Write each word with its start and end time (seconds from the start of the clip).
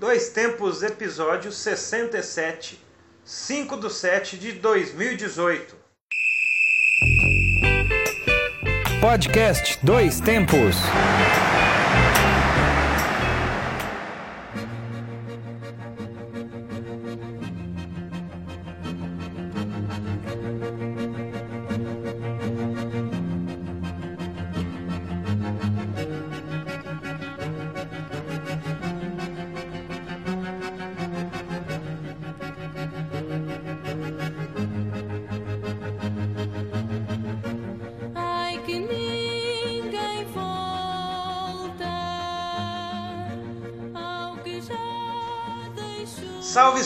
Dois 0.00 0.30
Tempos, 0.30 0.82
episódio 0.82 1.52
67, 1.52 2.80
5 3.22 3.76
do 3.76 3.90
7 3.90 4.38
de 4.38 4.52
2018. 4.52 5.76
Podcast 9.02 9.78
Dois 9.84 10.18
Tempos. 10.18 10.76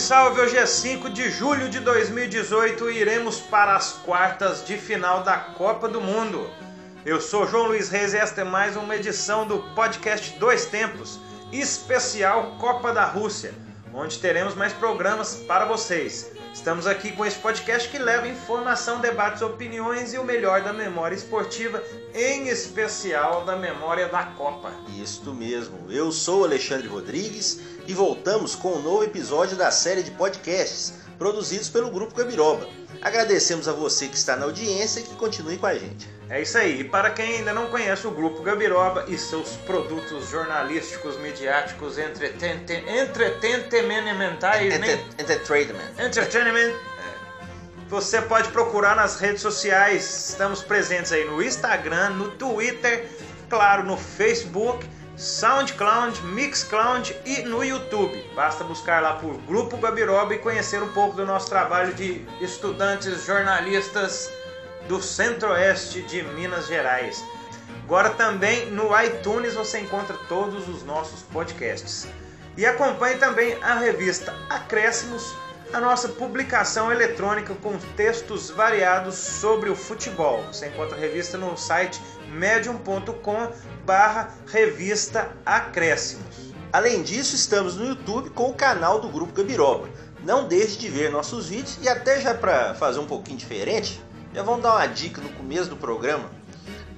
Salve! 0.04 0.38
Hoje 0.38 0.58
é 0.58 0.66
5 0.66 1.08
de 1.08 1.30
julho 1.30 1.66
de 1.70 1.80
2018 1.80 2.90
e 2.90 2.98
iremos 2.98 3.40
para 3.40 3.74
as 3.74 3.92
quartas 3.92 4.62
de 4.62 4.76
final 4.76 5.22
da 5.22 5.38
Copa 5.38 5.88
do 5.88 5.98
Mundo. 5.98 6.50
Eu 7.06 7.22
sou 7.22 7.46
João 7.46 7.68
Luiz 7.68 7.88
Reis 7.88 8.12
e 8.12 8.18
esta 8.18 8.42
é 8.42 8.44
mais 8.44 8.76
uma 8.76 8.94
edição 8.96 9.46
do 9.46 9.60
podcast 9.74 10.38
Dois 10.38 10.66
Tempos, 10.66 11.18
especial 11.50 12.58
Copa 12.60 12.92
da 12.92 13.06
Rússia, 13.06 13.54
onde 13.94 14.18
teremos 14.18 14.54
mais 14.54 14.74
programas 14.74 15.36
para 15.36 15.64
vocês. 15.64 16.33
Estamos 16.54 16.86
aqui 16.86 17.10
com 17.10 17.26
esse 17.26 17.36
podcast 17.36 17.88
que 17.88 17.98
leva 17.98 18.28
informação, 18.28 19.00
debates, 19.00 19.42
opiniões 19.42 20.14
e 20.14 20.18
o 20.18 20.24
melhor 20.24 20.62
da 20.62 20.72
memória 20.72 21.16
esportiva, 21.16 21.82
em 22.14 22.46
especial 22.46 23.44
da 23.44 23.56
memória 23.56 24.08
da 24.08 24.22
Copa. 24.22 24.72
Isto 24.96 25.34
mesmo, 25.34 25.90
eu 25.90 26.12
sou 26.12 26.44
Alexandre 26.44 26.86
Rodrigues 26.86 27.58
e 27.88 27.92
voltamos 27.92 28.54
com 28.54 28.74
um 28.74 28.82
novo 28.82 29.02
episódio 29.02 29.56
da 29.56 29.72
série 29.72 30.04
de 30.04 30.12
podcasts 30.12 30.94
produzidos 31.18 31.68
pelo 31.68 31.90
Grupo 31.90 32.14
Gabiroba. 32.14 32.68
Agradecemos 33.04 33.68
a 33.68 33.72
você 33.72 34.08
que 34.08 34.16
está 34.16 34.34
na 34.34 34.46
audiência 34.46 35.00
e 35.00 35.02
que 35.02 35.14
continue 35.16 35.58
com 35.58 35.66
a 35.66 35.74
gente. 35.74 36.08
É 36.30 36.40
isso 36.40 36.56
aí. 36.56 36.80
E 36.80 36.84
para 36.84 37.10
quem 37.10 37.36
ainda 37.36 37.52
não 37.52 37.66
conhece 37.66 38.06
o 38.06 38.10
Grupo 38.10 38.40
Gabiroba 38.42 39.04
e 39.08 39.18
seus 39.18 39.50
produtos 39.66 40.30
jornalísticos, 40.30 41.18
midiáticos, 41.18 41.98
entretenimentais? 41.98 44.74
Enter- 44.74 45.04
Entertainment. 45.18 45.92
Entertainment. 45.98 46.74
Você 47.88 48.22
pode 48.22 48.48
procurar 48.48 48.96
nas 48.96 49.20
redes 49.20 49.42
sociais. 49.42 50.30
Estamos 50.30 50.62
presentes 50.62 51.12
aí 51.12 51.24
no 51.26 51.42
Instagram, 51.42 52.10
no 52.10 52.30
Twitter, 52.30 53.06
claro, 53.50 53.84
no 53.84 53.96
Facebook, 53.96 54.88
SoundCloud, 55.16 56.22
Mixcloud 56.22 57.16
e 57.24 57.42
no 57.42 57.62
YouTube. 57.62 58.20
Basta 58.34 58.64
buscar 58.64 59.00
lá 59.00 59.14
por 59.14 59.36
Grupo 59.42 59.76
Gabiroba 59.76 60.34
e 60.34 60.38
conhecer 60.38 60.82
um 60.82 60.92
pouco 60.92 61.14
do 61.14 61.24
nosso 61.24 61.48
trabalho 61.48 61.94
de 61.94 62.26
estudantes 62.40 63.24
jornalistas 63.24 64.30
do 64.88 65.00
Centro-Oeste 65.00 66.02
de 66.02 66.22
Minas 66.22 66.66
Gerais. 66.66 67.24
Agora 67.84 68.10
também 68.10 68.70
no 68.70 68.90
iTunes 69.02 69.54
você 69.54 69.78
encontra 69.78 70.16
todos 70.28 70.68
os 70.68 70.82
nossos 70.82 71.22
podcasts. 71.22 72.08
E 72.56 72.66
acompanhe 72.66 73.16
também 73.16 73.56
a 73.62 73.74
revista 73.74 74.34
Acréscimos, 74.48 75.34
a 75.72 75.80
nossa 75.80 76.08
publicação 76.08 76.90
eletrônica 76.90 77.54
com 77.56 77.76
textos 77.96 78.50
variados 78.50 79.14
sobre 79.14 79.70
o 79.70 79.76
futebol. 79.76 80.44
Você 80.52 80.68
encontra 80.68 80.96
a 80.96 81.00
revista 81.00 81.36
no 81.36 81.56
site 81.56 82.00
medium.com 82.32 83.48
barra 83.84 84.34
revista 84.46 85.30
Acréscimos. 85.44 86.54
Além 86.72 87.02
disso, 87.02 87.36
estamos 87.36 87.76
no 87.76 87.86
YouTube 87.86 88.30
com 88.30 88.50
o 88.50 88.54
canal 88.54 89.00
do 89.00 89.08
Grupo 89.08 89.32
Gabiroba. 89.32 89.88
Não 90.24 90.48
deixe 90.48 90.78
de 90.78 90.88
ver 90.88 91.10
nossos 91.10 91.48
vídeos 91.48 91.78
e 91.82 91.88
até 91.88 92.20
já 92.20 92.34
para 92.34 92.74
fazer 92.74 92.98
um 92.98 93.06
pouquinho 93.06 93.38
diferente, 93.38 94.02
já 94.34 94.42
vamos 94.42 94.62
dar 94.62 94.74
uma 94.74 94.86
dica 94.86 95.20
no 95.20 95.28
começo 95.30 95.70
do 95.70 95.76
programa. 95.76 96.28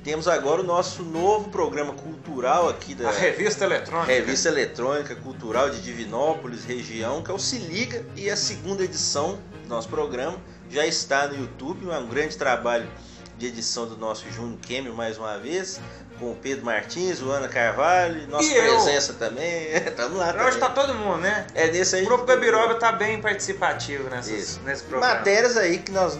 Temos 0.06 0.28
agora 0.28 0.60
o 0.60 0.64
nosso 0.64 1.02
novo 1.02 1.50
programa 1.50 1.92
cultural 1.92 2.68
aqui 2.68 2.94
da 2.94 3.08
A 3.08 3.12
revista 3.12 3.64
eletrônica. 3.64 4.12
Revista 4.12 4.48
Eletrônica 4.48 5.16
Cultural 5.16 5.68
de 5.68 5.82
Divinópolis, 5.82 6.64
região, 6.64 7.24
que 7.24 7.30
é 7.32 7.34
o 7.34 7.38
Se 7.40 7.58
Liga, 7.58 8.06
e 8.14 8.30
a 8.30 8.36
segunda 8.36 8.84
edição 8.84 9.40
do 9.64 9.68
nosso 9.68 9.88
programa 9.88 10.38
já 10.70 10.86
está 10.86 11.26
no 11.26 11.36
YouTube. 11.36 11.90
É 11.90 11.98
um 11.98 12.06
grande 12.06 12.38
trabalho 12.38 12.88
de 13.38 13.46
edição 13.46 13.86
do 13.86 13.96
nosso 13.96 14.30
Júnior 14.30 14.58
Kemmer, 14.60 14.92
mais 14.92 15.18
uma 15.18 15.36
vez, 15.38 15.80
com 16.18 16.32
o 16.32 16.34
Pedro 16.36 16.64
Martins, 16.64 17.20
o 17.20 17.30
Ana 17.30 17.48
Carvalho, 17.48 18.26
nossa 18.28 18.44
E 18.44 18.54
eu. 18.56 18.74
presença 18.82 19.12
também. 19.14 19.68
Estamos 19.74 20.16
lá 20.18 20.34
Hoje 20.46 20.58
tá 20.58 20.70
também. 20.70 20.86
todo 20.94 20.98
mundo, 20.98 21.18
né? 21.18 21.46
É 21.54 21.68
nesse 21.68 21.96
aí. 21.96 22.02
O 22.02 22.06
Grupo 22.06 22.24
Gabiroba 22.24 22.74
tá 22.76 22.92
bem 22.92 23.20
participativo 23.20 24.08
nessas, 24.08 24.58
nesse 24.64 24.84
programa. 24.84 25.14
Matérias 25.14 25.56
aí 25.56 25.78
que 25.78 25.92
nós. 25.92 26.18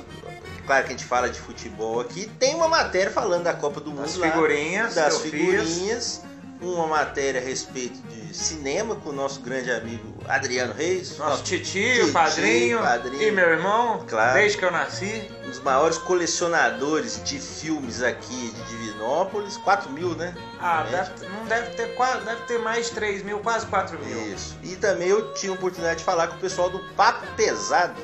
Claro 0.66 0.82
que 0.84 0.88
a 0.88 0.96
gente 0.96 1.04
fala 1.04 1.30
de 1.30 1.38
futebol 1.38 2.00
aqui. 2.00 2.28
Tem 2.40 2.54
uma 2.54 2.68
matéria 2.68 3.10
falando 3.10 3.44
da 3.44 3.54
Copa 3.54 3.80
do 3.80 3.90
Mundo 3.90 4.02
Das 4.02 4.16
lá, 4.16 4.30
figurinhas 4.30 4.94
das 4.94 5.16
que 5.18 5.28
eu 5.28 5.30
figurinhas. 5.30 6.22
Uma 6.60 6.86
matéria 6.86 7.40
a 7.40 7.44
respeito 7.44 7.98
de 8.08 8.34
cinema 8.34 8.94
com 8.96 9.10
o 9.10 9.12
nosso 9.12 9.40
grande 9.40 9.70
amigo 9.70 10.14
Adriano 10.26 10.72
Reis. 10.72 11.16
Nosso 11.18 11.42
titio, 11.44 11.82
titio, 11.94 12.12
padrinho, 12.12 12.78
padrinho. 12.80 13.22
e 13.22 13.30
meu 13.30 13.48
irmão, 13.50 14.04
Claro. 14.08 14.34
desde 14.34 14.58
que 14.58 14.64
eu 14.64 14.70
nasci. 14.70 15.30
um 15.44 15.50
dos 15.50 15.60
maiores 15.60 15.98
colecionadores 15.98 17.22
de 17.24 17.38
filmes 17.38 18.02
aqui 18.02 18.50
de 18.50 18.62
Divinópolis. 18.64 19.56
4 19.58 19.90
mil, 19.90 20.14
né? 20.16 20.34
Ah, 20.60 20.86
deve, 20.90 21.26
não 21.28 21.44
deve 21.46 21.70
ter 21.76 21.94
quase, 21.94 22.24
deve 22.24 22.42
ter 22.42 22.58
mais 22.58 22.86
de 22.86 22.92
3 22.92 23.22
mil, 23.22 23.38
quase 23.40 23.66
4 23.66 23.98
mil. 23.98 24.32
Isso. 24.32 24.56
E 24.62 24.74
também 24.76 25.08
eu 25.08 25.32
tive 25.34 25.52
a 25.52 25.54
oportunidade 25.56 25.98
de 25.98 26.04
falar 26.04 26.28
com 26.28 26.36
o 26.36 26.40
pessoal 26.40 26.70
do 26.70 26.78
Papo 26.94 27.26
Pesado. 27.36 27.94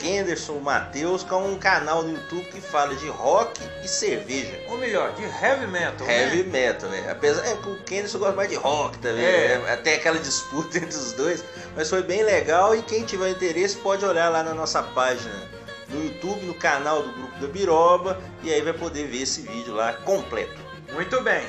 Kenderson, 0.00 0.58
Matheus, 0.60 1.22
que 1.22 1.32
é 1.32 1.36
um 1.36 1.58
canal 1.58 2.02
no 2.02 2.14
YouTube 2.14 2.44
que 2.46 2.60
fala 2.60 2.94
de 2.96 3.06
rock 3.08 3.60
e 3.84 3.88
cerveja. 3.88 4.58
Ou 4.68 4.78
melhor, 4.78 5.12
de 5.12 5.22
heavy 5.22 5.66
metal. 5.66 6.08
Heavy 6.08 6.42
né? 6.44 6.60
metal, 6.68 6.88
né? 6.88 7.10
Apesar 7.10 7.46
é 7.46 7.54
que 7.56 7.68
o 7.68 7.76
Kenderson 7.82 8.18
gosta 8.18 8.34
mais 8.34 8.48
de 8.48 8.56
rock 8.56 8.96
também, 8.98 9.24
É. 9.24 9.58
né? 9.58 9.72
Até 9.72 9.96
aquela 9.96 10.18
disputa 10.18 10.78
entre 10.78 10.96
os 10.96 11.12
dois. 11.12 11.44
Mas 11.76 11.90
foi 11.90 12.02
bem 12.02 12.22
legal 12.22 12.74
e 12.74 12.82
quem 12.82 13.04
tiver 13.04 13.28
interesse 13.28 13.76
pode 13.76 14.02
olhar 14.04 14.30
lá 14.30 14.42
na 14.42 14.54
nossa 14.54 14.82
página 14.82 15.50
no 15.90 16.02
YouTube, 16.04 16.46
no 16.46 16.54
canal 16.54 17.02
do 17.02 17.12
Grupo 17.12 17.40
da 17.40 17.48
Biroba, 17.48 18.20
e 18.42 18.52
aí 18.52 18.62
vai 18.62 18.72
poder 18.72 19.06
ver 19.08 19.22
esse 19.22 19.42
vídeo 19.42 19.74
lá 19.74 19.92
completo. 19.92 20.56
Muito 20.92 21.20
bem. 21.20 21.42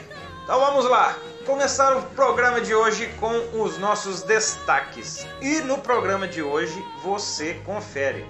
Então 0.44 0.59
vamos 0.59 0.83
lá. 0.85 1.16
Começar 1.45 1.95
o 1.95 2.01
programa 2.16 2.59
de 2.59 2.73
hoje 2.75 3.07
com 3.19 3.62
os 3.62 3.78
nossos 3.78 4.23
destaques. 4.23 5.25
E 5.41 5.59
no 5.62 5.78
programa 5.78 6.28
de 6.28 6.41
hoje 6.41 6.83
você 7.03 7.53
confere 7.66 8.25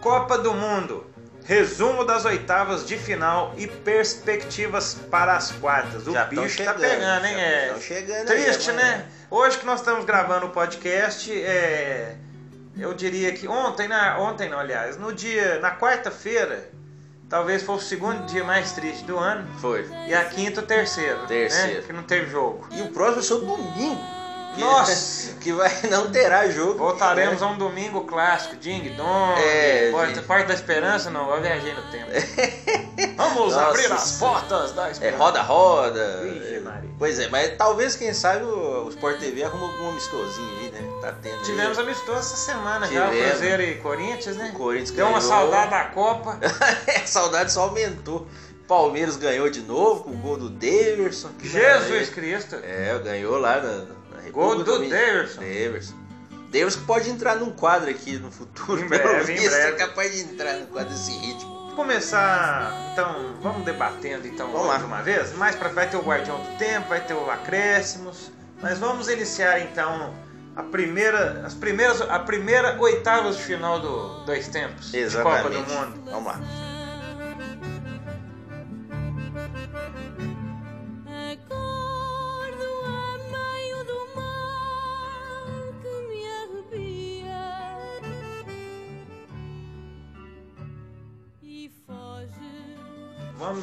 Copa 0.00 0.38
do 0.38 0.54
Mundo, 0.54 1.06
resumo 1.44 2.04
das 2.04 2.24
oitavas 2.24 2.86
de 2.86 2.96
final 2.96 3.52
e 3.58 3.66
perspectivas 3.66 4.94
para 5.10 5.36
as 5.36 5.52
quartas. 5.52 6.06
O 6.06 6.12
Já 6.12 6.24
bicho 6.24 6.42
tá 6.64 6.72
chegando, 6.72 6.80
pegando, 6.80 7.26
hein? 7.26 7.34
É 7.38 7.76
chegando 7.78 8.26
triste, 8.26 8.70
aí, 8.70 8.76
né? 8.76 9.06
Hoje 9.30 9.58
que 9.58 9.66
nós 9.66 9.80
estamos 9.80 10.06
gravando 10.06 10.46
o 10.46 10.50
podcast, 10.50 11.30
é, 11.30 12.16
eu 12.78 12.94
diria 12.94 13.32
que 13.32 13.46
ontem, 13.46 13.88
na, 13.88 14.18
ontem 14.18 14.48
não, 14.48 14.58
aliás, 14.58 14.96
no 14.96 15.12
dia, 15.12 15.60
na 15.60 15.76
quarta-feira, 15.76 16.70
talvez 17.28 17.62
fosse 17.62 17.84
o 17.84 17.88
segundo 17.88 18.24
dia 18.24 18.42
mais 18.42 18.72
triste 18.72 19.04
do 19.04 19.18
ano. 19.18 19.46
Foi. 19.60 19.86
E 20.08 20.14
a 20.14 20.24
quinta, 20.24 20.60
o 20.60 20.64
terceiro. 20.64 21.26
Terceiro. 21.26 21.80
Né? 21.80 21.86
Que 21.86 21.92
não 21.92 22.04
teve 22.04 22.30
jogo. 22.30 22.66
E 22.70 22.80
o 22.80 22.88
próximo 22.88 23.22
ser 23.22 23.34
o 23.34 23.40
domingo. 23.40 24.19
Que, 24.54 24.60
Nossa! 24.60 25.30
Que 25.40 25.52
vai, 25.52 25.70
não 25.90 26.10
terá 26.10 26.48
jogo. 26.50 26.78
Voltaremos 26.78 27.42
a 27.42 27.46
um 27.46 27.56
domingo 27.56 28.02
clássico. 28.02 28.56
Ding 28.56 28.90
Dong. 28.94 29.40
É, 29.40 29.90
Porta. 29.90 30.20
Porta 30.22 30.48
da 30.48 30.54
Esperança, 30.54 31.08
não. 31.10 31.34
Eu 31.34 31.40
viajei 31.40 31.72
no 31.72 31.82
tempo. 31.90 32.10
Vamos 33.16 33.54
Nossa 33.54 33.68
abrir 33.68 33.90
as 33.90 34.12
portas 34.18 34.72
da 34.72 34.88
É 34.88 34.90
Esperança. 34.90 35.16
roda-roda. 35.18 36.20
Vixe, 36.24 36.60
Maria. 36.60 36.90
Pois 36.98 37.18
é, 37.18 37.28
mas 37.28 37.56
talvez, 37.56 37.96
quem 37.96 38.12
sabe, 38.12 38.44
o, 38.44 38.86
Sport 38.90 39.18
TV 39.18 39.42
arruma 39.44 39.66
algum 39.66 39.88
amistosinho 39.90 40.58
aí, 40.60 40.70
né? 40.72 40.82
Tá 41.00 41.14
tendo 41.22 41.36
aí. 41.38 41.42
Tivemos 41.44 41.78
amistoso 41.78 42.18
essa 42.18 42.36
semana 42.36 42.86
já, 42.86 43.06
o 43.06 43.10
Tivemos. 43.10 43.30
Cruzeiro 43.30 43.62
e 43.62 43.74
Corinthians, 43.76 44.36
né? 44.36 44.50
O 44.54 44.58
Corinthians 44.58 44.90
Deu 44.90 45.06
uma 45.06 45.18
ganhou. 45.20 45.32
saudade 45.34 45.70
da 45.70 45.84
Copa. 45.84 46.38
a 47.02 47.06
saudade 47.06 47.50
só 47.52 47.62
aumentou. 47.62 48.26
Palmeiras 48.68 49.16
ganhou 49.16 49.48
de 49.48 49.62
novo 49.62 50.04
com 50.04 50.10
o 50.10 50.16
gol 50.16 50.36
do 50.36 50.50
Daverson. 50.50 51.30
que 51.38 51.48
Jesus 51.48 51.64
maravilha. 51.64 52.06
Cristo. 52.08 52.56
É, 52.62 52.98
ganhou 53.02 53.38
lá 53.38 53.60
na, 53.60 53.86
Gol 54.30 54.56
do 54.56 54.64
Dominicana. 54.64 55.04
Daverson. 55.06 55.40
Daverson. 55.40 55.94
Daverson 56.50 56.80
que 56.80 56.86
pode 56.86 57.10
entrar 57.10 57.36
num 57.36 57.50
quadro 57.50 57.90
aqui 57.90 58.18
no 58.18 58.30
futuro. 58.30 58.80
Em 58.84 58.88
pelo 58.88 59.02
breve, 59.02 59.32
em 59.32 59.36
visto, 59.36 59.50
breve. 59.50 59.68
É 59.68 59.72
capaz 59.72 60.12
de 60.14 60.20
entrar 60.22 60.54
no 60.54 60.66
quadro 60.66 60.90
desse 60.92 61.12
ritmo. 61.12 61.72
começar, 61.76 62.90
então, 62.92 63.34
vamos 63.40 63.64
debatendo 63.64 64.26
então 64.26 64.50
Vamos 64.50 64.66
mais 64.66 64.80
lá. 64.82 64.86
uma 64.86 65.02
vez. 65.02 65.32
Mais 65.34 65.54
para 65.54 65.68
vai 65.68 65.88
ter 65.88 65.96
o 65.96 66.02
Guardião 66.02 66.38
do 66.40 66.58
Tempo, 66.58 66.88
vai 66.88 67.00
ter 67.00 67.14
o 67.14 67.30
Acréscimos, 67.30 68.30
mas 68.60 68.78
vamos 68.78 69.08
iniciar 69.08 69.60
então 69.60 70.12
a 70.56 70.62
primeira, 70.64 71.42
as 71.46 71.54
primeiras, 71.54 72.00
a 72.02 72.18
primeira 72.18 72.76
oitavas 72.80 73.36
de 73.36 73.42
final 73.44 73.78
do 73.80 74.24
dois 74.24 74.48
tempos 74.48 74.90
de 74.90 75.00
Copa 75.16 75.48
do 75.48 75.56
Exatamente. 75.56 75.70
Mundo. 75.72 76.10
Vamos 76.10 76.26
lá. 76.26 76.40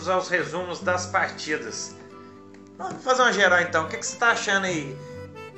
Vamos 0.07 0.23
aos 0.23 0.29
resumos 0.29 0.79
das 0.79 1.05
partidas. 1.07 1.93
Vamos 2.77 3.03
fazer 3.03 3.23
uma 3.23 3.33
geral 3.33 3.59
então. 3.59 3.83
O 3.85 3.89
que, 3.89 3.97
que 3.97 4.05
você 4.05 4.15
tá 4.15 4.29
achando 4.29 4.65
aí? 4.65 4.97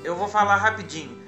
Eu 0.03 0.15
vou 0.15 0.27
falar 0.27 0.55
rapidinho. 0.55 1.21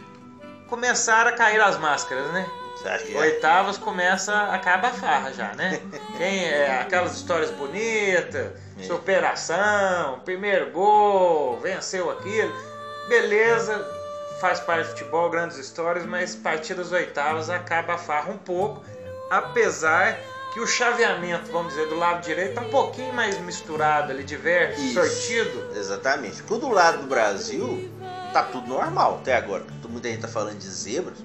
Começaram 0.67 1.29
a 1.29 1.33
cair 1.33 1.61
as 1.61 1.77
máscaras, 1.77 2.31
né? 2.31 2.49
É? 2.83 3.17
Oitavas 3.19 3.77
começa, 3.77 4.33
acaba 4.51 4.87
a 4.87 4.91
farra 4.91 5.31
já, 5.31 5.53
né? 5.53 5.79
Quem 6.17 6.45
é 6.45 6.81
aquelas 6.81 7.15
histórias 7.15 7.51
bonitas, 7.51 8.53
É. 8.79 8.83
superação, 8.85 10.19
primeiro 10.25 10.71
gol, 10.71 11.59
venceu 11.59 12.09
aquilo. 12.09 12.51
Beleza, 13.07 13.87
faz 14.39 14.59
parte 14.61 14.87
do 14.87 14.89
futebol, 14.97 15.29
grandes 15.29 15.57
histórias, 15.59 16.07
mas 16.07 16.35
partidas 16.35 16.91
oitavas 16.91 17.51
acaba 17.51 17.93
a 17.93 17.97
farra 17.99 18.31
um 18.31 18.37
pouco, 18.39 18.83
apesar 19.29 20.17
que 20.51 20.59
o 20.59 20.67
chaveamento, 20.67 21.51
vamos 21.51 21.73
dizer, 21.73 21.87
do 21.87 21.95
lado 21.95 22.21
direito 22.21 22.55
tá 22.55 22.61
um 22.61 22.69
pouquinho 22.69 23.13
mais 23.13 23.39
misturado 23.39 24.11
ali, 24.11 24.23
diverso, 24.23 24.81
Isso. 24.81 24.93
sortido. 24.93 25.69
Exatamente. 25.75 26.43
Porque 26.43 26.59
do 26.59 26.69
lado 26.69 26.99
do 26.99 27.07
Brasil, 27.07 27.89
tá 28.33 28.43
tudo 28.43 28.67
normal 28.67 29.19
até 29.21 29.35
agora. 29.35 29.63
Todo 29.81 29.91
mundo 29.91 30.05
aí 30.05 30.17
tá 30.17 30.27
falando 30.27 30.57
de 30.57 30.67
zebras. 30.67 31.17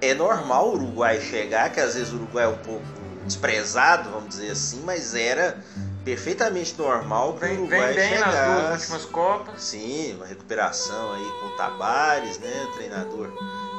É 0.00 0.14
normal 0.14 0.68
o 0.68 0.74
Uruguai 0.74 1.20
chegar, 1.20 1.70
que 1.70 1.80
às 1.80 1.94
vezes 1.94 2.12
o 2.12 2.16
Uruguai 2.16 2.44
é 2.44 2.48
um 2.48 2.58
pouco 2.58 2.84
desprezado, 3.24 4.10
vamos 4.10 4.28
dizer 4.28 4.50
assim, 4.50 4.82
mas 4.84 5.14
era 5.14 5.58
perfeitamente 6.04 6.76
normal 6.78 7.32
que 7.32 7.46
o 7.46 7.52
Uruguai 7.52 7.92
vem 7.94 8.10
bem 8.10 8.20
nas 8.20 8.34
duas 8.34 8.36
chegasse. 8.36 8.82
últimas 8.82 9.04
Copas. 9.06 9.62
Sim, 9.62 10.14
uma 10.16 10.26
recuperação 10.26 11.14
aí 11.14 11.24
com 11.40 11.46
o 11.46 11.56
Tabares, 11.56 12.38
né? 12.38 12.68
Treinador 12.74 13.32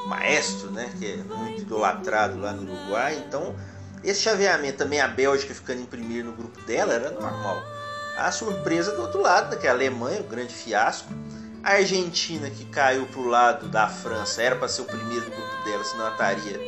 maestro, 0.07 0.71
né? 0.71 0.91
Que 0.99 1.13
é 1.13 1.17
muito 1.17 1.61
idolatrado 1.61 2.39
lá 2.39 2.51
no 2.51 2.63
Uruguai. 2.63 3.23
Então, 3.27 3.55
esse 4.05 4.21
chaveamento 4.21 4.77
também, 4.77 5.01
a 5.01 5.07
Bélgica 5.07 5.53
ficando 5.53 5.81
em 5.81 5.85
primeiro 5.85 6.27
no 6.27 6.33
grupo 6.33 6.61
dela, 6.61 6.93
era 6.93 7.11
normal. 7.11 7.63
A 8.17 8.31
surpresa 8.31 8.95
do 8.95 9.01
outro 9.01 9.21
lado, 9.21 9.49
né, 9.49 9.57
que 9.59 9.67
é 9.67 9.69
a 9.69 9.73
Alemanha, 9.73 10.21
o 10.21 10.23
grande 10.23 10.53
fiasco. 10.53 11.11
A 11.63 11.71
Argentina, 11.71 12.49
que 12.49 12.65
caiu 12.65 13.05
pro 13.07 13.27
lado 13.27 13.67
da 13.67 13.87
França, 13.87 14.41
era 14.41 14.55
para 14.55 14.67
ser 14.67 14.81
o 14.81 14.85
primeiro 14.85 15.25
do 15.25 15.31
grupo 15.31 15.65
dela, 15.65 15.83
senão 15.83 16.05
ela 16.05 16.11
estaria 16.11 16.59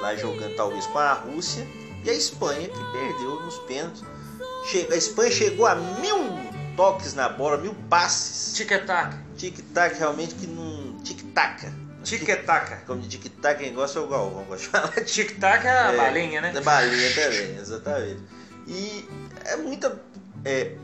lá 0.00 0.14
jogando 0.14 0.54
talvez 0.54 0.86
com 0.86 0.98
a 0.98 1.12
Rússia. 1.12 1.66
E 2.04 2.10
a 2.10 2.14
Espanha, 2.14 2.68
que 2.68 2.92
perdeu 2.92 3.40
nos 3.40 3.58
pênaltis. 3.60 4.04
A 4.90 4.94
Espanha 4.94 5.30
chegou 5.30 5.66
a 5.66 5.74
mil 5.74 6.48
toques 6.76 7.12
na 7.14 7.28
bola, 7.28 7.56
mil 7.56 7.74
passes. 7.90 8.54
Tic-tac. 8.54 9.16
Tic-tac 9.36 9.98
realmente 9.98 10.36
que 10.36 10.46
não. 10.46 10.98
Tic-taca. 11.02 11.72
Tic-tac. 12.02 12.84
Como 12.86 13.00
de 13.00 13.08
tic-tac 13.08 13.62
quem 13.62 13.74
gosta 13.74 13.98
é 13.98 14.02
o 14.02 14.08
Galvão, 14.08 14.44
gosta 14.44 14.64
de 14.64 14.68
falar. 14.68 15.04
Tic-tac 15.04 15.66
é 15.66 15.70
a 15.70 15.92
É, 15.92 15.96
balinha, 15.96 16.40
né? 16.40 16.52
Da 16.52 16.60
balinha 16.60 17.14
também, 17.14 17.56
exatamente. 17.56 18.20
E 18.66 19.08
é 19.44 19.56
muita. 19.56 19.98
É, 20.44 20.76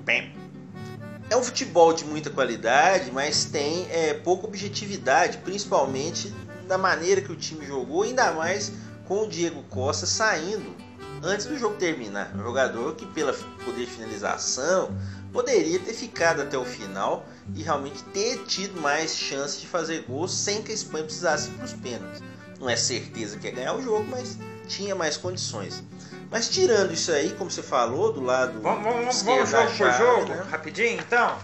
é 1.30 1.36
um 1.36 1.42
futebol 1.42 1.92
de 1.92 2.04
muita 2.04 2.30
qualidade, 2.30 3.10
mas 3.10 3.44
tem 3.44 3.86
é, 3.90 4.14
pouca 4.14 4.46
objetividade, 4.46 5.38
principalmente 5.38 6.34
da 6.68 6.76
maneira 6.76 7.20
que 7.20 7.32
o 7.32 7.36
time 7.36 7.64
jogou, 7.66 8.02
ainda 8.02 8.32
mais 8.32 8.72
com 9.06 9.22
o 9.22 9.28
Diego 9.28 9.62
Costa 9.64 10.06
saindo 10.06 10.74
antes 11.22 11.46
do 11.46 11.58
jogo 11.58 11.76
terminar. 11.76 12.30
Um 12.34 12.42
jogador 12.42 12.94
que, 12.94 13.06
pelo 13.06 13.32
poder 13.64 13.86
de 13.86 13.90
finalização, 13.90 14.90
poderia 15.34 15.80
ter 15.80 15.92
ficado 15.92 16.40
até 16.40 16.56
o 16.56 16.64
final 16.64 17.26
e 17.56 17.62
realmente 17.62 18.04
ter 18.04 18.44
tido 18.44 18.80
mais 18.80 19.16
chance 19.16 19.60
de 19.60 19.66
fazer 19.66 20.04
gols 20.08 20.32
sem 20.32 20.62
que 20.62 20.70
a 20.70 20.74
Espanha 20.74 21.04
precisasse 21.04 21.50
para 21.50 21.64
os 21.64 21.72
pênaltis. 21.72 22.22
Não 22.60 22.70
é 22.70 22.76
certeza 22.76 23.36
que 23.36 23.48
ia 23.48 23.52
ganhar 23.52 23.74
o 23.74 23.82
jogo, 23.82 24.06
mas 24.08 24.38
tinha 24.68 24.94
mais 24.94 25.16
condições. 25.16 25.82
Mas 26.30 26.48
tirando 26.48 26.92
isso 26.94 27.10
aí, 27.10 27.32
como 27.32 27.50
você 27.50 27.62
falou, 27.62 28.12
do 28.12 28.22
lado 28.22 28.60
Vamos, 28.60 28.84
vamos, 28.84 29.22
vamos 29.22 29.50
jogo 29.50 29.66
por 29.66 29.76
chave, 29.76 29.98
jogo, 29.98 30.28
né, 30.28 30.46
rapidinho 30.48 31.00
então. 31.00 31.36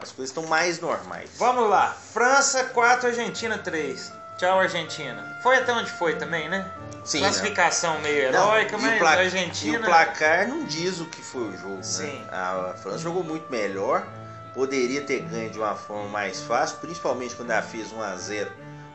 as 0.00 0.12
coisas 0.12 0.30
estão 0.30 0.46
mais 0.46 0.80
normais. 0.80 1.30
Vamos 1.36 1.68
lá. 1.68 1.90
França 2.12 2.64
4, 2.64 3.08
Argentina 3.08 3.58
3. 3.58 4.21
Tchau, 4.42 4.58
Argentina. 4.58 5.22
Foi 5.40 5.56
até 5.56 5.72
onde 5.72 5.88
foi 5.88 6.16
também, 6.16 6.48
né? 6.48 6.68
Sim, 7.04 7.20
Classificação 7.20 8.00
meio 8.00 8.32
Não, 8.32 8.40
heróica, 8.52 8.72
e 8.74 8.76
o 8.76 8.82
mas 8.82 8.98
pla- 8.98 9.10
a 9.12 9.22
E 9.22 9.26
Argentina. 9.26 9.78
o 9.78 9.84
placar 9.84 10.48
não 10.48 10.64
diz 10.64 10.98
o 10.98 11.04
que 11.06 11.22
foi 11.22 11.42
o 11.42 11.56
jogo, 11.56 11.78
Sim. 11.80 12.06
né? 12.06 12.24
A 12.32 12.74
França 12.76 12.98
jogou 12.98 13.22
muito 13.22 13.48
melhor, 13.48 14.04
poderia 14.52 15.00
ter 15.02 15.20
ganho 15.20 15.48
de 15.48 15.60
uma 15.60 15.76
forma 15.76 16.08
mais 16.08 16.40
fácil, 16.40 16.78
principalmente 16.78 17.36
quando 17.36 17.52
ela 17.52 17.62
fez 17.62 17.92
1 17.92 18.02
a 18.02 18.16
0 18.16 18.50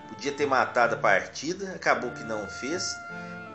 Podia 0.10 0.34
ter 0.34 0.46
matado 0.46 0.96
a 0.96 0.98
partida, 0.98 1.72
acabou 1.76 2.12
que 2.12 2.26
não 2.26 2.46
fez. 2.50 2.98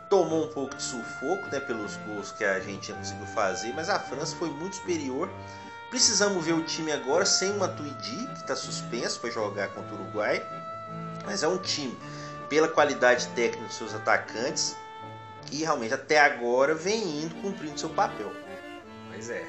Tomou 0.09 0.44
um 0.47 0.49
pouco 0.49 0.75
de 0.75 0.83
sufoco, 0.83 1.47
né, 1.53 1.61
pelos 1.61 1.97
gols 2.06 2.33
que 2.33 2.43
a 2.43 2.55
Argentina 2.55 2.97
conseguiu 2.97 3.27
fazer, 3.27 3.71
mas 3.75 3.91
a 3.91 3.99
França 3.99 4.35
foi 4.37 4.49
muito 4.49 4.77
superior. 4.77 5.29
Precisamos 5.91 6.43
ver 6.43 6.55
o 6.55 6.62
time 6.62 6.91
agora 6.91 7.27
sem 7.27 7.50
o 7.53 7.59
Matuidi, 7.59 8.27
que 8.29 8.41
está 8.41 8.56
suspenso 8.56 9.21
para 9.21 9.29
jogar 9.31 9.69
contra 9.69 9.94
o 9.94 10.00
Uruguai. 10.00 10.43
Mas 11.25 11.43
é 11.43 11.49
um 11.49 11.59
time, 11.59 11.97
pela 12.49 12.69
qualidade 12.69 13.27
técnica 13.29 13.67
dos 13.67 13.77
seus 13.77 13.95
atacantes, 13.95 14.77
que 15.47 15.59
realmente 15.59 15.95
até 15.95 16.19
agora 16.21 16.75
vem 16.75 17.23
indo 17.23 17.35
cumprindo 17.37 17.79
seu 17.79 17.91
papel. 17.91 18.33
Pois 19.11 19.31
é. 19.31 19.45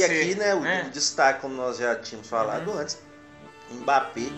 E 0.00 0.04
aqui, 0.04 0.34
né, 0.34 0.54
o, 0.54 0.86
o 0.86 0.90
destaque, 0.90 1.40
como 1.40 1.54
nós 1.54 1.76
já 1.78 1.94
tínhamos 1.96 2.28
falado 2.28 2.70
Uhum. 2.70 2.78
antes, 2.78 2.98
Mbappé, 3.70 4.30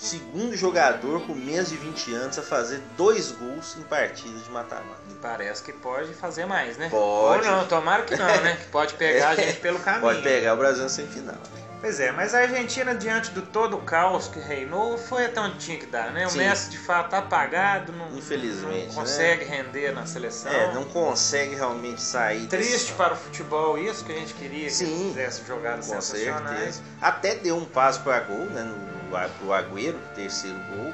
segundo 0.00 0.56
jogador 0.56 1.20
com 1.26 1.34
menos 1.34 1.68
de 1.68 1.76
20 1.76 2.14
anos 2.14 2.38
a 2.38 2.42
fazer 2.42 2.80
dois 2.96 3.30
gols 3.32 3.76
em 3.78 3.82
partidas 3.82 4.42
de 4.44 4.50
mata-mata. 4.50 5.00
Parece 5.20 5.62
que 5.62 5.72
pode 5.72 6.14
fazer 6.14 6.46
mais, 6.46 6.76
né? 6.78 6.88
Pode. 6.88 7.46
Ou 7.46 7.54
não, 7.56 7.66
tomara 7.66 8.02
que 8.04 8.16
não, 8.16 8.26
né? 8.26 8.56
Que 8.60 8.66
pode 8.68 8.94
pegar 8.94 9.30
a 9.30 9.34
gente 9.36 9.58
pelo 9.60 9.78
caminho. 9.80 10.02
Pode 10.02 10.22
pegar 10.22 10.54
o 10.54 10.56
Brasil 10.56 10.82
na 10.82 10.88
semifinal. 10.88 11.36
Pois 11.82 11.98
é, 11.98 12.12
mas 12.12 12.34
a 12.34 12.40
Argentina, 12.40 12.94
diante 12.94 13.30
do 13.30 13.40
todo 13.40 13.74
o 13.78 13.80
caos 13.80 14.28
que 14.28 14.38
reinou, 14.38 14.98
foi 14.98 15.24
até 15.24 15.40
onde 15.40 15.56
tinha 15.58 15.78
que 15.78 15.86
dar, 15.86 16.10
né? 16.12 16.26
O 16.26 16.30
Sim. 16.30 16.38
Messi, 16.38 16.68
de 16.70 16.76
fato, 16.78 17.08
tá 17.10 17.18
apagado, 17.18 17.90
não, 17.92 18.14
Infelizmente, 18.14 18.88
não 18.88 18.94
consegue 18.96 19.44
render 19.46 19.90
na 19.94 20.04
seleção. 20.04 20.52
É, 20.52 20.74
não 20.74 20.84
consegue 20.84 21.54
realmente 21.54 22.02
sair 22.02 22.46
Triste 22.48 22.72
desse- 22.72 22.92
para 22.92 23.14
o 23.14 23.16
futebol 23.16 23.78
isso, 23.78 24.04
que 24.04 24.12
a 24.12 24.14
gente 24.14 24.34
queria 24.34 24.64
que 24.66 24.70
Sim. 24.74 25.08
fizesse 25.14 25.42
jogadas 25.46 25.86
Com 25.86 25.92
sensacionais. 26.00 26.56
certeza. 26.58 26.82
Até 27.00 27.34
deu 27.36 27.56
um 27.56 27.64
passo 27.64 28.00
para 28.00 28.20
gol, 28.20 28.44
né, 28.44 28.62
no 28.62 28.99
pro 29.38 29.52
Agüero, 29.52 29.98
terceiro 30.14 30.58
gol. 30.74 30.92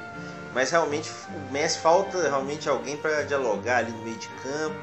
Mas 0.55 0.71
realmente 0.71 1.11
o 1.29 1.53
Messi 1.53 1.79
falta 1.79 2.23
realmente 2.23 2.69
alguém 2.69 2.97
para 2.97 3.23
dialogar 3.23 3.79
ali 3.79 3.93
no 3.93 4.03
meio 4.03 4.17
de 4.17 4.29
campo. 4.43 4.77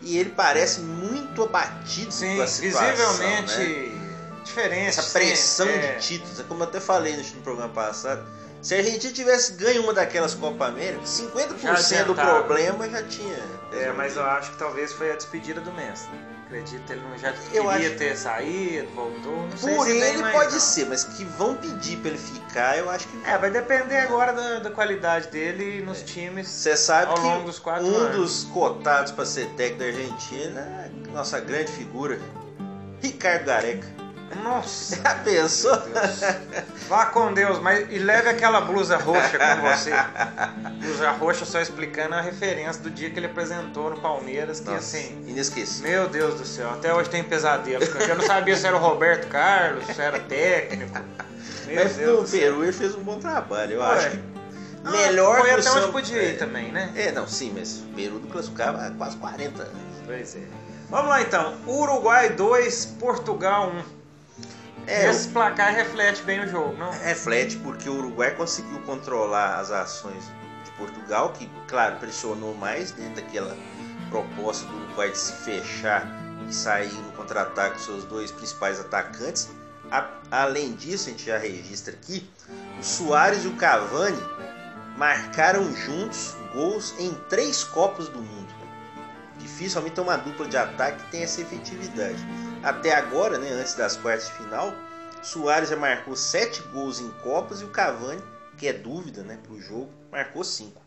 E 0.00 0.16
ele 0.16 0.30
parece 0.30 0.80
muito 0.80 1.42
abatido 1.42 2.12
Sim, 2.12 2.36
com 2.36 2.42
a 2.42 2.46
situação, 2.46 3.10
visivelmente 3.10 3.58
né? 3.58 4.42
diferente. 4.44 4.88
Essa 4.88 5.02
sim, 5.02 5.12
pressão 5.12 5.68
é. 5.68 5.78
de 5.78 6.06
títulos, 6.06 6.40
é 6.40 6.44
como 6.44 6.62
eu 6.62 6.68
até 6.68 6.80
falei 6.80 7.16
no 7.16 7.42
programa 7.42 7.72
passado. 7.72 8.24
Se 8.62 8.74
a 8.74 8.78
Argentina 8.78 9.12
tivesse 9.12 9.52
ganho 9.52 9.82
uma 9.82 9.92
daquelas 9.92 10.34
Copa 10.34 10.66
América, 10.66 11.02
50% 11.02 12.04
do 12.04 12.14
problema 12.14 12.88
já 12.88 13.02
tinha. 13.04 13.38
É, 13.72 13.92
mas 13.92 14.16
eu 14.16 14.24
acho 14.24 14.50
que 14.52 14.56
talvez 14.56 14.92
foi 14.92 15.12
a 15.12 15.16
despedida 15.16 15.60
do 15.60 15.72
Messi. 15.72 16.08
Acredito, 16.48 16.90
ele 16.90 17.02
não 17.02 17.18
já 17.18 17.28
Eu 17.52 17.68
queria 17.68 17.88
acho- 17.88 17.98
ter 17.98 18.16
saído, 18.16 18.88
voltou. 18.94 19.36
Não 19.50 19.56
sei 19.58 19.74
Por 19.74 19.86
se 19.86 19.92
vem 19.92 20.02
ele 20.02 20.22
mais, 20.22 20.34
pode 20.34 20.52
não. 20.54 20.60
ser, 20.60 20.86
mas 20.86 21.04
que 21.04 21.22
vão 21.22 21.54
pedir 21.56 21.98
para 21.98 22.08
ele 22.08 22.18
ficar, 22.18 22.78
eu 22.78 22.88
acho 22.88 23.06
que 23.06 23.18
É, 23.28 23.36
vai 23.36 23.50
depender 23.50 23.98
agora 23.98 24.32
da, 24.32 24.58
da 24.60 24.70
qualidade 24.70 25.28
dele 25.28 25.82
nos 25.84 26.00
times. 26.02 26.48
Você 26.48 26.74
sabe 26.74 27.12
que 27.12 27.20
longo 27.20 27.44
dos 27.44 27.60
um 27.66 27.68
anos. 27.70 28.16
dos 28.16 28.44
cotados 28.44 29.12
para 29.12 29.26
ser 29.26 29.46
técnico 29.56 29.78
da 29.80 29.84
Argentina 29.86 30.60
é 30.60 30.90
a 31.10 31.12
nossa 31.12 31.38
grande 31.38 31.70
figura, 31.70 32.18
Ricardo 33.02 33.44
Gareca. 33.44 33.86
Nossa, 34.42 34.96
Já 34.96 35.14
pensou? 35.16 35.72
Vá 36.88 37.06
com 37.06 37.32
Deus, 37.32 37.58
mas 37.60 37.86
e 37.90 37.98
leve 37.98 38.28
aquela 38.28 38.60
blusa 38.60 38.96
roxa 38.96 39.38
com 39.38 39.62
você. 39.68 39.90
Blusa 40.80 41.10
roxa 41.12 41.44
só 41.44 41.60
explicando 41.60 42.14
a 42.14 42.20
referência 42.20 42.82
do 42.82 42.90
dia 42.90 43.10
que 43.10 43.18
ele 43.18 43.26
apresentou 43.26 43.90
no 43.90 44.00
Palmeiras, 44.00 44.60
que 44.60 44.66
Nossa, 44.70 44.96
assim, 44.98 45.24
inesquecível. 45.26 45.90
meu 45.90 46.08
Deus 46.08 46.34
do 46.34 46.44
céu, 46.46 46.70
até 46.70 46.92
hoje 46.94 47.08
tem 47.10 47.24
pesadelos. 47.24 47.88
porque 47.88 48.10
Eu 48.10 48.16
não 48.16 48.24
sabia 48.26 48.56
se 48.56 48.66
era 48.66 48.76
o 48.76 48.80
Roberto 48.80 49.28
Carlos, 49.28 49.86
se 49.86 50.00
era 50.00 50.18
técnico. 50.20 50.98
Meu 51.66 51.84
Mas 51.84 51.96
Deus 51.96 52.32
no. 52.32 52.38
Peru 52.38 52.62
ele 52.62 52.72
fez 52.72 52.94
um 52.94 53.00
bom 53.02 53.18
trabalho, 53.18 53.74
eu 53.74 53.80
Ué. 53.80 53.86
acho 53.96 54.10
que 54.10 54.18
Ah, 54.84 54.90
melhor 54.90 55.40
Foi 55.40 55.50
até 55.50 55.62
seu- 55.62 55.74
onde 55.82 55.92
podia 55.92 56.22
ir 56.22 56.34
é. 56.34 56.38
também, 56.38 56.70
né? 56.70 56.92
É, 56.96 57.10
não, 57.12 57.26
sim, 57.26 57.52
mas 57.54 57.80
o 57.80 57.94
Peru 57.94 58.20
não 58.20 58.30
classificava 58.30 58.86
há 58.86 58.90
quase 58.92 59.16
40 59.16 59.62
anos. 59.62 59.74
Pois 60.06 60.36
é. 60.36 60.40
Vamos 60.88 61.08
lá 61.10 61.20
então. 61.20 61.54
Uruguai 61.66 62.30
2, 62.30 62.86
Portugal 62.98 63.70
1. 63.70 63.97
É, 64.88 65.10
Esse 65.10 65.28
placar 65.28 65.72
reflete 65.74 66.22
bem 66.22 66.40
o 66.40 66.48
jogo, 66.48 66.76
não? 66.76 66.90
reflete 66.90 67.56
porque 67.58 67.88
o 67.90 67.94
Uruguai 67.98 68.30
conseguiu 68.34 68.80
controlar 68.80 69.58
as 69.60 69.70
ações 69.70 70.24
de 70.64 70.70
Portugal, 70.72 71.32
que, 71.34 71.48
claro, 71.66 71.96
pressionou 71.96 72.54
mais 72.54 72.90
dentro 72.92 73.16
daquela 73.22 73.54
proposta 74.10 74.66
do 74.66 74.74
Uruguai 74.76 75.10
de 75.10 75.18
se 75.18 75.32
fechar 75.44 76.06
e 76.48 76.54
sair 76.54 76.92
no 76.92 77.12
contra-ataque 77.12 77.76
com 77.76 77.84
seus 77.84 78.04
dois 78.04 78.30
principais 78.30 78.80
atacantes. 78.80 79.50
A- 79.90 80.08
além 80.30 80.72
disso, 80.72 81.08
a 81.08 81.12
gente 81.12 81.26
já 81.26 81.36
registra 81.36 81.92
aqui, 81.92 82.28
o 82.80 82.82
Soares 82.82 83.44
e 83.44 83.48
o 83.48 83.56
Cavani 83.56 84.18
marcaram 84.96 85.70
juntos 85.74 86.34
gols 86.54 86.94
em 86.98 87.12
três 87.28 87.62
Copas 87.62 88.08
do 88.08 88.18
Mundo. 88.20 88.48
Dificilmente 89.38 89.94
tem 89.94 90.02
uma 90.04 90.16
dupla 90.16 90.46
de 90.48 90.56
ataque 90.56 91.04
que 91.04 91.10
tem 91.10 91.22
essa 91.22 91.40
efetividade. 91.42 92.18
Até 92.68 92.94
agora, 92.94 93.38
né, 93.38 93.48
antes 93.50 93.72
das 93.74 93.96
quartas 93.96 94.26
de 94.26 94.34
final, 94.34 94.74
Soares 95.22 95.70
já 95.70 95.76
marcou 95.76 96.14
7 96.14 96.60
gols 96.64 97.00
em 97.00 97.10
Copas 97.22 97.62
e 97.62 97.64
o 97.64 97.70
Cavani, 97.70 98.22
que 98.58 98.68
é 98.68 98.74
dúvida 98.74 99.22
né, 99.22 99.38
para 99.42 99.52
o 99.54 99.58
jogo, 99.58 99.88
marcou 100.12 100.44
5. 100.44 100.78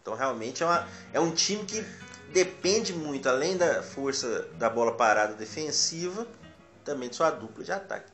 Então 0.00 0.14
realmente 0.14 0.62
é, 0.62 0.66
uma- 0.66 0.86
é 1.12 1.18
um 1.18 1.32
time 1.32 1.64
que 1.64 1.84
depende 2.32 2.92
muito, 2.92 3.28
além 3.28 3.56
da 3.56 3.82
força 3.82 4.42
da 4.60 4.70
bola 4.70 4.92
parada 4.92 5.34
defensiva, 5.34 6.24
também 6.84 7.08
de 7.08 7.16
sua 7.16 7.30
dupla 7.30 7.64
de 7.64 7.72
ataque. 7.72 8.12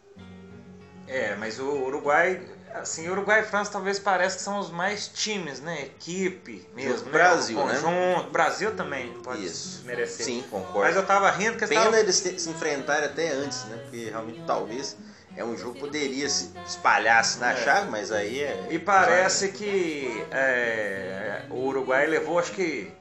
É, 1.06 1.36
mas 1.36 1.58
o 1.60 1.68
Uruguai, 1.84 2.40
assim, 2.74 3.08
Uruguai 3.08 3.40
e 3.40 3.44
França 3.44 3.70
talvez 3.72 3.98
pareça 3.98 4.36
que 4.36 4.42
são 4.42 4.58
os 4.58 4.70
mais 4.70 5.08
times, 5.08 5.60
né? 5.60 5.82
Equipe 5.82 6.66
mesmo, 6.74 6.90
Junto 6.98 7.04
né? 7.06 7.12
Brasil, 7.12 7.58
o 7.58 7.66
né? 7.66 7.74
conjunto. 7.80 8.30
Brasil 8.30 8.74
também 8.74 9.12
pode 9.22 9.44
Isso. 9.46 9.84
merecer. 9.84 10.26
Sim, 10.26 10.44
concordo. 10.50 10.80
Mas 10.80 10.96
eu 10.96 11.04
tava 11.06 11.30
rindo 11.30 11.56
que 11.56 11.66
Pena 11.66 11.84
tava... 11.84 11.98
eles 12.00 12.16
se 12.16 12.48
enfrentarem 12.50 13.04
até 13.06 13.30
antes, 13.30 13.64
né? 13.64 13.78
Porque 13.82 14.10
realmente 14.10 14.42
talvez 14.46 14.96
é 15.36 15.44
um 15.44 15.56
jogo 15.56 15.74
que 15.74 15.80
poderia 15.80 16.28
se 16.28 16.50
espalhar-se 16.66 17.38
na 17.38 17.52
É. 17.52 17.56
chave, 17.56 17.90
mas 17.90 18.12
aí 18.12 18.40
é. 18.42 18.66
E 18.70 18.78
parece 18.78 19.48
que 19.48 20.24
é, 20.30 21.42
o 21.50 21.66
Uruguai 21.66 22.06
levou, 22.06 22.38
acho 22.38 22.52
que, 22.52 22.92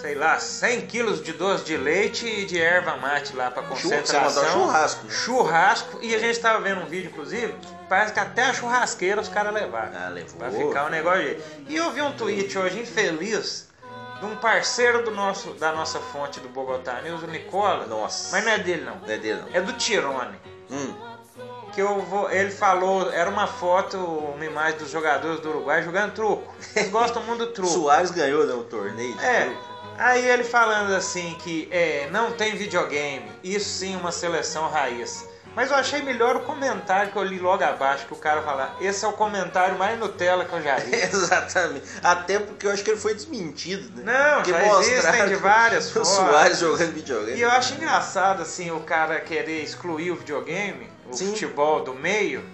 sei 0.00 0.14
lá, 0.14 0.38
100 0.38 0.86
quilos 0.86 1.22
de 1.22 1.32
doce 1.32 1.64
de 1.64 1.76
leite 1.76 2.26
e 2.26 2.44
de 2.46 2.60
erva 2.60 2.96
mate 2.96 3.34
lá 3.34 3.50
mandou 3.50 3.64
concentração. 3.64 4.44
churrasco. 4.50 5.10
Churrasco. 5.10 5.98
E 6.02 6.14
a 6.14 6.18
gente 6.18 6.38
tava 6.38 6.60
vendo 6.60 6.80
um 6.82 6.86
vídeo, 6.86 7.10
inclusive, 7.10 7.54
parece 7.88 8.12
que 8.12 8.20
até 8.20 8.44
a 8.44 8.52
churrasqueira 8.54 9.20
os 9.20 9.28
caras 9.28 9.52
levaram. 9.54 9.92
Ah, 9.94 10.08
levou. 10.08 10.38
Pra 10.38 10.50
ficar 10.50 10.86
um 10.86 10.90
negócio 10.90 11.22
de... 11.22 11.42
E 11.72 11.76
eu 11.76 11.90
vi 11.92 12.02
um 12.02 12.12
tweet 12.12 12.56
hoje 12.58 12.80
infeliz 12.80 13.68
de 14.20 14.26
um 14.26 14.36
parceiro 14.36 15.04
do 15.04 15.10
nosso, 15.10 15.50
da 15.54 15.72
nossa 15.72 15.98
fonte 15.98 16.40
do 16.40 16.48
Bogotá 16.48 17.00
News, 17.02 17.22
o 17.22 17.26
Nicola. 17.26 17.86
Nossa. 17.86 18.34
Mas 18.34 18.44
não 18.44 18.52
é 18.52 18.58
dele 18.58 18.82
não. 18.84 18.96
Não 18.96 19.08
é 19.14 19.16
dele, 19.18 19.40
não. 19.42 19.48
É 19.54 19.60
do 19.60 19.72
Tirone. 19.74 20.36
Hum, 20.70 20.94
Que 21.74 21.82
eu 21.82 22.00
vou, 22.00 22.30
ele 22.30 22.50
falou, 22.50 23.12
era 23.12 23.28
uma 23.28 23.46
foto, 23.46 23.98
uma 23.98 24.44
imagem 24.44 24.78
dos 24.78 24.90
jogadores 24.90 25.40
do 25.40 25.50
Uruguai 25.50 25.82
jogando 25.82 26.12
truco. 26.14 26.54
Eles 26.74 26.90
gostam 26.90 27.22
muito 27.24 27.44
do 27.46 27.52
truco. 27.52 27.70
Soares 27.72 28.10
ganhou 28.10 28.46
né, 28.46 28.54
o 28.54 28.64
torneio. 28.64 29.14
de 29.14 29.24
É. 29.24 29.44
truco. 29.44 29.75
Aí 29.98 30.28
ele 30.28 30.44
falando 30.44 30.94
assim 30.94 31.36
que 31.40 31.68
é, 31.70 32.08
não 32.10 32.32
tem 32.32 32.54
videogame, 32.56 33.30
isso 33.42 33.68
sim 33.68 33.96
uma 33.96 34.12
seleção 34.12 34.68
raiz. 34.68 35.26
Mas 35.54 35.70
eu 35.70 35.76
achei 35.78 36.02
melhor 36.02 36.36
o 36.36 36.40
comentário 36.40 37.10
que 37.10 37.16
eu 37.16 37.22
li 37.22 37.38
logo 37.38 37.64
abaixo, 37.64 38.04
que 38.06 38.12
o 38.12 38.16
cara 38.16 38.42
fala, 38.42 38.76
esse 38.78 39.02
é 39.06 39.08
o 39.08 39.12
comentário 39.14 39.78
mais 39.78 39.98
Nutella 39.98 40.44
que 40.44 40.52
eu 40.52 40.62
já 40.62 40.76
vi. 40.76 40.92
Exatamente. 41.00 41.86
Até 42.04 42.38
porque 42.38 42.66
eu 42.66 42.70
acho 42.72 42.84
que 42.84 42.90
ele 42.90 43.00
foi 43.00 43.14
desmentido, 43.14 44.02
né? 44.02 44.12
Não, 44.12 44.42
Porque 44.42 44.50
já 44.50 44.80
existem 44.80 45.28
de 45.28 45.34
várias 45.40 45.88
O 45.96 46.04
formas. 46.04 46.08
Soares 46.08 46.58
jogando 46.58 46.92
videogame. 46.92 47.38
E 47.38 47.40
eu 47.40 47.50
acho 47.50 47.72
engraçado 47.72 48.42
assim 48.42 48.70
o 48.70 48.80
cara 48.80 49.18
querer 49.20 49.62
excluir 49.62 50.10
o 50.10 50.16
videogame, 50.16 50.90
o 51.10 51.14
Sim. 51.14 51.28
futebol 51.30 51.82
do 51.82 51.94
meio. 51.94 52.44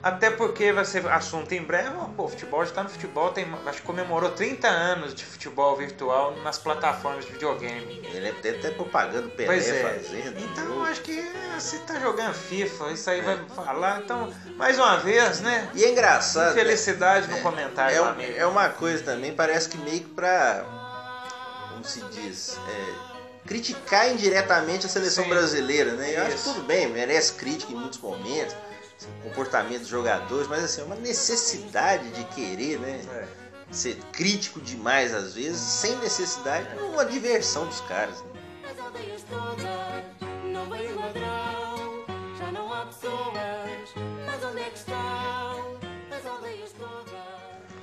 Até 0.00 0.30
porque 0.30 0.72
vai 0.72 0.84
ser 0.84 1.04
assunto 1.08 1.52
em 1.52 1.62
breve. 1.62 1.90
Pô, 2.16 2.24
o 2.24 2.28
futebol 2.28 2.64
já 2.64 2.70
tá 2.72 2.82
no 2.84 2.88
futebol, 2.88 3.30
tem, 3.30 3.44
acho 3.66 3.80
que 3.80 3.86
comemorou 3.86 4.30
30 4.30 4.68
anos 4.68 5.12
de 5.12 5.24
futebol 5.24 5.74
virtual 5.76 6.36
nas 6.44 6.56
plataformas 6.56 7.24
de 7.24 7.32
videogame. 7.32 8.00
Ele 8.12 8.28
é 8.28 8.30
até, 8.30 8.50
até 8.50 8.70
propaganda 8.70 9.26
o 9.26 9.30
Pelé 9.30 9.48
Pois 9.48 9.68
é. 9.68 9.82
fazendo. 9.82 10.38
Então 10.38 10.84
acho 10.84 11.00
que 11.00 11.20
você 11.58 11.78
tá 11.78 11.98
jogando 11.98 12.32
FIFA, 12.32 12.92
isso 12.92 13.10
aí 13.10 13.20
vai 13.22 13.38
falar. 13.56 14.00
Então, 14.04 14.32
mais 14.56 14.78
uma 14.78 14.98
vez, 14.98 15.40
né? 15.40 15.68
E 15.74 15.84
é 15.84 15.90
engraçado. 15.90 16.54
Felicidade 16.54 17.26
no 17.26 17.36
é, 17.38 17.40
comentário 17.40 17.96
é, 17.96 18.02
um- 18.02 18.20
é 18.42 18.46
uma 18.46 18.68
coisa 18.68 19.02
também, 19.02 19.32
parece 19.34 19.68
que 19.68 19.78
meio 19.78 20.00
que 20.02 20.08
pra. 20.10 20.64
Como 21.72 21.84
se 21.84 22.00
diz? 22.12 22.56
É, 22.68 22.94
criticar 23.48 24.08
indiretamente 24.12 24.86
a 24.86 24.88
seleção 24.88 25.24
Sim. 25.24 25.30
brasileira, 25.30 25.92
né? 25.94 26.16
Eu 26.16 26.22
acho 26.24 26.36
que 26.36 26.44
tudo 26.44 26.62
bem, 26.62 26.86
merece 26.88 27.32
crítica 27.32 27.72
em 27.72 27.76
muitos 27.76 27.98
momentos, 27.98 28.54
comportamento 29.22 29.80
dos 29.80 29.88
jogadores, 29.88 30.48
mas 30.48 30.64
assim, 30.64 30.80
é 30.80 30.84
uma 30.84 30.96
necessidade 30.96 32.10
de 32.10 32.24
querer, 32.24 32.78
né? 32.78 33.00
É. 33.12 33.48
Ser 33.70 33.96
crítico 34.12 34.60
demais 34.60 35.14
às 35.14 35.34
vezes, 35.34 35.60
sem 35.60 35.94
necessidade, 35.96 36.66
é 36.76 36.82
uma 36.82 37.04
diversão 37.04 37.66
dos 37.66 37.80
caras. 37.82 38.18
né? 38.22 38.30
É. 40.20 40.28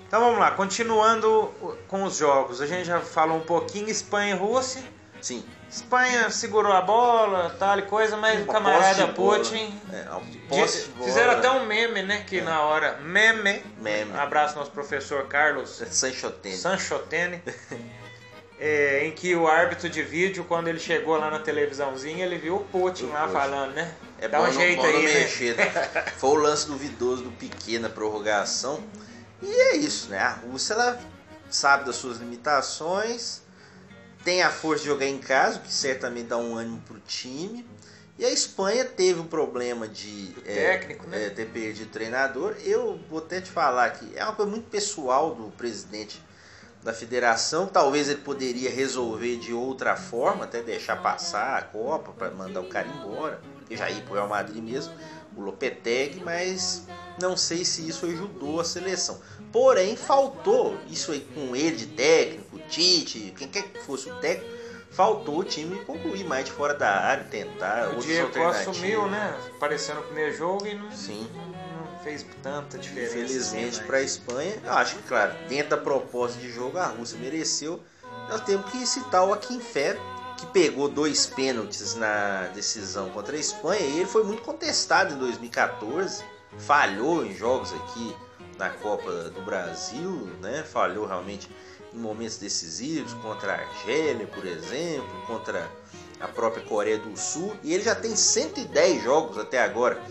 Então 0.07 0.19
vamos 0.19 0.39
lá, 0.39 0.51
continuando 0.51 1.53
com 1.87 2.03
os 2.03 2.17
jogos. 2.17 2.61
A 2.61 2.65
gente 2.65 2.85
já 2.85 3.01
falou 3.01 3.37
um 3.37 3.41
pouquinho 3.41 3.89
Espanha 3.89 4.35
e 4.35 4.37
Rússia. 4.37 4.81
Sim. 5.25 5.43
Espanha 5.67 6.29
segurou 6.29 6.71
a 6.71 6.81
bola, 6.81 7.55
tal 7.57 7.79
e 7.79 7.81
coisa, 7.81 8.15
mas 8.15 8.43
o 8.43 8.45
camarada. 8.45 9.07
Putin. 9.07 9.73
É, 9.91 10.67
fizeram 11.03 11.33
até 11.33 11.49
um 11.49 11.65
meme, 11.65 12.03
né? 12.03 12.23
Que 12.27 12.41
na 12.41 12.61
hora. 12.61 12.99
Meme. 13.01 13.63
Meme. 13.79 14.11
Um 14.11 14.19
abraço 14.19 14.55
nosso 14.55 14.69
professor 14.69 15.25
Carlos 15.27 15.81
Sanchotene. 15.89 16.55
Sanchotene. 16.55 17.41
é, 18.59 19.07
em 19.07 19.13
que 19.13 19.35
o 19.35 19.47
árbitro 19.47 19.89
de 19.89 20.03
vídeo, 20.03 20.45
quando 20.47 20.67
ele 20.67 20.77
chegou 20.77 21.17
lá 21.17 21.31
na 21.31 21.39
televisãozinha, 21.39 22.23
ele 22.23 22.37
viu 22.37 22.57
o 22.57 22.65
Putin 22.65 23.07
lá 23.07 23.27
falando, 23.27 23.73
né? 23.73 23.95
É 24.21 24.27
Dá 24.27 24.37
bom 24.37 24.43
um 24.43 24.47
não- 24.47 24.53
jeito 24.53 24.79
bom 24.79 24.87
aí, 24.87 25.05
né? 25.07 25.13
mexer, 25.21 25.57
né? 25.57 25.65
Foi 26.17 26.29
o 26.29 26.35
lance 26.35 26.67
duvidoso 26.67 27.23
do 27.23 27.31
Piquet 27.31 27.79
na 27.79 27.89
prorrogação. 27.89 28.79
E 29.41 29.51
é 29.51 29.77
isso, 29.77 30.07
né? 30.11 30.19
A 30.19 30.33
Rússia 30.33 30.75
ela 30.75 30.99
sabe 31.49 31.85
das 31.85 31.95
suas 31.95 32.19
limitações, 32.19 33.41
tem 34.25 34.41
a 34.41 34.49
força 34.49 34.81
de 34.83 34.89
jogar 34.89 35.05
em 35.05 35.19
casa, 35.19 35.59
o 35.59 35.61
que 35.61 35.71
certamente 35.71 36.27
dá 36.27 36.37
um 36.37 36.57
ânimo 36.57 36.81
pro 36.87 36.99
time. 36.99 37.65
E 38.17 38.25
a 38.25 38.31
Espanha 38.31 38.83
teve 38.83 39.19
um 39.19 39.27
problema 39.27 39.87
de 39.87 40.33
é, 40.45 40.53
técnico, 40.53 41.07
né? 41.07 41.27
é, 41.27 41.29
ter 41.29 41.47
perdido 41.47 41.87
o 41.87 41.91
treinador. 41.91 42.55
Eu 42.63 42.99
vou 43.07 43.19
até 43.19 43.39
te 43.39 43.51
falar 43.51 43.91
que 43.91 44.17
é 44.17 44.23
uma 44.23 44.33
coisa 44.33 44.49
muito 44.49 44.67
pessoal 44.69 45.35
do 45.35 45.51
presidente 45.51 46.23
da 46.81 46.91
federação. 46.91 47.67
Talvez 47.67 48.09
ele 48.09 48.21
poderia 48.21 48.71
resolver 48.71 49.37
de 49.37 49.53
outra 49.53 49.95
forma, 49.95 50.45
até 50.45 50.61
deixar 50.63 51.01
passar 51.03 51.59
a 51.59 51.61
Copa 51.61 52.11
para 52.11 52.31
mandar 52.31 52.61
o 52.61 52.69
cara 52.69 52.87
embora, 52.87 53.39
e 53.69 53.77
já 53.77 53.91
ir 53.91 54.01
pro 54.03 54.15
Real 54.15 54.29
Madrid 54.29 54.63
mesmo, 54.63 54.93
o 55.37 55.41
Lopetegui, 55.41 56.21
mas 56.23 56.83
não 57.19 57.37
sei 57.37 57.63
se 57.63 57.87
isso 57.87 58.05
ajudou 58.05 58.59
a 58.59 58.63
seleção. 58.63 59.19
Porém, 59.51 59.95
faltou 59.95 60.77
isso 60.89 61.11
aí 61.11 61.21
com 61.33 61.55
ele 61.55 61.75
de 61.75 61.87
técnico, 61.87 62.59
Tite, 62.67 63.33
quem 63.37 63.47
quer 63.47 63.63
que 63.63 63.79
fosse 63.79 64.09
o 64.09 64.15
técnico, 64.15 64.53
faltou 64.91 65.39
o 65.39 65.43
time 65.43 65.83
concluir 65.85 66.23
mais 66.23 66.45
de 66.45 66.51
fora 66.51 66.73
da 66.73 66.89
área, 66.89 67.23
tentar 67.25 67.89
O 67.95 68.01
Diego 68.01 68.41
assumiu, 68.43 69.07
né? 69.07 69.37
Apareceu 69.55 69.95
no 69.95 70.03
primeiro 70.03 70.35
jogo 70.35 70.65
e 70.65 70.75
não, 70.75 70.91
Sim. 70.91 71.27
não 71.33 71.99
fez 71.99 72.25
tanta 72.41 72.77
diferença. 72.77 73.13
Infelizmente 73.17 73.77
assim, 73.77 73.83
para 73.83 73.97
a 73.97 74.01
Espanha, 74.01 74.55
eu 74.63 74.73
acho 74.73 74.95
que, 74.97 75.03
claro, 75.03 75.33
dentro 75.47 75.71
da 75.71 75.77
proposta 75.77 76.39
de 76.39 76.51
jogo, 76.51 76.77
a 76.77 76.87
Rússia 76.87 77.17
mereceu. 77.19 77.81
Nós 78.29 78.41
temos 78.41 78.69
que 78.71 78.85
citar 78.87 79.25
o 79.27 79.33
Akin 79.33 79.59
Fé, 79.59 79.97
que 80.37 80.45
pegou 80.47 80.89
dois 80.89 81.25
pênaltis 81.25 81.95
na 81.95 82.47
decisão 82.53 83.09
contra 83.09 83.35
a 83.35 83.39
Espanha. 83.39 83.81
E 83.81 83.99
ele 83.99 84.05
foi 84.05 84.23
muito 84.23 84.41
contestado 84.41 85.13
em 85.13 85.17
2014, 85.17 86.23
falhou 86.57 87.25
em 87.25 87.35
jogos 87.35 87.73
aqui 87.73 88.15
na 88.57 88.69
Copa 88.69 89.11
do 89.29 89.41
Brasil, 89.41 90.29
né? 90.41 90.63
falhou 90.63 91.05
realmente 91.05 91.49
em 91.93 91.97
momentos 91.97 92.37
decisivos 92.37 93.13
contra 93.15 93.53
a 93.53 93.59
Argélia, 93.59 94.27
por 94.27 94.45
exemplo, 94.45 95.09
contra 95.27 95.69
a 96.19 96.27
própria 96.27 96.63
Coreia 96.65 96.97
do 96.97 97.17
Sul. 97.17 97.55
E 97.63 97.73
ele 97.73 97.83
já 97.83 97.95
tem 97.95 98.15
110 98.15 99.03
jogos 99.03 99.37
até 99.37 99.61
agora 99.61 100.01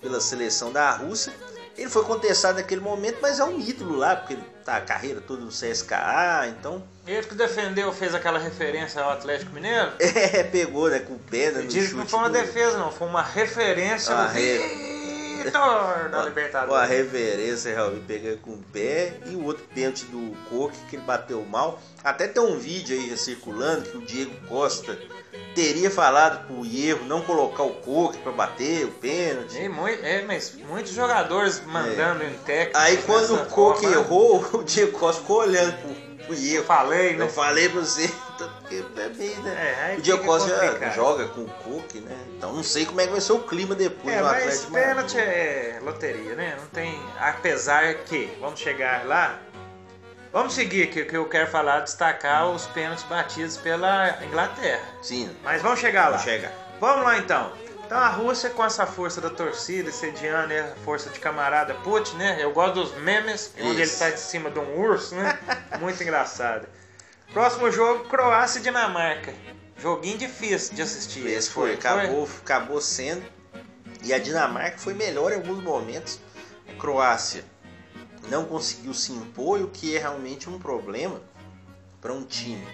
pela 0.00 0.20
seleção 0.20 0.72
da 0.72 0.90
Rússia. 0.92 1.32
Ele 1.76 1.90
foi 1.90 2.04
contestado 2.04 2.56
naquele 2.56 2.80
momento, 2.80 3.18
mas 3.20 3.38
é 3.38 3.44
um 3.44 3.60
ídolo 3.60 3.96
lá, 3.96 4.16
porque 4.16 4.34
ele 4.34 4.55
tá 4.66 4.76
a 4.76 4.80
carreira 4.80 5.20
toda 5.20 5.40
no 5.42 5.48
CSKA, 5.50 6.48
então 6.48 6.82
Ele 7.06 7.24
que 7.24 7.34
defendeu, 7.36 7.92
fez 7.92 8.14
aquela 8.14 8.38
referência 8.38 9.00
ao 9.00 9.12
Atlético 9.12 9.52
Mineiro. 9.54 9.92
é, 10.00 10.42
pegou 10.42 10.90
né, 10.90 10.98
com 10.98 11.14
o 11.14 11.18
pé 11.18 11.52
né, 11.52 11.60
no 11.62 11.68
Diz 11.68 11.84
que 11.84 11.90
chute 11.90 11.94
não 11.96 12.06
foi 12.06 12.18
uma 12.18 12.28
do- 12.28 12.32
defesa, 12.32 12.76
não, 12.78 12.90
foi 12.90 13.06
uma 13.06 13.22
referência 13.22 14.12
Ah, 14.14 14.24
no 14.24 14.28
re- 14.30 14.40
vídeo. 14.58 14.95
Vitor 15.44 16.08
da 16.10 16.18
Uma 16.18 16.24
Libertadores. 16.24 16.88
reverência 16.88 17.74
realmente 17.74 18.04
pegando 18.06 18.38
com 18.38 18.50
o 18.52 18.58
pé. 18.72 19.14
E 19.26 19.34
o 19.36 19.44
outro 19.44 19.64
pênalti 19.74 20.04
do 20.06 20.36
Coque 20.48 20.76
que 20.90 20.96
ele 20.96 21.04
bateu 21.04 21.44
mal. 21.44 21.80
Até 22.04 22.26
tem 22.28 22.42
um 22.42 22.58
vídeo 22.58 22.96
aí 22.98 23.16
circulando 23.16 23.82
que 23.90 23.96
o 23.96 24.00
Diego 24.02 24.34
Costa 24.48 24.96
teria 25.54 25.90
falado 25.90 26.46
pro 26.46 26.64
Hierro 26.66 27.04
não 27.06 27.20
colocar 27.22 27.62
o 27.62 27.74
Coque 27.74 28.18
pra 28.18 28.32
bater 28.32 28.84
o 28.84 28.90
pênalti. 28.92 29.56
E 29.58 29.68
mui- 29.68 29.98
é, 30.02 30.22
mas 30.22 30.54
muitos 30.68 30.92
jogadores 30.92 31.62
mandando 31.64 32.24
em 32.24 32.34
técnico. 32.38 32.78
Aí 32.78 32.96
quando 32.98 33.34
o 33.34 33.46
Coque 33.46 33.82
forma, 33.86 33.96
errou, 33.96 34.44
o 34.54 34.62
Diego 34.64 34.92
Costa 34.98 35.20
ficou 35.22 35.38
olhando 35.40 35.72
pro, 35.80 35.94
pro 36.26 36.34
Eu 36.34 36.40
Hierro. 36.40 36.64
falei, 36.66 37.16
né? 37.16 37.24
Eu 37.24 37.28
falei 37.28 37.68
pra 37.68 37.80
você, 37.80 38.10
né? 39.50 39.92
É, 39.92 39.96
o 39.98 40.00
Diego 40.02 40.24
Costa 40.24 40.50
complicado. 40.50 40.94
joga 40.94 41.28
com 41.28 41.40
o 41.42 41.48
Coque, 41.48 42.00
né? 42.00 42.16
Então 42.36 42.52
não 42.52 42.62
sei 42.62 42.84
como 42.86 43.00
é 43.00 43.06
que 43.06 43.12
vai 43.12 43.20
ser 43.20 43.32
o 43.32 43.40
clima 43.40 43.74
depois 43.74 44.14
É, 44.14 44.18
do 44.18 44.24
mas 44.24 44.36
Atlético 44.42 44.72
pênalti 44.72 45.16
Madrid. 45.16 45.28
é 45.34 45.78
loteria, 45.82 46.34
né? 46.34 46.56
Não 46.60 46.66
tem. 46.68 47.00
Apesar 47.18 47.94
que, 48.04 48.36
vamos 48.40 48.60
chegar 48.60 49.06
lá. 49.06 49.38
Vamos 50.32 50.54
seguir, 50.54 50.88
que, 50.88 51.04
que 51.04 51.16
eu 51.16 51.24
quero 51.28 51.50
falar, 51.50 51.80
destacar 51.80 52.46
os 52.48 52.66
pênaltis 52.66 53.04
batidos 53.04 53.56
pela 53.56 54.22
Inglaterra. 54.22 54.82
Sim, 55.00 55.34
Mas 55.42 55.62
vamos 55.62 55.80
chegar 55.80 56.08
lá. 56.10 56.18
chega. 56.18 56.52
Vamos 56.78 57.04
lá 57.04 57.16
então. 57.16 57.52
Então 57.86 57.96
a 57.98 58.08
Rússia 58.08 58.50
com 58.50 58.64
essa 58.64 58.84
força 58.84 59.20
da 59.20 59.30
torcida, 59.30 59.90
sediando 59.92 60.48
né, 60.48 60.72
a 60.76 60.84
força 60.84 61.08
de 61.08 61.20
camarada 61.20 61.72
Putin, 61.76 62.16
né? 62.16 62.36
Eu 62.40 62.50
gosto 62.52 62.74
dos 62.74 62.94
memes, 62.96 63.54
onde 63.58 63.70
ele 63.76 63.82
Isso. 63.84 63.98
tá 64.00 64.10
de 64.10 64.18
cima 64.20 64.50
de 64.50 64.58
um 64.58 64.78
urso, 64.78 65.14
né? 65.14 65.38
Muito 65.80 66.02
engraçado. 66.02 66.66
Próximo 67.32 67.70
jogo, 67.70 68.04
Croácia 68.08 68.60
e 68.60 68.62
Dinamarca. 68.62 69.34
Joguinho 69.78 70.18
difícil 70.18 70.74
de 70.74 70.82
assistir. 70.82 71.26
Esse 71.26 71.50
foi, 71.50 71.74
acabou, 71.74 72.28
acabou 72.42 72.80
sendo. 72.80 73.24
E 74.02 74.12
a 74.12 74.18
Dinamarca 74.18 74.78
foi 74.78 74.94
melhor 74.94 75.32
em 75.32 75.36
alguns 75.36 75.62
momentos. 75.62 76.20
A 76.68 76.72
Croácia 76.80 77.44
não 78.28 78.44
conseguiu 78.44 78.94
se 78.94 79.12
impor, 79.12 79.60
o 79.60 79.68
que 79.68 79.96
é 79.96 80.00
realmente 80.00 80.48
um 80.48 80.58
problema 80.58 81.20
para 82.00 82.12
um 82.12 82.24
time 82.24 82.66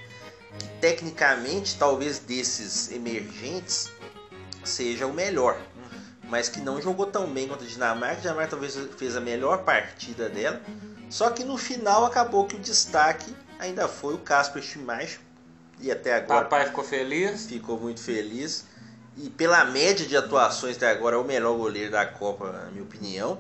que 0.59 0.69
tecnicamente, 0.81 1.77
talvez 1.79 2.19
desses 2.19 2.91
emergentes, 2.91 3.91
seja 4.65 5.07
o 5.07 5.13
melhor. 5.13 5.59
Mas 6.29 6.49
que 6.49 6.61
não 6.61 6.81
jogou 6.81 7.07
tão 7.07 7.27
bem 7.27 7.49
contra 7.49 7.67
a 7.67 7.69
Dinamarca. 7.69 8.19
A 8.19 8.21
Dinamarca 8.21 8.51
talvez 8.51 8.79
fez 8.97 9.17
a 9.17 9.21
melhor 9.21 9.65
partida 9.65 10.29
dela. 10.29 10.61
Só 11.11 11.31
que 11.31 11.45
no 11.45 11.59
final 11.59 12.07
acabou 12.07 12.47
que 12.47 12.57
o 12.57 12.61
destaque 12.61 13.35
ainda 13.63 13.89
foi 13.89 14.15
o 14.15 14.19
Kasper 14.19 14.63
Schmeichel. 14.63 15.21
E 15.81 15.91
até 15.91 16.15
agora 16.15 16.43
Papai 16.43 16.67
ficou 16.67 16.85
feliz. 16.85 17.47
ficou 17.47 17.79
muito 17.79 18.01
feliz. 18.01 18.67
E 19.17 19.29
pela 19.31 19.65
média 19.65 20.07
de 20.07 20.17
atuações 20.17 20.77
até 20.77 20.91
agora 20.91 21.17
é 21.17 21.19
o 21.19 21.25
melhor 21.25 21.57
goleiro 21.57 21.91
da 21.91 22.07
Copa, 22.07 22.51
na 22.51 22.71
minha 22.71 22.83
opinião. 22.83 23.39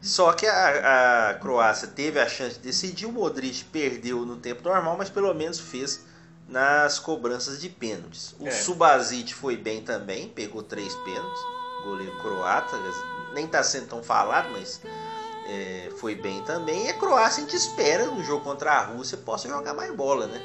Só 0.00 0.32
que 0.32 0.46
a, 0.46 1.30
a 1.30 1.34
Croácia 1.34 1.86
teve 1.86 2.18
a 2.18 2.28
chance 2.28 2.56
de 2.56 2.62
decidir, 2.62 3.06
o 3.06 3.12
Modric 3.12 3.64
perdeu 3.66 4.26
no 4.26 4.36
tempo 4.36 4.68
normal, 4.68 4.96
mas 4.96 5.08
pelo 5.08 5.32
menos 5.32 5.60
fez 5.60 6.04
nas 6.48 6.98
cobranças 6.98 7.60
de 7.60 7.68
pênaltis. 7.68 8.34
O 8.40 8.48
É. 8.48 8.50
Subasic 8.50 9.32
foi 9.32 9.56
bem 9.56 9.82
também, 9.82 10.28
pegou 10.28 10.62
três 10.62 10.92
pênaltis, 10.96 11.40
goleiro 11.84 12.18
croata, 12.20 12.76
nem 13.32 13.44
está 13.44 13.62
sendo 13.62 13.86
tão 13.86 14.02
falado, 14.02 14.48
mas 14.50 14.80
é, 15.46 15.90
foi 15.98 16.14
bem 16.14 16.42
também. 16.42 16.86
E 16.86 16.90
a 16.90 16.94
Croácia 16.94 17.42
a 17.42 17.46
gente 17.46 17.56
espera 17.56 18.06
no 18.06 18.22
jogo 18.24 18.44
contra 18.44 18.72
a 18.72 18.82
Rússia 18.84 19.16
possa 19.18 19.48
jogar 19.48 19.74
mais 19.74 19.92
bola, 19.94 20.26
né? 20.26 20.40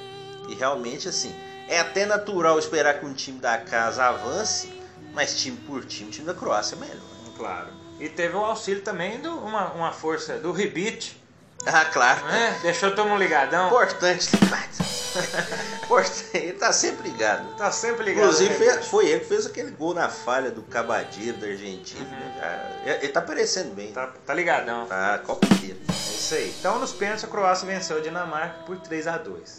E 0.50 0.56
realmente 0.56 1.08
assim, 1.10 1.34
é 1.68 1.80
até 1.80 2.06
natural 2.06 2.58
esperar 2.58 3.00
que 3.00 3.06
um 3.06 3.14
time 3.14 3.40
da 3.40 3.58
casa 3.58 4.06
avance, 4.06 4.74
mas 5.14 5.36
time 5.40 5.58
por 5.68 5.84
time, 5.86 6.10
o 6.10 6.12
time 6.12 6.26
da 6.28 6.34
Croácia 6.34 6.76
é 6.76 6.80
melhor. 6.80 7.02
Claro. 7.36 7.68
E 8.00 8.08
teve 8.10 8.36
o 8.36 8.46
auxílio 8.46 8.82
também 8.84 9.20
de 9.20 9.28
uma, 9.28 9.72
uma 9.74 9.92
força 9.92 10.38
do 10.38 10.52
Ribit, 10.52 11.20
Ah, 11.66 11.86
claro. 11.86 12.24
né? 12.26 12.60
Deixou 12.62 12.92
todo 12.92 13.08
mundo 13.10 13.20
ligadão. 13.20 13.68
Importante 13.68 14.28
demais. 14.38 14.78
Importante. 15.84 16.26
Ele 16.34 16.54
tá 16.54 16.72
sempre 16.72 17.10
ligado. 17.10 17.56
Tá 17.56 17.72
sempre 17.72 18.04
ligado. 18.06 18.26
Inclusive 18.26 18.54
né, 18.66 18.74
foi, 18.74 18.84
foi 18.84 19.08
ele 19.08 19.20
que 19.22 19.26
fez 19.28 19.46
aquele 19.46 19.72
gol 19.72 19.94
na 19.94 20.10
falha 20.10 20.52
do 20.52 20.62
Cabadeiro 20.64 21.38
da 21.38 21.48
Argentina. 21.48 22.04
Uhum. 22.06 22.10
né? 22.12 22.82
Já- 22.86 22.94
Ele 22.96 23.10
tá 23.10 23.22
parecendo 23.22 23.74
bem. 23.74 23.92
Tá, 23.92 24.08
tá 24.26 24.34
ligadão. 24.34 24.86
Tá, 24.86 25.20
Copa 25.20 25.46
inteira. 25.54 25.78
É 25.90 25.92
isso 25.92 26.36
aí. 26.36 26.54
Então 26.60 26.80
nos 26.80 26.94
pênaltis 26.94 27.24
a 27.24 27.28
Croácia 27.28 27.66
venceu 27.68 27.98
a 27.98 28.00
Dinamarca 28.02 28.64
por 28.66 28.78
3 28.78 29.08
a 29.08 29.18
2 29.18 29.58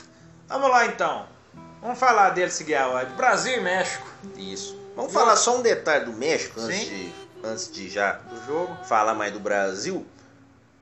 Vamos 0.48 0.70
lá 0.70 0.86
então. 0.86 1.26
Vamos 1.80 1.98
falar 1.98 2.30
dele 2.30 2.50
seguir 2.50 2.74
a 2.74 2.88
ordem. 2.88 3.14
Brasil 3.14 3.54
e 3.54 3.60
México 3.60 4.06
Isso. 4.36 4.78
Vamos 4.96 5.12
falar 5.12 5.36
só 5.36 5.56
um 5.58 5.62
detalhe 5.62 6.06
do 6.06 6.12
México 6.12 6.60
antes, 6.60 6.76
Sim. 6.80 6.88
de, 6.88 7.14
antes 7.46 7.70
de 7.72 7.88
já 7.88 8.12
do 8.14 8.44
jogo. 8.46 8.76
falar 8.84 9.14
mais 9.14 9.32
do 9.32 9.38
Brasil. 9.38 10.04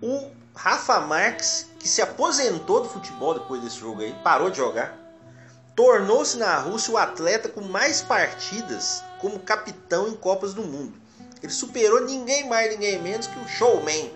O 0.00 0.30
Rafa 0.56 1.00
Marques, 1.00 1.66
que 1.78 1.86
se 1.86 2.00
aposentou 2.00 2.82
do 2.82 2.88
futebol 2.88 3.34
depois 3.34 3.60
desse 3.60 3.78
jogo 3.78 4.00
aí, 4.00 4.14
parou 4.24 4.48
de 4.48 4.56
jogar, 4.56 4.98
tornou-se 5.76 6.38
na 6.38 6.58
Rússia 6.58 6.94
o 6.94 6.96
atleta 6.96 7.46
com 7.50 7.60
mais 7.60 8.00
partidas 8.00 9.04
como 9.20 9.38
capitão 9.38 10.08
em 10.08 10.14
Copas 10.14 10.54
do 10.54 10.62
Mundo. 10.62 10.94
Ele 11.42 11.52
superou 11.52 12.00
ninguém 12.06 12.48
mais, 12.48 12.70
ninguém 12.70 13.00
menos 13.00 13.26
que 13.26 13.38
o 13.38 13.46
showman 13.46 14.10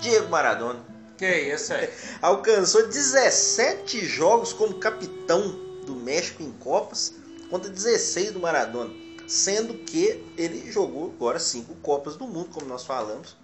Diego 0.00 0.28
Maradona. 0.28 0.78
Que 1.18 1.26
isso 1.26 1.74
aí. 1.74 1.92
Alcançou 2.22 2.86
17 2.86 4.06
jogos 4.06 4.52
como 4.52 4.74
capitão 4.74 5.58
do 5.84 5.96
México 5.96 6.42
em 6.42 6.52
Copas 6.52 7.14
contra 7.50 7.68
16 7.68 8.30
do 8.30 8.38
Maradona. 8.38 8.94
Sendo 9.26 9.74
que 9.74 10.24
ele 10.38 10.70
jogou 10.70 11.12
agora 11.16 11.40
cinco 11.40 11.74
Copas 11.76 12.16
do 12.16 12.26
Mundo, 12.26 12.50
como 12.52 12.66
nós 12.66 12.84
falamos. 12.84 13.36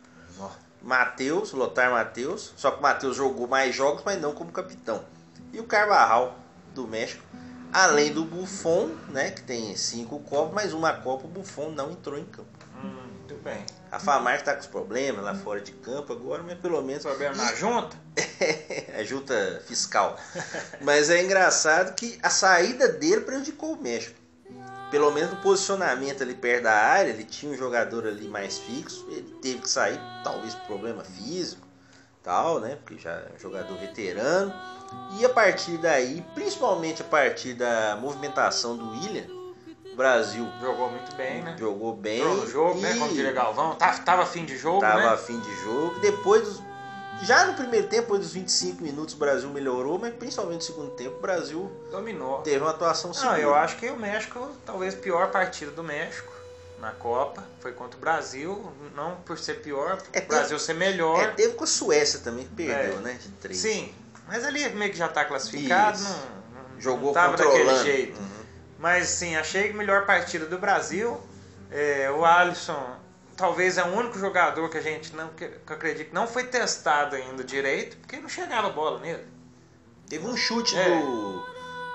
Matheus, 0.82 1.52
Lothar 1.52 1.90
Matheus. 1.90 2.52
Só 2.56 2.70
que 2.70 2.78
o 2.78 2.82
Matheus 2.82 3.16
jogou 3.16 3.46
mais 3.46 3.74
jogos, 3.74 4.02
mas 4.04 4.20
não 4.20 4.32
como 4.32 4.50
capitão. 4.52 5.04
E 5.52 5.60
o 5.60 5.64
Carvajal, 5.64 6.36
do 6.74 6.86
México. 6.86 7.24
Além 7.72 8.12
do 8.12 8.24
Buffon, 8.24 8.90
né, 9.10 9.30
que 9.30 9.42
tem 9.42 9.76
cinco 9.76 10.18
Copas, 10.20 10.52
mas 10.54 10.72
uma 10.72 10.92
Copa 10.92 11.26
o 11.26 11.28
Buffon 11.28 11.70
não 11.70 11.92
entrou 11.92 12.18
em 12.18 12.24
campo. 12.24 12.48
Hum, 12.82 12.88
muito 13.16 13.34
bem. 13.44 13.64
A 13.92 13.98
Famar 14.00 14.42
tá 14.42 14.54
com 14.54 14.60
os 14.60 14.66
problemas 14.66 15.24
lá 15.24 15.34
fora 15.34 15.60
de 15.60 15.72
campo 15.72 16.12
agora, 16.12 16.42
mas 16.42 16.58
pelo 16.58 16.82
menos 16.82 17.02
Problema 17.02 17.34
na 17.36 17.54
junta? 17.54 17.96
a 18.96 19.02
junta 19.04 19.62
fiscal. 19.66 20.16
Mas 20.80 21.10
é 21.10 21.22
engraçado 21.22 21.94
que 21.94 22.18
a 22.22 22.30
saída 22.30 22.88
dele 22.88 23.20
prejudicou 23.20 23.74
o 23.74 23.82
México. 23.82 24.19
Pelo 24.90 25.10
menos 25.12 25.30
no 25.30 25.36
posicionamento 25.36 26.22
ali 26.22 26.34
perto 26.34 26.64
da 26.64 26.72
área, 26.72 27.10
ele 27.10 27.24
tinha 27.24 27.52
um 27.52 27.56
jogador 27.56 28.06
ali 28.06 28.26
mais 28.28 28.58
fixo, 28.58 29.06
ele 29.08 29.36
teve 29.40 29.60
que 29.60 29.68
sair, 29.70 30.00
talvez 30.24 30.54
por 30.54 30.66
problema 30.66 31.04
físico, 31.04 31.66
tal, 32.22 32.58
né? 32.60 32.76
Porque 32.84 33.00
já 33.00 33.12
é 33.12 33.28
um 33.36 33.38
jogador 33.38 33.76
veterano. 33.78 34.52
E 35.18 35.24
a 35.24 35.28
partir 35.28 35.78
daí, 35.78 36.24
principalmente 36.34 37.02
a 37.02 37.04
partir 37.04 37.54
da 37.54 37.96
movimentação 38.00 38.76
do 38.76 38.90
William, 38.90 39.26
o 39.92 39.96
Brasil 39.96 40.48
Jogou 40.60 40.90
muito 40.90 41.14
bem, 41.14 41.42
né? 41.42 41.56
jogou 41.58 41.94
bem. 41.94 42.24
No 42.24 42.46
jogo, 42.48 42.80
né? 42.80 42.92
e- 42.96 42.98
Como 42.98 43.12
diria 43.12 43.32
Galvão. 43.32 43.76
Tava, 43.76 43.98
tava 44.00 44.26
fim 44.26 44.44
de 44.44 44.56
jogo, 44.56 44.80
Tava 44.80 44.98
né? 45.00 45.08
a 45.08 45.16
fim 45.16 45.38
de 45.38 45.54
jogo. 45.62 45.98
Depois 46.00 46.42
dos, 46.42 46.62
já 47.22 47.46
no 47.46 47.54
primeiro 47.54 47.86
tempo, 47.86 48.02
depois 48.02 48.20
dos 48.22 48.32
25 48.32 48.82
minutos, 48.82 49.14
o 49.14 49.18
Brasil 49.18 49.48
melhorou, 49.50 49.98
mas 49.98 50.14
principalmente 50.14 50.56
no 50.56 50.62
segundo 50.62 50.90
tempo, 50.92 51.16
o 51.18 51.20
Brasil 51.20 51.70
Dominou. 51.90 52.40
teve 52.42 52.58
uma 52.58 52.70
atuação 52.70 53.12
segura. 53.12 53.32
Não, 53.36 53.38
eu 53.42 53.54
acho 53.54 53.76
que 53.76 53.88
o 53.88 53.96
México, 53.98 54.48
talvez 54.64 54.94
pior 54.94 55.30
partida 55.30 55.70
do 55.70 55.82
México 55.82 56.32
na 56.80 56.92
Copa, 56.92 57.44
foi 57.60 57.72
contra 57.72 57.96
o 57.96 58.00
Brasil, 58.00 58.72
não 58.94 59.16
por 59.16 59.38
ser 59.38 59.60
pior, 59.60 59.96
por 59.98 60.08
É, 60.12 60.20
o 60.20 60.26
Brasil 60.26 60.58
ser 60.58 60.72
É, 60.72 60.74
melhor. 60.74 61.34
teve 61.34 61.54
com 61.54 61.64
a 61.64 61.66
Suécia 61.66 62.20
também, 62.20 62.44
que 62.46 62.54
perdeu, 62.54 62.98
É. 62.98 63.00
né? 63.00 63.18
De 63.20 63.28
três. 63.32 63.58
Sim, 63.58 63.94
mas 64.26 64.44
ali 64.44 64.68
meio 64.70 64.90
que 64.90 64.96
já 64.98 65.08
tá 65.08 65.24
classificado, 65.24 65.98
Isso. 65.98 66.08
não, 66.54 66.62
não, 66.74 66.80
Jogou 66.80 67.06
não 67.08 67.12
tava 67.12 67.36
daquele 67.36 67.76
jeito. 67.82 68.18
Uhum. 68.18 68.40
Mas 68.78 69.08
sim, 69.08 69.36
achei 69.36 69.70
a 69.70 69.74
melhor 69.74 70.06
partida 70.06 70.46
do 70.46 70.56
Brasil. 70.58 71.20
É, 71.70 72.10
o 72.10 72.24
Alisson 72.24 72.96
talvez 73.40 73.78
é 73.78 73.82
o 73.84 73.88
único 73.96 74.18
jogador 74.18 74.68
que 74.68 74.78
a 74.78 74.82
gente 74.82 75.14
não 75.16 75.28
que, 75.30 75.48
que 75.48 75.72
acredito 75.72 76.08
que 76.08 76.14
não 76.14 76.26
foi 76.26 76.44
testado 76.44 77.16
ainda 77.16 77.42
direito, 77.42 77.96
porque 77.96 78.18
não 78.18 78.28
chegava 78.28 78.68
a 78.68 78.70
bola 78.70 79.00
nele. 79.00 79.26
Teve 80.08 80.26
um 80.26 80.36
chute 80.36 80.76
É. 80.76 81.00
do, 81.00 81.44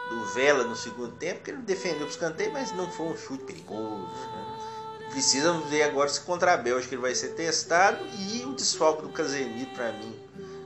do 0.09 0.25
Vela 0.33 0.63
no 0.63 0.75
segundo 0.75 1.13
tempo, 1.17 1.43
que 1.43 1.51
ele 1.51 1.61
defendeu 1.61 1.99
pro 1.99 2.09
escanteio, 2.09 2.51
mas 2.51 2.71
não 2.73 2.89
foi 2.91 3.07
um 3.07 3.17
chute 3.17 3.43
perigoso. 3.43 4.07
né? 4.07 5.07
Precisa 5.11 5.53
ver 5.69 5.83
agora 5.83 6.09
se 6.09 6.19
contra 6.21 6.53
a 6.53 6.57
Bélgica 6.57 6.95
ele 6.95 7.01
vai 7.01 7.13
ser 7.15 7.29
testado 7.35 8.03
e 8.17 8.43
o 8.43 8.53
desfalque 8.53 9.03
do 9.03 9.09
Casemiro 9.09 9.69
para 9.71 9.91
mim 9.93 10.19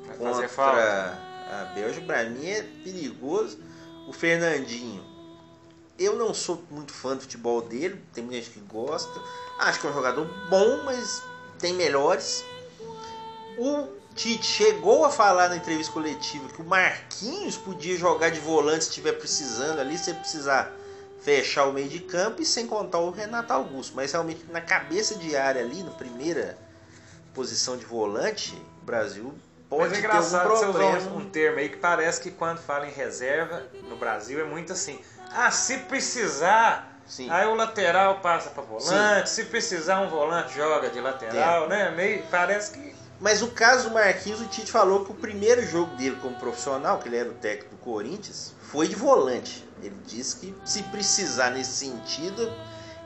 Vai 0.07 0.17
contra 0.17 0.47
falta. 0.49 1.19
a 1.51 1.71
Bélgica 1.75 2.05
para 2.05 2.23
mim 2.29 2.47
é 2.47 2.63
perigoso. 2.83 3.59
O 4.07 4.13
Fernandinho, 4.13 5.03
eu 5.99 6.15
não 6.15 6.33
sou 6.33 6.63
muito 6.71 6.91
fã 6.93 7.15
do 7.15 7.21
futebol 7.21 7.61
dele, 7.61 8.01
tem 8.13 8.23
muita 8.23 8.39
gente 8.41 8.51
que 8.53 8.59
gosta. 8.61 9.21
Acho 9.59 9.81
que 9.81 9.87
é 9.87 9.89
um 9.89 9.93
jogador 9.93 10.25
bom, 10.49 10.83
mas 10.83 11.21
tem 11.59 11.73
melhores. 11.73 12.43
O 13.57 13.87
Tite 14.15 14.45
chegou 14.45 15.05
a 15.05 15.09
falar 15.09 15.49
na 15.49 15.57
entrevista 15.57 15.91
coletiva 15.91 16.47
que 16.49 16.61
o 16.61 16.65
Marquinhos 16.65 17.57
podia 17.57 17.97
jogar 17.97 18.29
de 18.29 18.39
volante 18.39 18.85
se 18.85 18.89
estiver 18.89 19.13
precisando 19.13 19.79
ali, 19.79 19.97
se 19.97 20.13
precisar 20.13 20.73
fechar 21.21 21.65
o 21.65 21.73
meio 21.73 21.89
de 21.89 21.99
campo 21.99 22.41
e 22.41 22.45
sem 22.45 22.65
contar 22.65 22.99
o 22.99 23.11
Renato 23.11 23.51
Augusto. 23.51 23.93
Mas 23.95 24.11
realmente 24.13 24.45
na 24.49 24.61
cabeça 24.61 25.15
de 25.15 25.35
área 25.35 25.61
ali, 25.61 25.83
na 25.83 25.91
primeira 25.91 26.57
posição 27.33 27.77
de 27.77 27.85
volante, 27.85 28.55
o 28.81 28.85
Brasil 28.85 29.33
pode 29.69 29.89
Mas 29.89 29.99
é 29.99 30.01
ter 30.01 30.07
algum 30.07 30.17
engraçado 30.17 30.49
você 30.49 30.65
usar 30.65 30.79
problema. 30.79 31.15
um 31.17 31.29
termo 31.29 31.59
aí 31.59 31.69
que 31.69 31.77
parece 31.77 32.21
que 32.21 32.31
quando 32.31 32.59
fala 32.59 32.87
em 32.87 32.91
reserva 32.91 33.63
no 33.89 33.97
Brasil 33.97 34.39
é 34.39 34.43
muito 34.43 34.73
assim. 34.73 34.99
Ah, 35.31 35.51
se 35.51 35.77
precisar, 35.79 36.88
Sim. 37.09 37.29
aí 37.29 37.47
o 37.47 37.55
lateral 37.55 38.19
passa 38.21 38.51
para 38.51 38.61
volante, 38.61 39.29
se 39.29 39.45
precisar 39.45 39.99
um 39.99 40.09
volante 40.09 40.55
joga 40.55 40.89
de 40.89 41.01
lateral, 41.01 41.67
né? 41.67 41.89
Meio, 41.89 42.23
parece 42.29 42.71
que 42.71 42.95
Mas 43.19 43.41
o 43.41 43.47
caso 43.47 43.89
do 43.89 43.95
Marquinhos, 43.95 44.39
o 44.39 44.45
Tite 44.45 44.71
falou 44.71 45.03
que 45.03 45.11
o 45.11 45.15
primeiro 45.15 45.65
jogo 45.65 45.93
dele 45.95 46.17
como 46.21 46.35
profissional, 46.35 46.99
que 46.99 47.09
ele 47.09 47.17
era 47.17 47.29
o 47.29 47.33
técnico 47.33 47.75
do 47.75 47.81
Corinthians, 47.81 48.53
foi 48.61 48.87
de 48.87 48.95
volante. 48.95 49.67
Ele 49.81 49.95
disse 50.05 50.35
que 50.37 50.55
se 50.63 50.83
precisar 50.83 51.49
nesse 51.49 51.71
sentido, 51.85 52.49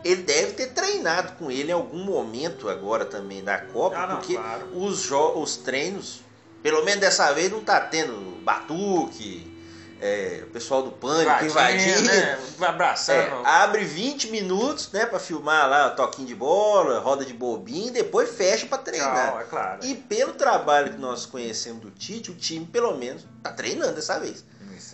ele 0.03 0.21
deve 0.23 0.51
ter 0.51 0.67
treinado 0.73 1.33
com 1.39 1.49
ele 1.49 1.69
em 1.69 1.73
algum 1.73 2.03
momento 2.03 2.67
agora 2.69 3.05
também 3.05 3.41
da 3.43 3.57
Copa, 3.57 3.97
Ah, 3.97 4.07
não, 4.07 4.17
porque 4.17 4.35
claro. 4.35 4.67
os, 4.75 5.09
os 5.09 5.57
treinos, 5.57 6.21
pelo 6.61 6.83
menos 6.83 6.99
dessa 6.99 7.31
vez, 7.31 7.49
não 7.49 7.61
tá 7.61 7.79
tendo 7.79 8.43
batuque, 8.43 9.49
é, 10.05 10.43
o 10.43 10.47
pessoal 10.47 10.83
do 10.83 10.91
pânico 10.91 11.45
invadindo, 11.45 12.01
né? 12.01 12.37
abraçando. 12.67 13.17
É, 13.17 13.41
abre 13.45 13.85
20 13.85 14.31
minutos, 14.31 14.91
né, 14.91 15.05
para 15.05 15.17
filmar 15.17 15.69
lá 15.69 15.87
o 15.87 15.95
toquinho 15.95 16.27
de 16.27 16.35
bola, 16.35 16.99
roda 16.99 17.23
de 17.23 17.33
bobinho, 17.33 17.87
e 17.87 17.91
depois 17.91 18.29
fecha 18.35 18.65
para 18.65 18.79
treinar. 18.79 19.29
Tchau, 19.31 19.39
é 19.39 19.43
claro. 19.45 19.79
E 19.85 19.95
pelo 19.95 20.33
trabalho 20.33 20.91
que 20.91 20.99
nós 20.99 21.25
conhecemos 21.25 21.81
do 21.81 21.89
Tite, 21.89 22.31
o 22.31 22.35
time 22.35 22.65
pelo 22.65 22.97
menos 22.97 23.25
tá 23.41 23.53
treinando 23.53 23.93
dessa 23.93 24.19
vez. 24.19 24.43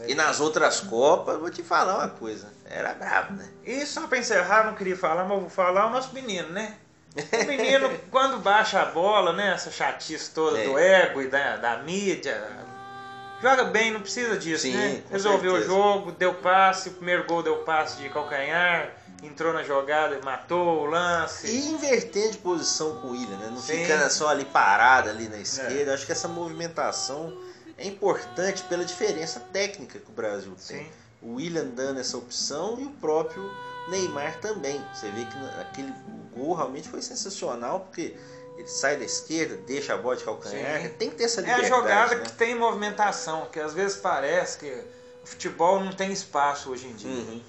E 0.07 0.13
nas 0.13 0.39
outras 0.39 0.79
Copas, 0.79 1.39
vou 1.39 1.49
te 1.49 1.63
falar 1.63 1.97
uma 1.97 2.09
coisa, 2.09 2.47
era 2.65 2.93
brabo, 2.93 3.33
né? 3.33 3.49
E 3.65 3.83
só 3.87 4.05
pra 4.05 4.19
encerrar, 4.19 4.65
não 4.65 4.75
queria 4.75 4.95
falar, 4.95 5.25
mas 5.25 5.39
vou 5.39 5.49
falar 5.49 5.87
o 5.87 5.89
nosso 5.89 6.13
menino, 6.13 6.49
né? 6.49 6.75
O 7.15 7.47
menino, 7.47 7.89
quando 8.11 8.37
baixa 8.37 8.79
a 8.79 8.85
bola, 8.85 9.33
né? 9.33 9.53
Essa 9.55 9.71
chatice 9.71 10.29
toda 10.29 10.59
É. 10.59 10.65
do 10.65 10.77
ego 10.77 11.21
e 11.23 11.27
da, 11.27 11.57
da 11.57 11.77
mídia. 11.79 12.68
Joga 13.41 13.63
bem, 13.65 13.91
não 13.91 14.01
precisa 14.01 14.37
disso, 14.37 14.63
Sim, 14.63 14.73
né? 14.73 15.01
Resolveu 15.09 15.53
certeza. 15.53 15.71
o 15.71 15.75
jogo, 15.75 16.11
deu 16.11 16.33
passe, 16.35 16.89
o 16.89 16.93
primeiro 16.93 17.25
gol 17.25 17.41
deu 17.41 17.57
passe 17.59 18.01
de 18.01 18.09
calcanhar, 18.09 18.91
entrou 19.23 19.53
na 19.53 19.63
jogada, 19.63 20.19
matou 20.23 20.81
o 20.81 20.85
lance. 20.85 21.47
E 21.47 21.69
invertendo 21.71 22.31
de 22.31 22.37
posição 22.39 22.97
com 22.97 23.07
o 23.07 23.11
William, 23.11 23.37
né? 23.37 23.47
Não 23.49 23.61
Sim. 23.61 23.81
É. 23.81 23.85
ficando 23.85 24.09
só 24.09 24.27
ali 24.29 24.43
parado 24.45 25.09
ali 25.09 25.29
na 25.29 25.37
esquerda. 25.37 25.93
Acho 25.93 26.05
que 26.05 26.11
essa 26.11 26.27
movimentação 26.27 27.33
é 27.77 27.87
importante 27.87 28.61
pela 28.63 28.83
diferença 28.83 29.39
técnica 29.53 29.99
que 29.99 30.09
o 30.09 30.13
Brasil 30.13 30.53
tem. 30.67 30.83
Sim. 30.83 30.89
o 31.21 31.35
William 31.35 31.65
dando 31.65 31.99
essa 31.99 32.17
opção 32.17 32.77
e 32.79 32.83
o 32.85 32.91
próprio 32.91 33.49
Neymar 33.89 34.39
também. 34.39 34.81
Você 34.93 35.09
vê 35.11 35.25
que 35.25 35.61
aquele 35.61 35.93
gol 36.35 36.53
realmente 36.55 36.87
foi 36.89 37.01
sensacional, 37.01 37.81
porque 37.81 38.15
ele 38.59 38.67
sai 38.67 38.97
da 38.97 39.05
esquerda, 39.05 39.55
deixa 39.65 39.93
a 39.93 39.97
bola 39.97 40.17
de 40.17 40.23
calcanhar, 40.25 40.81
Sim. 40.81 40.89
tem 40.89 41.09
que 41.09 41.15
ter 41.15 41.23
essa 41.23 41.39
É 41.39 41.45
a 41.45 41.55
liberdade. 41.55 41.69
jogada 41.69 42.15
né? 42.15 42.23
que 42.25 42.33
tem 42.33 42.53
movimentação, 42.55 43.47
que 43.49 43.57
às 43.57 43.73
vezes 43.73 43.95
parece 43.97 44.57
que 44.57 44.83
o 45.23 45.25
futebol 45.27 45.79
não 45.79 45.93
tem 45.93 46.11
espaço 46.11 46.69
hoje 46.69 46.87
em 46.87 46.93
dia. 46.93 47.09
Uhum. 47.09 47.41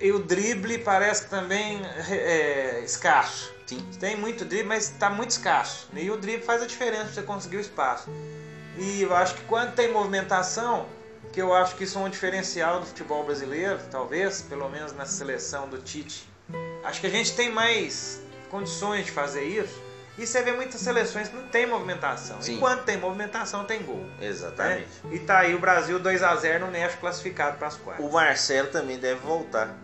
E 0.00 0.10
o 0.10 0.18
drible 0.18 0.78
parece 0.78 1.26
também 1.28 1.80
é 2.10 2.80
escasso. 2.84 3.52
Sim. 3.64 3.78
Tem 4.00 4.16
muito 4.16 4.44
drible, 4.44 4.66
mas 4.66 4.90
está 4.90 5.08
muito 5.08 5.30
escasso. 5.30 5.88
E 5.94 6.10
o 6.10 6.16
drible 6.16 6.44
faz 6.44 6.60
a 6.62 6.66
diferença 6.66 7.04
para 7.04 7.12
você 7.14 7.22
conseguir 7.22 7.58
o 7.58 7.60
espaço. 7.60 8.10
E 8.76 9.02
eu 9.02 9.14
acho 9.14 9.34
que 9.36 9.44
quando 9.44 9.74
tem 9.74 9.92
movimentação, 9.92 10.88
que 11.32 11.40
eu 11.40 11.54
acho 11.54 11.76
que 11.76 11.84
isso 11.84 11.96
é 11.96 12.00
um 12.02 12.10
diferencial 12.10 12.80
do 12.80 12.86
futebol 12.86 13.22
brasileiro, 13.24 13.78
talvez, 13.88 14.42
pelo 14.42 14.68
menos 14.68 14.92
na 14.92 15.06
seleção 15.06 15.68
do 15.68 15.78
Tite. 15.78 16.28
Acho 16.82 17.00
que 17.00 17.06
a 17.06 17.10
gente 17.10 17.36
tem 17.36 17.50
mais 17.52 18.20
condições 18.50 19.06
de 19.06 19.12
fazer 19.12 19.44
isso. 19.44 19.91
E 20.18 20.26
você 20.26 20.42
vê 20.42 20.52
muitas 20.52 20.80
seleções 20.80 21.28
que 21.28 21.36
não 21.36 21.46
tem 21.48 21.66
movimentação. 21.66 22.40
Sim. 22.42 22.56
E 22.56 22.58
quando 22.58 22.84
tem 22.84 22.98
movimentação, 22.98 23.64
tem 23.64 23.82
gol. 23.82 24.04
né? 24.18 24.26
Exatamente. 24.26 24.88
E 25.10 25.18
tá 25.20 25.38
aí 25.38 25.54
o 25.54 25.58
Brasil 25.58 25.98
2 25.98 26.22
a 26.22 26.36
0 26.36 26.66
no 26.66 26.72
México 26.72 27.00
classificado 27.00 27.56
para 27.56 27.68
as 27.68 27.76
quartas. 27.76 28.04
O 28.04 28.10
Marcelo 28.12 28.68
também 28.68 28.98
deve 28.98 29.20
voltar. 29.20 29.74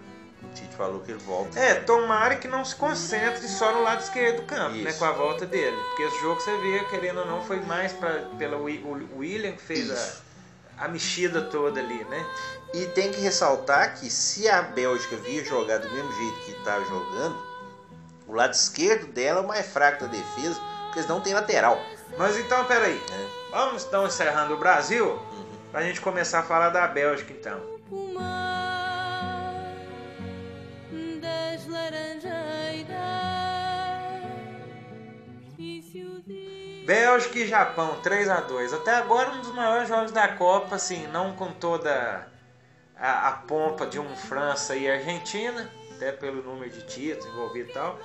O 0.42 0.54
Tite 0.54 0.74
falou 0.76 1.00
que 1.00 1.10
ele 1.12 1.20
volta. 1.20 1.58
É, 1.58 1.74
tomara 1.76 2.36
que 2.36 2.46
não 2.46 2.64
se 2.64 2.74
concentre 2.76 3.46
só 3.48 3.72
no 3.72 3.82
lado 3.82 4.02
esquerdo 4.02 4.36
do 4.36 4.42
campo, 4.42 4.76
né? 4.76 4.90
Isso. 4.90 4.98
Com 4.98 5.04
a 5.06 5.12
volta 5.12 5.46
dele. 5.46 5.76
Porque 5.76 6.02
esse 6.02 6.20
jogo 6.20 6.40
você 6.40 6.56
vê, 6.58 6.84
querendo 6.90 7.20
ou 7.20 7.26
não, 7.26 7.42
foi 7.44 7.60
mais 7.60 7.92
pra, 7.94 8.26
pela 8.38 8.56
o 8.58 8.64
William 9.18 9.52
que 9.52 9.62
fez 9.62 9.88
Isso. 9.88 10.22
a, 10.78 10.84
a 10.84 10.88
mexida 10.88 11.40
toda 11.42 11.80
ali, 11.80 12.04
né? 12.04 12.26
E 12.74 12.84
tem 12.86 13.10
que 13.10 13.20
ressaltar 13.20 13.98
que 13.98 14.10
se 14.10 14.46
a 14.48 14.60
Bélgica 14.62 15.16
vir 15.16 15.44
jogar 15.44 15.78
do 15.78 15.90
mesmo 15.90 16.12
jeito 16.12 16.38
que 16.44 16.52
está 16.52 16.78
jogando, 16.80 17.47
o 18.28 18.32
lado 18.34 18.52
esquerdo 18.52 19.10
dela 19.12 19.40
é 19.40 19.42
o 19.42 19.46
mais 19.48 19.66
fraco 19.66 20.04
da 20.04 20.10
defesa, 20.10 20.60
porque 20.84 21.00
eles 21.00 21.08
não 21.08 21.20
têm 21.20 21.34
lateral. 21.34 21.80
Mas 22.16 22.36
então, 22.38 22.64
peraí. 22.66 23.00
É. 23.10 23.50
Vamos 23.50 23.84
então 23.84 24.06
encerrando 24.06 24.54
o 24.54 24.58
Brasil, 24.58 25.06
Uhum. 25.06 25.46
pra 25.72 25.82
gente 25.82 26.00
começar 26.00 26.40
a 26.40 26.42
falar 26.42 26.68
da 26.70 26.86
Bélgica 26.86 27.32
então. 27.32 27.60
O 27.90 28.12
mar 28.14 29.54
das 31.20 31.64
Bélgica 36.88 37.38
e 37.40 37.46
Japão, 37.46 38.00
3 38.02 38.30
a 38.30 38.40
2 38.40 38.72
Até 38.72 38.94
agora 38.94 39.30
um 39.32 39.40
dos 39.40 39.52
maiores 39.54 39.88
jogos 39.88 40.10
da 40.10 40.26
Copa, 40.28 40.76
assim, 40.76 41.06
não 41.08 41.34
com 41.34 41.52
toda 41.52 42.26
a, 42.96 43.28
a 43.28 43.32
pompa 43.32 43.86
de 43.86 43.98
um 43.98 44.16
França 44.16 44.74
e 44.74 44.90
Argentina, 44.90 45.70
até 45.94 46.12
pelo 46.12 46.42
número 46.42 46.70
de 46.70 46.80
títulos 46.86 47.26
envolvido 47.26 47.68
e 47.68 47.72
tal. 47.74 47.98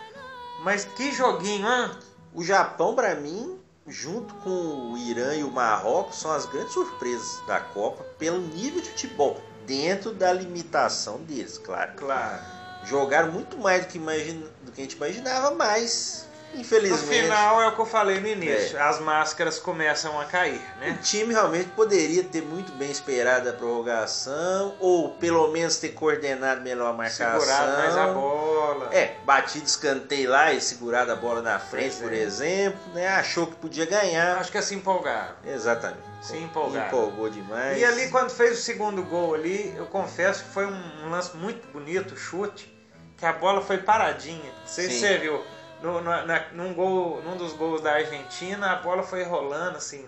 Mas 0.64 0.86
que 0.86 1.12
joguinho, 1.12 1.68
hein? 1.68 1.92
O 2.34 2.42
Japão, 2.42 2.96
para 2.96 3.14
mim, 3.16 3.60
junto 3.86 4.34
com 4.36 4.94
o 4.94 4.98
Irã 4.98 5.36
e 5.36 5.44
o 5.44 5.52
Marrocos, 5.52 6.18
são 6.18 6.32
as 6.32 6.46
grandes 6.46 6.74
surpresas 6.74 7.46
da 7.46 7.60
Copa 7.60 8.02
pelo 8.18 8.40
nível 8.40 8.82
de 8.82 8.90
futebol, 8.90 9.42
dentro 9.68 10.14
da 10.14 10.32
limitação 10.32 11.18
deles, 11.24 11.58
claro. 11.58 11.92
Claro. 11.98 12.42
Jogaram 12.86 13.32
muito 13.32 13.58
mais 13.58 13.86
do 13.86 13.90
que, 13.90 13.98
imagina, 13.98 14.48
do 14.64 14.72
que 14.72 14.80
a 14.80 14.84
gente 14.86 14.96
imaginava, 14.96 15.52
mas 15.52 16.30
No 16.54 16.62
infelizmente 16.62 17.22
final 17.24 17.62
é 17.62 17.68
o 17.68 17.72
que 17.76 17.82
eu 17.82 17.86
falei 17.86 18.20
no 18.20 18.28
início, 18.28 18.78
É. 18.78 18.82
as 18.82 19.00
máscaras 19.00 19.60
começam 19.60 20.20
a 20.20 20.26
cair, 20.26 20.62
né? 20.80 20.98
o 21.00 21.04
time 21.04 21.34
realmente 21.34 21.70
poderia 21.70 22.24
ter 22.24 22.42
muito 22.42 22.72
bem 22.74 22.92
esperado 22.92 23.50
a 23.50 23.54
prorrogação, 23.54 24.76
ou 24.80 25.10
pelo 25.12 25.48
menos 25.50 25.78
ter 25.78 25.90
coordenado 25.90 26.62
melhor 26.62 26.90
a 26.90 26.94
marcação. 26.94 27.40
Segurado 27.40 27.78
mais 27.78 27.98
a 27.98 28.08
bola. 28.08 28.90
É, 28.94 29.16
batido 29.26 29.66
escanteio 29.66 30.30
lá 30.30 30.54
e 30.54 30.62
segurado 30.62 31.12
a 31.12 31.16
bola 31.16 31.42
na 31.42 31.60
frente, 31.60 31.96
Pois 31.98 32.02
por 32.02 32.14
é. 32.14 32.18
exemplo, 32.18 32.80
né? 32.94 33.08
Achou 33.08 33.48
que 33.48 33.56
podia 33.56 33.86
ganhar. 33.86 34.38
Acho 34.38 34.52
que 34.52 34.62
se 34.62 34.76
empolgaram. 34.76 35.36
Exatamente. 35.46 36.02
Se 36.22 36.38
empolgaram. 36.38 36.88
Empolgou 36.88 37.30
demais. 37.30 37.78
E 37.80 37.84
ali 37.86 38.10
quando 38.10 38.30
fez 38.30 38.60
o 38.60 38.62
segundo 38.62 39.04
gol 39.04 39.34
ali, 39.34 39.74
eu 39.76 39.86
confesso 39.88 40.44
que 40.44 40.50
foi 40.52 40.66
um, 40.66 41.10
lance 41.10 41.36
muito 41.36 41.68
bonito, 41.72 42.16
chute, 42.16 42.72
que 43.18 43.26
a 43.26 43.34
bola 43.34 43.62
foi 43.62 43.78
paradinha. 43.80 44.52
Não 44.62 44.68
sei 44.68 44.86
se 44.86 44.94
Sim. 44.96 45.00
você 45.00 45.18
viu. 45.18 45.44
No, 45.84 46.00
na- 46.02 46.26
na- 46.26 46.46
num, 46.54 46.74
gol, 46.74 47.22
num 47.24 47.36
dos 47.36 47.52
gols 47.54 47.82
da 47.82 47.92
Argentina, 47.92 48.72
a 48.72 48.76
bola 48.78 49.04
foi 49.04 49.22
rolando 49.24 49.78
assim 49.78 50.08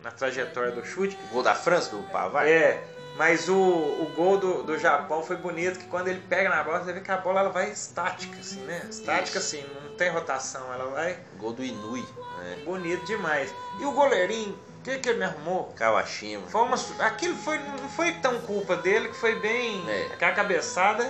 na 0.00 0.12
trajetória 0.12 0.70
do 0.70 0.84
chute. 0.86 1.18
O 1.30 1.34
gol 1.34 1.42
da 1.42 1.56
França, 1.56 1.90
do 1.90 2.02
Pavar? 2.04 2.46
É, 2.46 2.82
mas 3.16 3.48
o, 3.48 3.56
o 3.56 4.12
gol 4.14 4.38
do, 4.38 4.62
do 4.62 4.78
Japão 4.78 5.24
foi 5.24 5.36
bonito, 5.36 5.80
que 5.80 5.86
quando 5.86 6.06
ele 6.06 6.22
pega 6.28 6.48
na 6.48 6.62
bola, 6.62 6.84
você 6.84 6.92
vê 6.92 7.00
que 7.00 7.10
a 7.10 7.16
bola 7.16 7.40
ela 7.40 7.50
vai 7.50 7.70
estática, 7.70 8.38
assim, 8.38 8.60
né? 8.60 8.86
Estática 8.88 9.38
Isso. 9.38 9.56
assim, 9.56 9.66
não 9.84 9.96
tem 9.96 10.08
rotação, 10.08 10.72
ela 10.72 10.88
vai 10.90 11.18
gol 11.36 11.52
do 11.52 11.64
Inui, 11.64 12.04
né? 12.38 12.62
bonito 12.64 13.04
demais. 13.04 13.52
E 13.80 13.84
o 13.84 13.90
goleirinho, 13.90 14.56
o 14.78 14.82
que, 14.84 14.98
que 14.98 15.08
ele 15.08 15.18
me 15.18 15.24
arrumou? 15.24 15.72
Kawashima. 15.76 16.46
Foi 16.48 16.62
uma, 16.62 16.76
aquilo 17.00 17.36
foi, 17.36 17.58
não 17.58 17.88
foi 17.90 18.12
tão 18.14 18.40
culpa 18.42 18.76
dele, 18.76 19.08
que 19.08 19.16
foi 19.16 19.34
bem. 19.40 19.84
É. 19.88 20.14
Aquela 20.14 20.32
cabeçada 20.32 21.04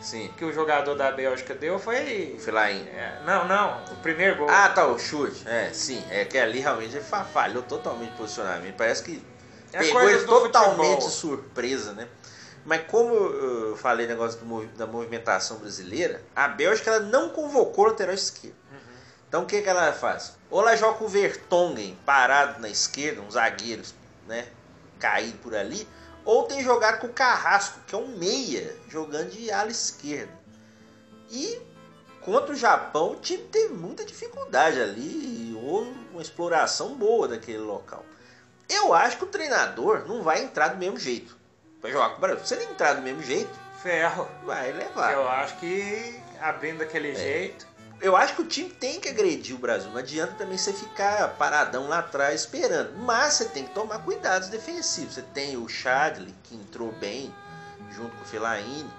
Sim. 0.00 0.32
que 0.36 0.44
o 0.44 0.52
jogador 0.52 0.94
da 0.94 1.10
Bélgica 1.12 1.54
deu 1.54 1.78
foi. 1.78 2.36
Foi 2.42 2.52
lá 2.52 2.70
em. 2.70 2.80
é, 2.88 3.20
não, 3.24 3.46
não, 3.46 3.84
o 3.92 3.96
primeiro 3.96 4.36
gol. 4.36 4.48
Ah, 4.50 4.68
tá, 4.70 4.86
o 4.86 4.98
chute. 4.98 5.46
É, 5.46 5.70
sim. 5.72 6.02
É 6.10 6.24
que 6.24 6.38
ali 6.38 6.60
realmente 6.60 6.96
ele 6.96 7.04
fa- 7.04 7.24
falhou 7.24 7.62
totalmente 7.62 8.12
o 8.12 8.16
posicionamento. 8.16 8.76
Parece 8.76 9.02
que 9.02 9.22
É 9.72 9.78
pegou 9.78 10.08
ele 10.08 10.24
totalmente 10.24 11.04
de 11.04 11.10
surpresa, 11.12 11.92
né? 11.92 12.08
Mas 12.64 12.82
como 12.88 13.14
eu 13.14 13.76
falei 13.76 14.06
negócio 14.06 14.38
do 14.40 14.66
da 14.76 14.86
movimentação 14.86 15.58
brasileira, 15.58 16.22
a 16.36 16.46
Bélgica 16.48 16.90
ela 16.90 17.00
não 17.00 17.30
convocou 17.30 17.84
o 17.86 17.88
lateral 17.88 18.14
esquerdo. 18.14 18.54
Uhum. 18.70 18.78
Então 19.28 19.42
o 19.42 19.46
que, 19.46 19.62
que 19.62 19.68
ela 19.68 19.92
faz? 19.92 20.34
Ou 20.50 20.60
ela 20.60 20.76
joga 20.76 21.02
o 21.02 21.08
Vertonghen 21.08 21.98
parado 22.04 22.60
na 22.60 22.68
esquerda, 22.68 23.22
um 23.22 23.30
zagueiro 23.30 23.82
né, 24.26 24.46
caído 24.98 25.38
por 25.38 25.54
ali, 25.54 25.88
ou 26.30 26.44
tem 26.44 26.62
jogado 26.62 27.00
com 27.00 27.08
o 27.08 27.12
Carrasco, 27.12 27.80
que 27.88 27.92
é 27.92 27.98
um 27.98 28.06
meia, 28.06 28.76
jogando 28.88 29.30
de 29.30 29.50
ala 29.50 29.68
esquerda. 29.68 30.32
E 31.28 31.60
contra 32.20 32.52
o 32.52 32.56
Japão, 32.56 33.14
o 33.14 33.16
time 33.16 33.42
teve 33.42 33.74
muita 33.74 34.04
dificuldade 34.04 34.80
ali, 34.80 35.58
houve 35.60 35.90
uma 36.12 36.22
exploração 36.22 36.94
boa 36.94 37.26
daquele 37.26 37.58
local. 37.58 38.04
Eu 38.68 38.94
acho 38.94 39.16
que 39.16 39.24
o 39.24 39.26
treinador 39.26 40.06
não 40.06 40.22
vai 40.22 40.44
entrar 40.44 40.68
do 40.68 40.76
mesmo 40.76 41.00
jeito. 41.00 41.36
Vai 41.82 41.90
jogar 41.90 42.10
com 42.10 42.18
o 42.18 42.20
Brasil. 42.20 42.46
Se 42.46 42.54
ele 42.54 42.64
entrar 42.66 42.92
do 42.92 43.02
mesmo 43.02 43.22
jeito, 43.24 43.50
ferro. 43.82 44.28
vai 44.44 44.70
levar. 44.70 45.12
Eu 45.12 45.28
acho 45.28 45.56
que 45.56 46.22
abrindo 46.40 46.78
daquele 46.78 47.12
jeito. 47.12 47.66
Eu 48.00 48.16
acho 48.16 48.34
que 48.34 48.42
o 48.42 48.46
time 48.46 48.70
tem 48.70 48.98
que 48.98 49.08
agredir 49.08 49.54
o 49.54 49.58
Brasil. 49.58 49.90
Não 49.90 49.98
adianta 49.98 50.32
também 50.34 50.56
você 50.56 50.72
ficar 50.72 51.36
paradão 51.36 51.86
lá 51.86 51.98
atrás 51.98 52.40
esperando. 52.40 52.96
Mas 52.96 53.34
você 53.34 53.44
tem 53.46 53.64
que 53.64 53.74
tomar 53.74 53.98
cuidados 53.98 54.48
defensivos. 54.48 55.14
Você 55.14 55.22
tem 55.22 55.56
o 55.56 55.68
Chadley, 55.68 56.34
que 56.44 56.54
entrou 56.54 56.92
bem, 56.92 57.32
junto 57.90 58.16
com 58.16 58.22
o 58.22 58.26
Fellaini. 58.26 58.90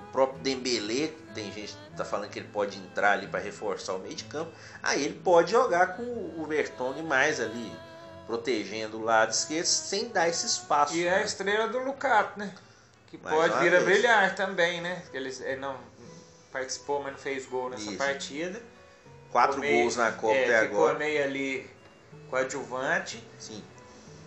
O 0.00 0.12
próprio 0.12 0.40
Dembélé, 0.42 1.08
que 1.08 1.34
tem 1.34 1.50
gente 1.52 1.72
que 1.72 1.96
tá 1.96 2.04
falando 2.04 2.28
que 2.28 2.38
ele 2.38 2.48
pode 2.48 2.76
entrar 2.78 3.12
ali 3.12 3.26
para 3.26 3.40
reforçar 3.40 3.94
o 3.94 3.98
meio 3.98 4.14
de 4.14 4.24
campo. 4.24 4.52
Aí 4.82 5.04
ele 5.04 5.14
pode 5.14 5.52
jogar 5.52 5.96
com 5.96 6.02
o 6.02 6.44
Vertonghen 6.46 7.04
mais 7.04 7.40
ali, 7.40 7.72
protegendo 8.26 8.98
o 8.98 9.02
lado 9.02 9.30
esquerdo, 9.30 9.66
sem 9.66 10.08
dar 10.08 10.28
esse 10.28 10.46
espaço. 10.46 10.94
E 10.94 11.06
é 11.06 11.14
a 11.14 11.22
estrela 11.22 11.68
do 11.68 11.78
Lukaku, 11.78 12.40
né? 12.40 12.52
Que 13.06 13.16
Mais 13.18 13.34
pode 13.34 13.58
vir 13.64 13.74
a 13.74 13.80
brilhar 13.80 14.34
também, 14.34 14.80
né? 14.80 15.02
Ele, 15.12 15.34
ele 15.44 15.60
não 15.60 15.78
participou, 16.52 17.02
mas 17.02 17.12
não 17.12 17.18
fez 17.18 17.46
gol 17.46 17.70
nessa 17.70 17.84
Isso. 17.88 17.96
partida. 17.96 18.60
Quatro 19.30 19.54
Ficou 19.54 19.68
meio- 19.68 19.82
gols 19.82 19.96
na 19.96 20.12
Copa 20.12 20.34
é, 20.34 20.44
até 20.44 20.62
ficou 20.68 20.78
agora. 20.84 20.98
meio 20.98 21.22
ali 21.24 21.70
coadjuvante. 22.28 23.22
Sim, 23.38 23.62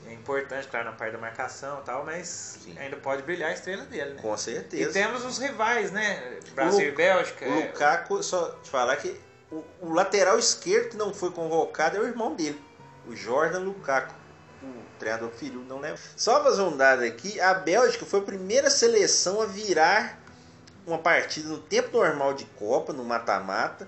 É 0.07 0.11
importante, 0.13 0.67
claro, 0.67 0.85
na 0.85 0.91
parte 0.91 1.13
da 1.13 1.17
marcação 1.17 1.79
e 1.79 1.83
tal, 1.85 2.05
mas 2.05 2.27
Sim. 2.63 2.77
ainda 2.77 2.97
pode 2.97 3.23
brilhar 3.23 3.49
a 3.49 3.53
estrela 3.53 3.83
dele, 3.85 4.13
né? 4.15 4.21
com 4.21 4.35
E 4.35 4.37
certeza. 4.37 4.91
temos 4.91 5.23
os 5.25 5.37
rivais, 5.37 5.91
né? 5.91 6.39
Brasil 6.53 6.89
e 6.89 6.91
Bélgica. 6.91 7.45
O 7.45 7.61
é, 7.61 7.65
Lukaku, 7.67 8.21
só 8.21 8.49
te 8.61 8.69
falar 8.69 8.97
que 8.97 9.17
o, 9.49 9.63
o 9.81 9.93
lateral 9.93 10.37
esquerdo 10.37 10.89
que 10.89 10.97
não 10.97 11.13
foi 11.13 11.31
convocado 11.31 11.97
é 11.97 11.99
o 12.01 12.05
irmão 12.05 12.35
dele, 12.35 12.61
o 13.07 13.15
Jordan 13.15 13.59
Lukaku. 13.59 14.13
O 14.61 14.99
treinador 14.99 15.29
filho 15.31 15.61
não 15.67 15.79
leva. 15.79 15.97
Só 16.15 16.41
fazer 16.43 16.61
um 16.61 16.75
dado 16.77 17.03
aqui, 17.03 17.39
a 17.41 17.53
Bélgica 17.53 18.05
foi 18.05 18.19
a 18.19 18.23
primeira 18.23 18.69
seleção 18.69 19.41
a 19.41 19.45
virar 19.45 20.19
uma 20.85 20.97
partida 20.97 21.47
no 21.47 21.57
tempo 21.57 21.97
normal 21.97 22.33
de 22.33 22.45
Copa, 22.45 22.93
no 22.93 23.03
mata-mata, 23.03 23.87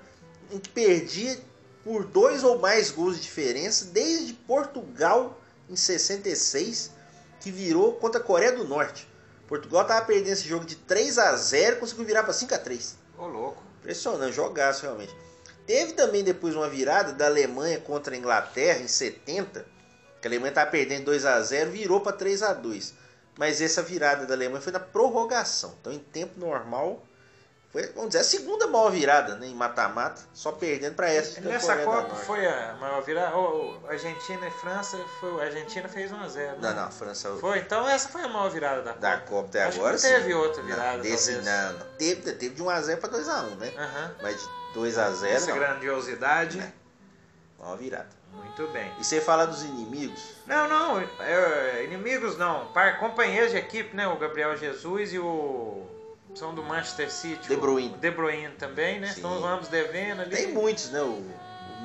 em 0.51 0.59
que 0.59 0.69
perdia 0.69 1.37
por 1.83 2.05
dois 2.05 2.43
ou 2.43 2.59
mais 2.59 2.89
gols 2.89 3.17
de 3.17 3.23
diferença 3.23 3.85
desde 3.85 4.33
Portugal 4.33 5.39
em 5.69 5.75
66, 5.75 6.91
que 7.39 7.51
virou 7.51 7.93
contra 7.93 8.19
a 8.19 8.23
Coreia 8.23 8.51
do 8.51 8.63
Norte. 8.63 9.07
Portugal 9.47 9.83
estava 9.83 10.05
perdendo 10.05 10.33
esse 10.33 10.47
jogo 10.47 10.65
de 10.65 10.75
3 10.75 11.19
a 11.19 11.35
0 11.35 11.77
conseguiu 11.77 12.05
virar 12.05 12.23
para 12.23 12.33
5 12.33 12.55
a 12.55 12.57
3 12.57 12.97
Ô, 13.17 13.27
louco. 13.27 13.63
Impressionante, 13.79 14.35
jogaço 14.35 14.81
realmente. 14.81 15.15
Teve 15.67 15.93
também 15.93 16.23
depois 16.23 16.55
uma 16.55 16.67
virada 16.67 17.13
da 17.13 17.27
Alemanha 17.27 17.79
contra 17.79 18.15
a 18.15 18.17
Inglaterra 18.17 18.79
em 18.79 18.87
70, 18.87 19.65
que 20.19 20.27
a 20.27 20.29
Alemanha 20.29 20.49
estava 20.49 20.71
perdendo 20.71 21.05
2 21.05 21.25
a 21.25 21.39
0 21.41 21.71
virou 21.71 22.01
para 22.01 22.13
3 22.13 22.41
a 22.41 22.53
2 22.53 23.04
Mas 23.37 23.61
essa 23.61 23.81
virada 23.81 24.25
da 24.25 24.33
Alemanha 24.33 24.61
foi 24.61 24.71
na 24.71 24.79
prorrogação. 24.79 25.75
Então, 25.81 25.91
em 25.91 25.99
tempo 25.99 26.39
normal, 26.39 27.03
foi, 27.75 27.87
vamos 27.87 28.11
dizer, 28.11 28.19
a 28.19 28.23
segunda 28.23 28.67
maior 28.67 28.89
virada 28.89 29.35
né, 29.35 29.47
em 29.47 29.53
mata-mata, 29.53 30.21
só 30.33 30.53
perdendo 30.53 30.95
para 30.95 31.09
essa. 31.09 31.41
Nessa 31.41 31.75
Copa 31.79 32.15
foi 32.15 32.45
a 32.47 32.77
maior 32.79 33.01
virada. 33.01 33.35
Ô, 33.35 33.77
Argentina 33.89 34.47
e 34.47 34.51
França, 34.51 34.97
foi, 35.19 35.41
a 35.41 35.45
Argentina 35.47 35.89
fez 35.89 36.09
1x0. 36.09 36.59
Não, 36.61 36.73
não, 36.73 36.83
a 36.85 36.89
França 36.89 37.35
Foi, 37.35 37.59
então 37.59 37.85
essa 37.85 38.07
foi 38.07 38.21
a 38.21 38.29
maior 38.29 38.49
virada 38.49 38.81
da 38.81 38.93
Copa. 38.93 39.01
da 39.01 39.17
Copa 39.17 39.47
até 39.49 39.63
Acho 39.63 39.71
que 39.73 39.79
agora. 39.79 39.91
não 39.91 39.99
sim. 39.99 40.07
teve 40.07 40.33
outra 40.33 40.63
virada, 40.63 40.93
Não, 40.93 41.01
desse, 41.03 41.31
não, 41.33 41.73
não. 41.73 41.85
Teve, 41.97 42.31
teve 42.31 42.55
de 42.55 42.63
1 42.63 42.69
a 42.69 42.81
0 42.81 43.01
para 43.01 43.09
2 43.09 43.27
a 43.27 43.41
1 43.43 43.55
né? 43.57 43.73
Aham. 43.77 44.15
Mas 44.21 44.41
de 44.41 44.49
2 44.73 44.97
a 44.97 45.11
0 45.11 45.33
Essa 45.33 45.47
não. 45.51 45.57
grandiosidade. 45.59 46.59
É. 46.61 46.71
Maior 47.59 47.75
virada. 47.75 48.07
Muito 48.37 48.67
bem. 48.71 48.91
E 48.99 49.03
você 49.03 49.19
fala 49.19 49.45
dos 49.45 49.63
inimigos, 49.63 50.21
Não, 50.45 50.67
não, 50.67 51.03
inimigos 51.83 52.37
não. 52.37 52.67
Par, 52.67 52.99
companheiros 52.99 53.51
de 53.51 53.57
equipe, 53.57 53.95
né? 53.95 54.07
O 54.07 54.17
Gabriel 54.17 54.55
Jesus 54.55 55.13
e 55.13 55.19
o. 55.19 55.85
São 56.33 56.53
do 56.53 56.61
Manchester 56.61 57.09
City. 57.11 57.47
De 57.47 57.55
Bruyne. 57.55 57.95
De 57.97 58.11
Bruyne 58.11 58.49
também, 58.59 58.99
né? 58.99 59.07
Sim. 59.07 59.15
Estão 59.15 59.45
ambos 59.45 59.69
devendo 59.69 60.21
ali. 60.21 60.35
Tem 60.35 60.51
muitos, 60.51 60.89
né? 60.91 61.01
O 61.01 61.23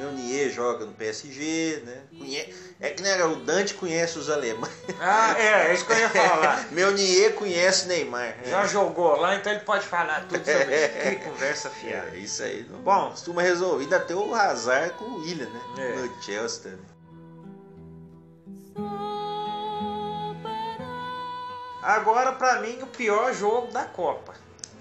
Meunier 0.00 0.50
joga 0.50 0.86
no 0.86 0.92
PSG, 0.94 1.82
né? 1.84 2.02
Conhe- 2.18 2.54
É 2.80 2.90
que 2.90 3.02
né, 3.02 3.22
o 3.24 3.36
Dante 3.36 3.74
conhece 3.74 4.18
os 4.18 4.30
alemães. 4.30 4.72
Ah, 4.98 5.34
é, 5.38 5.68
é 5.70 5.74
isso 5.74 5.84
que 5.84 5.92
eu 5.92 5.98
ia 5.98 6.08
falar. 6.08 6.66
Meunier 6.72 7.34
conhece 7.34 7.86
Neymar. 7.86 8.34
Já 8.46 8.62
É. 8.62 8.68
jogou 8.68 9.16
lá, 9.16 9.34
então 9.36 9.52
ele 9.52 9.60
pode 9.62 9.86
falar 9.86 10.26
tudo 10.26 10.42
sobre 10.42 10.86
isso. 10.86 10.98
Que 10.98 11.16
conversa 11.16 11.68
fiada. 11.68 12.10
É, 12.14 12.18
isso 12.18 12.42
aí 12.42 12.66
não 12.70 12.78
Bom. 12.80 13.10
costuma 13.10 13.42
resolver. 13.42 13.84
Ainda 13.84 14.00
tem 14.00 14.16
o 14.16 14.34
Hazard 14.34 14.94
com 14.94 15.04
o 15.04 15.20
William, 15.20 15.50
né? 15.50 15.60
É. 15.78 15.96
No 15.96 16.22
Chelsea 16.22 16.62
também. 16.62 16.90
Para 21.80 21.94
Agora, 21.94 22.32
pra 22.32 22.60
mim, 22.60 22.78
o 22.82 22.86
pior 22.86 23.32
jogo 23.34 23.70
da 23.72 23.84
Copa. 23.84 24.34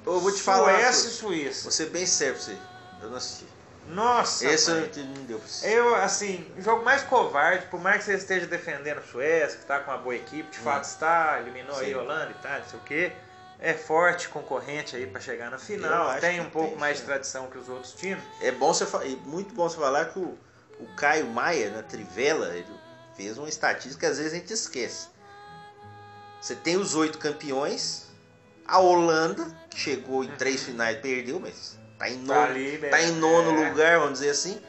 Eu 0.05 0.19
vou 0.19 0.31
te 0.31 0.41
falar. 0.41 0.73
Suécia 0.79 1.07
e. 1.07 1.11
Suíça. 1.11 1.71
Ser 1.71 1.87
bem 1.89 2.05
sério 2.05 2.35
pra 2.35 2.43
você. 2.43 2.57
Eu 3.01 3.09
não 3.09 3.17
assisti. 3.17 3.45
Nossa, 3.89 4.47
Esse 4.47 4.69
mãe. 4.69 4.91
eu 4.95 5.03
não 5.03 5.23
deu. 5.25 5.41
Eu, 5.63 5.95
assim, 5.95 6.45
o 6.55 6.61
jogo 6.61 6.85
mais 6.85 7.01
covarde, 7.01 7.65
por 7.67 7.81
mais 7.81 7.97
que 7.99 8.03
você 8.05 8.13
esteja 8.17 8.45
defendendo 8.45 8.99
a 8.99 9.01
Suécia, 9.01 9.57
que 9.57 9.65
tá 9.65 9.79
com 9.79 9.89
uma 9.89 9.97
boa 9.97 10.15
equipe, 10.15 10.49
de 10.51 10.59
fato 10.59 10.83
está, 10.83 11.39
eliminou 11.39 11.75
aí 11.77 11.87
Sim. 11.87 11.93
a 11.95 11.97
Holanda 11.99 12.31
e 12.31 12.41
tal, 12.41 12.59
não 12.59 12.65
sei 12.67 12.79
o 12.79 12.83
quê. 12.83 13.11
É 13.59 13.73
forte 13.73 14.29
concorrente 14.29 14.95
aí 14.95 15.05
pra 15.07 15.19
chegar 15.19 15.49
na 15.49 15.57
final, 15.57 16.17
tem 16.19 16.39
um 16.39 16.49
pouco 16.49 16.69
tem 16.69 16.77
mais 16.77 16.99
de 16.99 17.03
tradição 17.03 17.47
que 17.47 17.57
os 17.57 17.67
outros 17.67 17.93
times. 17.93 18.23
É 18.41 18.51
bom 18.51 18.73
você 18.73 18.85
e 19.05 19.15
muito 19.25 19.53
bom 19.53 19.67
você 19.67 19.75
falar 19.77 20.05
que 20.05 20.19
o, 20.19 20.37
o 20.79 20.87
Caio 20.95 21.25
Maia, 21.25 21.69
na 21.71 21.83
Trivela, 21.83 22.55
ele 22.55 22.67
fez 23.17 23.37
uma 23.37 23.49
estatística 23.49 23.99
que 23.99 24.05
às 24.05 24.17
vezes 24.17 24.33
a 24.33 24.35
gente 24.37 24.53
esquece. 24.53 25.07
Você 26.39 26.55
tem 26.55 26.77
os 26.77 26.95
oito 26.95 27.17
campeões, 27.17 28.07
a 28.65 28.79
Holanda, 28.79 29.45
que 29.69 29.77
chegou 29.77 30.23
em 30.23 30.29
três 30.37 30.63
finais 30.63 30.97
e 30.97 31.01
perdeu, 31.01 31.39
mas 31.39 31.78
tá 31.99 32.09
em 32.09 32.25
Tá 32.25 32.33
nono, 32.33 32.47
ali, 32.47 32.77
né? 32.79 32.89
tá 32.89 33.01
em 33.01 33.11
nono 33.11 33.51
É. 33.63 33.69
lugar, 33.69 33.99
vamos 33.99 34.19
dizer 34.19 34.31
assim. 34.31 34.59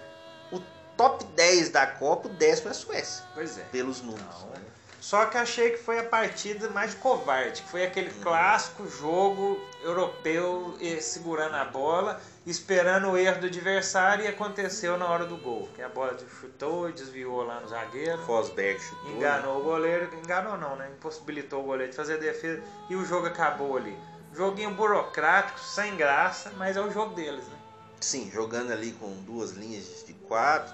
O 0.53 0.61
top 0.97 1.25
10 1.25 1.71
da 1.71 1.87
Copa, 1.87 2.29
o 2.29 2.33
décimo 2.33 2.69
é 2.69 2.71
a 2.73 2.75
Suécia, 2.75 3.25
Pois 3.35 3.57
é. 3.57 3.63
pelos 3.73 4.03
números. 4.03 4.27
Não. 4.43 4.49
né? 4.51 4.61
Só 5.01 5.25
que 5.25 5.39
achei 5.39 5.71
que 5.71 5.79
foi 5.79 5.99
a 5.99 6.05
partida 6.05 6.69
mais 6.69 6.93
covarde, 6.95 7.63
que 7.63 7.69
foi 7.71 7.85
aquele 7.85 8.11
clássico 8.21 8.87
jogo 8.87 9.59
europeu 9.83 10.77
segurando 11.01 11.55
a 11.57 11.65
bola, 11.65 12.21
esperando 12.47 13.09
o 13.11 13.17
erro 13.17 13.41
do 13.41 13.47
adversário 13.47 14.27
e 14.27 14.29
aconteceu 14.29 14.99
na 14.99 15.07
hora 15.09 15.25
do 15.25 15.39
gol. 15.39 15.71
Que 15.75 15.81
a 15.83 15.89
bola 15.89 16.15
chutou 16.41 16.91
e 16.91 16.93
desviou 16.93 17.43
lá 17.45 17.61
no 17.61 17.69
zagueiro. 17.69 18.19
Fosberg 18.27 18.79
chutou. 18.79 19.11
Enganou 19.13 19.61
o 19.61 19.65
goleiro, 19.65 20.11
enganou 20.23 20.59
não, 20.59 20.77
né? 20.77 20.91
Impossibilitou 20.97 21.61
o 21.61 21.65
goleiro 21.65 21.91
de 21.91 21.97
fazer 21.97 22.15
a 22.15 22.19
defesa 22.19 22.63
e 22.91 22.95
o 22.95 23.03
jogo 23.05 23.27
acabou 23.27 23.79
ali. 23.79 23.97
Joguinho 24.33 24.75
burocrático, 24.75 25.59
sem 25.59 25.97
graça, 25.97 26.53
mas 26.57 26.77
é 26.77 26.81
o 26.81 26.91
jogo 26.91 27.15
deles, 27.15 27.45
né? 27.47 27.59
Sim, 28.01 28.31
jogando 28.31 28.73
ali 28.73 28.93
com 28.93 29.13
duas 29.25 29.51
linhas 29.51 30.05
de 30.07 30.15
quatro. 30.15 30.73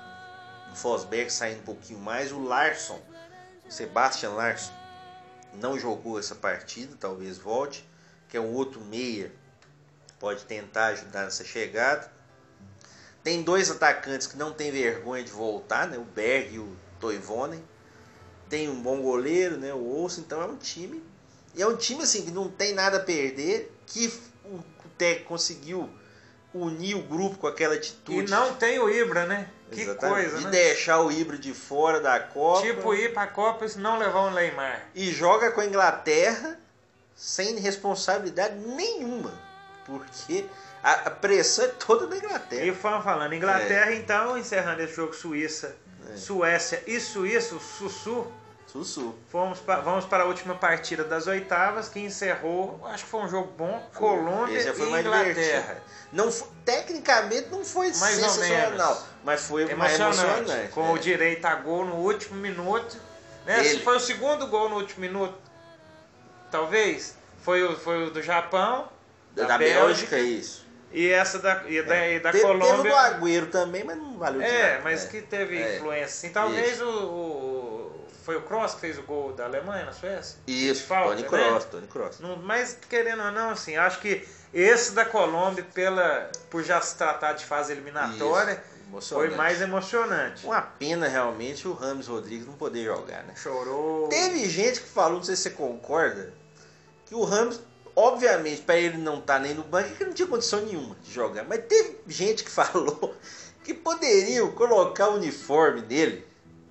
O 0.72 0.76
Fosberg 0.76 1.30
saindo 1.30 1.60
um 1.60 1.64
pouquinho 1.64 1.98
mais. 1.98 2.30
O 2.30 2.42
Larsson, 2.42 3.00
o 3.66 3.70
Sebastian 3.70 4.30
Larsson, 4.30 4.72
não 5.54 5.78
jogou 5.78 6.18
essa 6.18 6.34
partida, 6.34 6.94
talvez 7.00 7.38
volte. 7.38 7.88
Que 8.28 8.36
é 8.36 8.40
um 8.40 8.52
outro 8.52 8.80
meia, 8.80 9.32
pode 10.18 10.44
tentar 10.44 10.86
ajudar 10.86 11.24
nessa 11.24 11.44
chegada. 11.44 12.10
Tem 13.22 13.42
dois 13.42 13.70
atacantes 13.70 14.26
que 14.26 14.36
não 14.36 14.52
tem 14.52 14.70
vergonha 14.70 15.24
de 15.24 15.32
voltar, 15.32 15.88
né? 15.88 15.98
O 15.98 16.04
Berg 16.04 16.54
e 16.54 16.58
o 16.58 16.76
Toivonen. 17.00 17.64
Tem 18.48 18.68
um 18.68 18.80
bom 18.80 19.02
goleiro, 19.02 19.56
né? 19.56 19.72
O 19.72 19.84
Olsen, 19.84 20.22
então 20.22 20.40
é 20.42 20.46
um 20.46 20.56
time. 20.56 21.02
E 21.56 21.62
é 21.62 21.66
um 21.66 21.76
time 21.76 22.02
assim 22.02 22.22
que 22.24 22.30
não 22.30 22.48
tem 22.48 22.74
nada 22.74 22.98
a 22.98 23.00
perder, 23.00 23.74
que 23.86 24.12
o 24.44 24.60
técnico 24.98 25.28
conseguiu 25.30 25.88
unir 26.52 26.94
o 26.94 27.02
grupo 27.02 27.38
com 27.38 27.46
aquela 27.46 27.74
atitude. 27.74 28.26
E 28.26 28.30
não 28.30 28.54
tem 28.54 28.78
o 28.78 28.88
Ibra, 28.90 29.26
né? 29.26 29.48
Que 29.70 29.80
Exatamente, 29.80 30.20
coisa, 30.20 30.38
de 30.38 30.44
né? 30.44 30.50
deixar 30.50 31.00
o 31.00 31.10
híbrido 31.10 31.42
de 31.42 31.52
fora 31.52 32.00
da 32.00 32.20
Copa. 32.20 32.62
Tipo 32.66 32.94
ir 32.94 33.12
pra 33.12 33.26
Copa 33.26 33.66
e 33.66 33.78
não 33.78 33.98
levar 33.98 34.26
um 34.28 34.30
Neymar. 34.30 34.86
E 34.94 35.10
joga 35.10 35.50
com 35.50 35.60
a 35.60 35.66
Inglaterra 35.66 36.58
sem 37.16 37.56
responsabilidade 37.58 38.54
nenhuma. 38.54 39.32
Porque 39.84 40.44
a, 40.82 41.10
pressão 41.10 41.64
é 41.64 41.68
toda 41.68 42.06
da 42.06 42.16
E 42.16 42.18
Inglaterra. 42.18 42.74
fã 42.74 43.00
falando, 43.02 43.34
Inglaterra 43.34 43.92
então, 43.94 44.38
encerrando 44.38 44.82
esse 44.82 44.94
jogo 44.94 45.14
Suíça, 45.14 45.74
É. 46.12 46.16
Suécia 46.16 46.82
e 46.86 47.00
Suíça, 47.00 47.54
o 47.56 47.60
Sussu, 47.60 48.26
Sussu. 48.78 49.14
fomos 49.30 49.58
pa- 49.60 49.80
vamos 49.80 50.04
para 50.04 50.24
a 50.24 50.26
última 50.26 50.54
partida 50.54 51.04
das 51.04 51.26
oitavas, 51.26 51.88
que 51.88 52.00
encerrou, 52.00 52.80
acho 52.86 53.04
que 53.04 53.10
foi 53.10 53.20
um 53.20 53.28
jogo 53.28 53.52
bom, 53.56 53.88
Colômbia 53.94 54.58
Esse 54.58 54.72
foi 54.72 54.86
e 54.86 55.00
Inglaterra. 55.00 55.24
divertido. 55.32 55.80
Não 56.12 56.30
tecnicamente 56.64 57.48
não 57.50 57.64
foi 57.64 57.86
Mais 57.88 58.16
sensacional, 58.16 59.02
mas 59.24 59.42
foi 59.44 59.70
Emocionante, 59.70 60.22
emocionante. 60.22 60.68
com 60.72 60.92
o 60.92 60.96
é. 60.96 61.00
direito 61.00 61.44
a 61.44 61.54
gol 61.56 61.84
no 61.84 61.94
último 61.96 62.36
minuto. 62.36 62.96
Né? 63.44 63.60
Ele- 63.60 63.68
Se 63.70 63.78
foi 63.80 63.96
o 63.96 64.00
segundo 64.00 64.46
gol 64.48 64.68
no 64.68 64.76
último 64.76 65.00
minuto, 65.00 65.34
talvez, 66.50 67.14
foi 67.42 67.62
o, 67.62 67.76
foi 67.76 68.04
o 68.06 68.10
do 68.10 68.22
Japão, 68.22 68.88
da, 69.34 69.44
da, 69.46 69.58
Bélgica, 69.58 70.18
isso. 70.18 70.64
e 70.92 71.08
essa 71.10 71.38
da, 71.38 71.62
e 71.68 71.82
da, 71.82 72.08
e 72.08 72.20
da 72.20 72.32
Teve, 72.32 72.44
teve 72.44 72.54
o 72.56 72.58
Colômbia. 72.58 72.90
do 72.90 72.96
Agüero 72.96 73.46
também, 73.50 73.84
mas 73.84 73.96
não 73.96 74.16
valeu 74.18 74.40
de 74.40 74.46
É, 74.46 74.70
nada. 74.72 74.80
mas 74.84 75.04
É. 75.04 75.08
que 75.08 75.22
teve 75.22 75.58
É. 75.60 75.76
influência. 75.76 76.04
Assim, 76.06 76.30
talvez 76.30 76.72
Isso. 76.76 76.84
o, 76.84 77.55
o 77.55 77.55
Foi 78.26 78.34
o 78.34 78.42
Cross 78.42 78.74
que 78.74 78.80
fez 78.80 78.98
o 78.98 79.02
gol 79.04 79.32
da 79.34 79.44
Alemanha 79.44 79.84
na 79.84 79.92
Suécia? 79.92 80.36
Isso, 80.48 80.82
Falta, 80.82 81.10
Tony 81.10 81.22
né? 81.22 81.28
Cross, 81.28 81.64
Tony 81.66 81.86
Cross. 81.86 82.18
Não- 82.18 82.36
mas 82.36 82.76
querendo 82.90 83.22
ou 83.22 83.30
não, 83.30 83.50
assim, 83.50 83.76
acho 83.76 84.00
que 84.00 84.26
esse 84.52 84.90
da 84.94 85.04
Colômbia, 85.04 85.64
pela, 85.72 86.28
por 86.50 86.64
já 86.64 86.80
se 86.80 86.96
tratar 86.98 87.34
de 87.34 87.44
fase 87.44 87.70
eliminatória, 87.70 88.60
Isso, 88.98 89.14
foi 89.14 89.30
mais 89.30 89.60
emocionante. 89.62 90.44
Uma 90.44 90.60
pena 90.60 91.06
realmente 91.06 91.68
o 91.68 91.72
Ramos 91.72 92.08
Rodrigues 92.08 92.48
não 92.48 92.54
poder 92.54 92.84
jogar, 92.86 93.22
né? 93.22 93.34
Chorou. 93.36 94.08
Teve 94.08 94.50
gente 94.50 94.80
que 94.80 94.88
falou, 94.88 95.18
não 95.18 95.22
sei 95.22 95.36
se 95.36 95.42
você 95.42 95.50
concorda, 95.50 96.32
que 97.04 97.14
o 97.14 97.22
Ramos, 97.22 97.60
obviamente, 97.94 98.60
para 98.62 98.74
ele 98.76 98.98
não 98.98 99.20
estar 99.20 99.38
nem 99.38 99.54
no 99.54 99.62
banco, 99.62 99.90
que 99.94 100.04
não 100.04 100.12
tinha 100.12 100.26
condição 100.26 100.62
nenhuma 100.62 100.96
de 101.00 101.12
jogar. 101.12 101.44
Mas 101.44 101.62
teve 101.68 101.98
gente 102.08 102.42
que 102.42 102.50
falou 102.50 103.14
que 103.62 103.72
poderiam 103.72 104.50
colocar 104.50 105.10
o 105.10 105.14
uniforme 105.14 105.82
dele, 105.82 106.26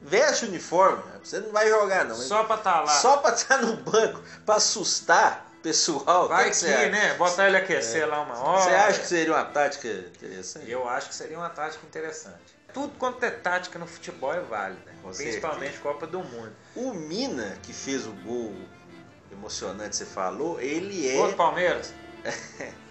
veste 0.06 0.46
o 0.46 0.48
uniforme, 0.50 1.04
você 1.24 1.40
não 1.40 1.52
vai 1.52 1.70
jogar 1.70 2.06
não. 2.06 2.16
Só 2.16 2.44
pra 2.44 2.56
estar 2.56 2.82
lá. 2.82 2.88
Só 3.00 3.18
pra 3.18 3.34
estar 3.34 3.58
no 3.58 3.76
banco, 3.78 4.22
pra 4.46 4.56
assustar 4.56 5.52
o 5.58 5.62
pessoal. 5.62 6.28
Vai 6.28 6.52
que, 6.52 6.66
acha? 6.66 6.90
né? 6.90 7.14
Botar 7.16 7.48
ele 7.48 7.58
aquecer 7.58 8.08
lá 8.08 8.22
uma 8.22 8.38
hora. 8.38 8.62
Você 8.64 8.70
acha 8.70 9.00
que 9.00 9.08
seria 9.08 9.34
uma 9.34 9.46
tática 9.46 9.88
interessante? 9.88 10.70
Eu 10.70 10.88
acho 10.88 11.10
que 11.10 11.16
seria 11.16 11.38
uma 11.38 11.50
tática 11.50 11.86
interessante. 11.86 12.56
Tudo 12.74 12.94
quanto 12.98 13.24
é 13.24 13.32
tática 13.32 13.80
no 13.80 13.88
futebol 13.88 14.34
é 14.34 14.42
válida. 14.42 14.92
Com 15.02 15.12
principalmente 15.12 15.80
Copa 15.80 16.06
do 16.06 16.20
Mundo. 16.20 16.52
O 16.76 16.94
Mina, 16.94 17.58
que 17.64 17.74
fez 17.74 18.06
o 18.06 18.12
gol 18.12 18.54
emocionante, 19.32 19.96
você 19.96 20.06
falou, 20.06 20.60
ele 20.60 21.08
é. 21.08 21.28
Do 21.28 21.34
Palmeiras? 21.34 21.94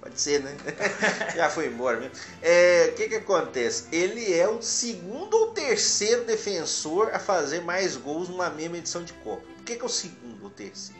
Pode 0.00 0.20
ser, 0.20 0.40
né? 0.42 0.56
Já 1.34 1.50
foi 1.50 1.66
embora 1.66 1.98
mesmo. 1.98 2.14
É, 2.40 2.90
O 2.92 2.94
que 2.94 3.08
que 3.08 3.16
acontece? 3.16 3.86
Ele 3.90 4.32
é 4.32 4.48
o 4.48 4.62
segundo 4.62 5.34
ou 5.34 5.50
terceiro 5.50 6.24
defensor 6.24 7.10
a 7.12 7.18
fazer 7.18 7.62
mais 7.62 7.96
gols 7.96 8.28
numa 8.28 8.48
mesma 8.48 8.78
edição 8.78 9.02
de 9.02 9.12
Copa. 9.14 9.42
Por 9.56 9.64
que, 9.64 9.76
que 9.76 9.82
é 9.82 9.86
o 9.86 9.88
segundo 9.88 10.44
ou 10.44 10.50
terceiro? 10.50 10.98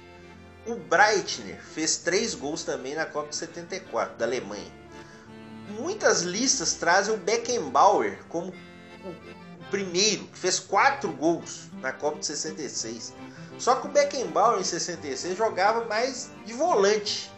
O 0.67 0.75
Breitner 0.75 1.63
fez 1.63 1.97
três 1.99 2.35
gols 2.35 2.65
também 2.65 2.95
na 2.95 3.07
Copa 3.07 3.29
de 3.31 3.37
74, 3.37 4.19
da 4.19 4.27
Alemanha. 4.27 4.71
Muitas 5.79 6.23
listas 6.23 6.75
trazem 6.75 7.15
o 7.15 7.19
Beckenbauer 7.19 8.19
como 8.29 8.49
o 9.05 9.65
primeiro, 9.71 10.25
que 10.27 10.39
fez 10.39 10.59
quatro 10.59 11.11
gols 11.13 11.71
na 11.81 11.93
Copa 11.93 12.19
de 12.19 12.27
66. 12.27 13.15
Só 13.59 13.77
que 13.77 13.87
o 13.87 13.91
Beckenbauer 13.91 14.61
em 14.61 14.65
66 14.65 15.37
jogava 15.37 15.85
mais 15.85 16.31
de 16.45 16.53
volante. 16.53 17.31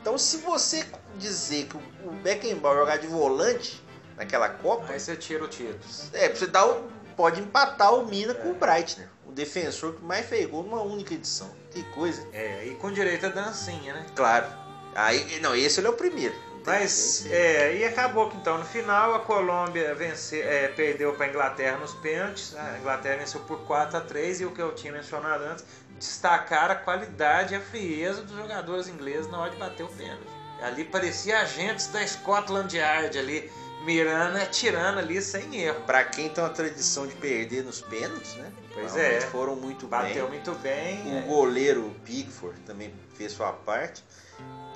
Então, 0.00 0.16
se 0.16 0.38
você 0.38 0.86
dizer 1.16 1.66
que 1.66 1.76
o 1.76 2.10
Beckenbauer 2.22 2.78
jogar 2.78 2.96
de 2.96 3.06
volante 3.06 3.84
naquela 4.16 4.48
Copa, 4.48 4.92
Aí 4.92 4.98
você 4.98 5.14
tira 5.14 5.44
o 5.44 5.48
título. 5.48 5.78
é, 6.14 6.28
você 6.28 6.46
dá 6.46 6.66
o, 6.66 6.90
pode 7.16 7.40
empatar 7.40 7.94
o 7.94 8.06
Mina 8.06 8.34
com 8.34 8.50
o 8.50 8.54
Breitner, 8.54 9.08
o 9.26 9.32
defensor 9.32 9.94
que 9.94 10.02
mais 10.02 10.26
fez 10.26 10.48
gol 10.48 10.62
numa 10.62 10.82
única 10.82 11.14
edição. 11.14 11.50
Que 11.70 11.82
coisa. 11.90 12.26
É, 12.32 12.64
e 12.66 12.74
com 12.76 12.90
direito 12.90 13.26
a 13.26 13.28
dancinha, 13.28 13.94
né? 13.94 14.06
Claro. 14.16 14.46
Aí, 14.94 15.38
não, 15.40 15.54
esse 15.54 15.80
ele 15.80 15.86
é 15.86 15.90
o 15.90 15.94
primeiro. 15.94 16.34
Mas, 16.66 17.26
é, 17.30 17.76
e 17.76 17.84
acabou 17.84 18.28
que 18.28 18.36
então 18.36 18.58
no 18.58 18.64
final 18.64 19.14
a 19.14 19.20
Colômbia 19.20 19.96
é, 20.32 20.68
perdeu 20.68 21.14
para 21.14 21.26
a 21.26 21.28
Inglaterra 21.28 21.78
nos 21.78 21.94
pênaltis. 21.94 22.54
A 22.54 22.78
Inglaterra 22.78 23.16
venceu 23.16 23.40
por 23.40 23.60
4 23.60 23.96
a 23.96 24.00
3 24.00 24.42
e 24.42 24.44
o 24.44 24.50
que 24.50 24.60
eu 24.60 24.74
tinha 24.74 24.92
mencionado 24.92 25.44
antes, 25.44 25.64
destacar 26.00 26.70
a 26.70 26.74
qualidade 26.74 27.52
e 27.52 27.56
a 27.58 27.60
frieza 27.60 28.22
dos 28.22 28.34
jogadores 28.34 28.88
ingleses 28.88 29.30
na 29.30 29.38
hora 29.38 29.50
de 29.50 29.58
bater 29.58 29.84
o 29.84 29.88
pênalti. 29.88 30.26
Ali 30.62 30.84
parecia 30.84 31.40
agentes 31.40 31.86
da 31.88 32.04
Scotland 32.06 32.74
Yard 32.74 33.18
ali, 33.18 33.52
mirando 33.84 34.38
e 34.38 34.42
atirando 34.42 34.98
ali 34.98 35.20
sem 35.20 35.56
erro. 35.56 35.82
Pra 35.82 36.02
quem 36.04 36.28
tem 36.30 36.42
uma 36.42 36.50
tradição 36.50 37.06
de 37.06 37.14
perder 37.14 37.64
nos 37.64 37.82
pênaltis, 37.82 38.34
né? 38.34 38.50
Pois 38.72 38.94
Realmente 38.94 39.24
é. 39.24 39.28
Foram 39.28 39.56
muito 39.56 39.86
Bateu 39.86 40.26
bem. 40.26 40.36
muito 40.36 40.52
bem. 40.60 41.14
O 41.14 41.18
é. 41.18 41.22
goleiro 41.22 41.94
Pickford 42.04 42.58
também 42.60 42.94
fez 43.14 43.32
sua 43.32 43.52
parte. 43.52 44.02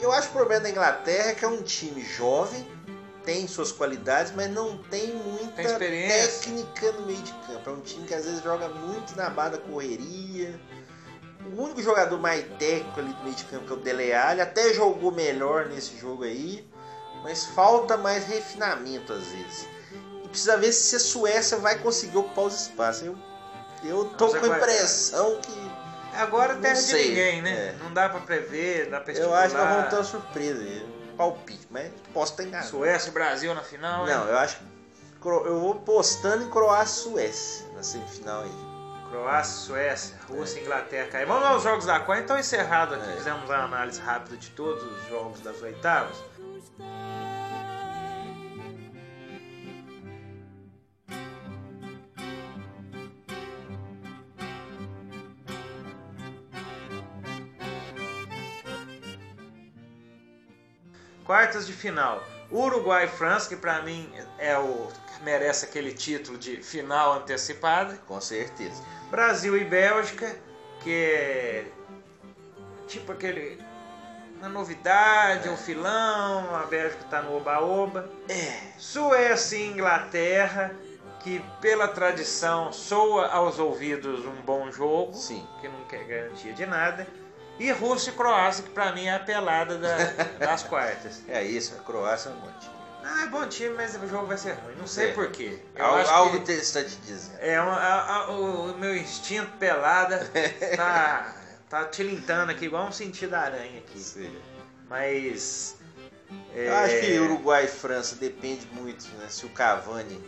Eu 0.01 0.13
acho 0.13 0.29
que 0.29 0.35
o 0.35 0.39
problema 0.39 0.63
da 0.63 0.71
Inglaterra 0.71 1.31
é 1.31 1.35
que 1.35 1.45
é 1.45 1.49
um 1.49 1.63
time 1.63 2.03
jovem, 2.03 2.67
tem 3.25 3.49
suas 3.49 3.73
qualidades, 3.73 4.33
mas 4.35 4.51
não 4.51 4.77
tem 4.79 5.15
muita 5.15 5.63
Tem 5.79 6.09
técnica 6.09 6.93
no 6.93 7.07
meio 7.07 7.23
de 7.23 7.33
campo. 7.47 7.71
É 7.71 7.73
um 7.73 7.81
time 7.81 8.07
que 8.07 8.15
às 8.15 8.25
vezes 8.25 8.43
joga 8.43 8.69
muito 8.69 9.17
na 9.17 9.31
barra 9.31 9.51
da 9.51 9.59
correria. 9.59 10.61
O 11.53 11.63
único 11.63 11.83
jogador 11.83 12.19
mais 12.19 12.45
técnico 12.59 12.99
ali 13.01 13.13
do 13.13 13.23
meio 13.23 13.35
de 13.37 13.45
campo 13.45 13.67
que 13.67 13.73
é 13.73 13.77
o 13.77 13.79
Dele 13.79 14.13
Alli, 14.15 14.41
até 14.41 14.73
jogou 14.73 15.13
melhor 15.13 15.67
nesse 15.67 15.97
jogo 15.99 16.25
aí, 16.25 16.67
mas 17.23 17.45
falta 17.47 17.97
mais 17.97 18.25
refinamento 18.27 19.13
às 19.13 19.27
vezes. 19.27 19.69
E 20.25 20.29
precisa 20.29 20.57
ver 20.57 20.73
se 20.73 20.97
a 20.97 21.01
Suécia 21.01 21.59
vai 21.59 21.79
conseguir 21.79 22.17
ocupar 22.17 22.47
os 22.47 22.63
espaços. 22.63 23.03
Eu, 23.03 23.17
eu 23.85 24.05
tô 24.17 24.29
Você 24.29 24.39
com 24.41 24.47
a 24.47 24.49
vai- 24.49 24.59
impressão 24.59 25.39
que 25.41 25.75
Agora 26.17 26.55
Não 26.55 26.63
terra 26.63 26.81
de 26.81 26.93
ninguém, 26.95 27.43
né? 27.43 27.51
é. 27.51 27.75
Não 27.83 27.93
dá 27.93 28.09
pra 28.09 28.21
prever, 28.21 28.89
dá 28.89 29.01
pra 29.01 29.13
Eu 29.13 29.35
acho 29.35 29.53
que 29.55 29.61
nós 29.61 29.69
vamos 29.69 29.89
ter 29.91 29.97
uma 29.97 30.05
surpresa 30.05 30.61
aí. 30.63 30.95
Palpite, 31.17 31.67
mas 31.71 31.91
posso 32.13 32.33
estar 32.33 32.45
enganado. 32.45 32.71
Suécia 32.71 33.09
e 33.09 33.13
Brasil 33.13 33.53
na 33.53 33.63
final, 33.63 34.07
hein? 34.09 34.15
Não, 34.15 34.29
eu 34.29 34.39
acho 34.39 34.59
que 34.59 35.29
eu 35.29 35.59
vou 35.61 35.75
postando 35.77 36.45
em 36.45 36.51
Croácia 36.51 37.01
e 37.01 37.03
Suécia 37.11 37.67
na 37.75 37.83
semifinal 37.83 38.43
aí. 38.43 38.51
Croácia, 39.15 39.67
Suécia, 39.67 40.17
Rússia, 40.29 40.61
Inglaterra. 40.61 41.25
Vamos 41.25 41.45
aos 41.45 41.63
jogos 41.63 41.87
da 41.87 42.01
Copa. 42.01 42.19
Então, 42.19 42.37
encerrado 42.37 42.97
aqui, 42.97 43.09
É. 43.11 43.17
fizemos 43.17 43.49
uma 43.49 43.63
análise 43.63 44.01
rápida 44.01 44.37
de 44.37 44.51
todos 44.51 44.83
os 44.83 45.09
jogos 45.09 45.41
das 45.41 45.63
oitavas. 45.63 46.21
Quartas 61.25 61.69
de 61.69 61.73
final. 61.73 62.21
Uruguai 62.51 63.05
e 63.05 63.09
França, 63.09 63.49
que 63.49 63.57
pra 63.57 63.81
mim 63.83 64.13
é 64.39 64.59
o 64.59 64.89
merece 65.23 65.65
aquele 65.67 65.93
título 65.93 66.37
de 66.39 66.57
final 66.63 67.15
antecipada. 67.15 67.99
Com 68.07 68.21
certeza. 68.21 68.83
Brasil 69.11 69.57
e 69.57 69.65
Bélgica, 69.65 70.35
que 70.83 70.91
é 70.93 71.65
tipo 72.87 73.13
aquele. 73.13 73.63
Uma 74.39 74.49
novidade, 74.49 75.49
um 75.49 75.57
filão, 75.57 76.55
a 76.55 76.67
Bélgica 76.67 77.05
tá 77.09 77.23
no 77.23 77.37
oba-oba. 77.37 78.11
É. 78.29 78.59
Suécia 78.77 79.57
e 79.57 79.67
Inglaterra, 79.69 80.75
que 81.21 81.43
pela 81.63 81.89
tradição 81.89 82.71
soa 82.71 83.29
aos 83.29 83.59
ouvidos 83.59 84.27
um 84.27 84.43
bom 84.43 84.71
jogo, 84.71 85.15
Sim. 85.15 85.47
que 85.63 85.69
não 85.69 85.85
quer 85.85 86.05
garantia 86.05 86.53
de 86.53 86.67
nada. 86.67 87.07
E 87.59 87.71
Rússia 87.71 88.11
e 88.11 88.15
Croácia, 88.15 88.65
que 88.65 88.71
pra 88.71 88.93
mim 88.93 89.07
é 89.07 89.15
a 89.15 89.21
pelada 89.21 89.79
da- 89.79 89.97
das 90.45 90.63
quartas. 90.65 91.23
É 91.29 91.43
isso, 91.43 91.75
a 91.77 91.83
Croácia 91.83 92.29
é 92.29 92.33
um 92.33 92.37
bom 92.37 92.51
Ah, 93.07 93.25
é 93.25 93.27
bom 93.27 93.47
time, 93.47 93.75
mas 93.75 93.95
o 93.97 94.09
jogo 94.09 94.27
vai 94.27 94.39
ser 94.39 94.53
ruim. 94.53 94.75
Não 94.79 94.87
sei 94.87 95.11
É. 95.11 95.13
por 95.13 95.31
quê. 95.31 95.59
Eu 95.77 95.85
Algo, 95.85 96.41
que- 96.43 96.53
está 96.53 96.83
te 96.83 96.97
dizendo. 97.05 97.37
É, 97.41 97.61
uma- 97.61 97.77
a- 97.77 98.17
a- 98.17 98.31
o 98.31 98.77
meu 98.79 98.97
instinto 98.97 99.51
pelada 99.59 100.27
tá, 100.77 101.35
tá 101.69 101.85
tilintando 101.85 102.51
aqui, 102.53 102.65
igual 102.65 102.87
um 102.87 102.93
sentido 102.93 103.31
da 103.31 103.41
aranha 103.41 103.79
aqui. 103.79 103.99
Sim. 103.99 104.35
Mas. 104.89 105.77
é, 106.55 106.69
Eu 106.69 106.77
acho 106.77 107.01
que 107.01 107.19
Uruguai 107.19 107.65
e 107.65 107.69
França 107.69 108.15
depende 108.17 108.67
muito, 108.73 109.07
né? 109.17 109.27
Se 109.29 109.45
o 109.45 109.51
Cavani 109.51 110.19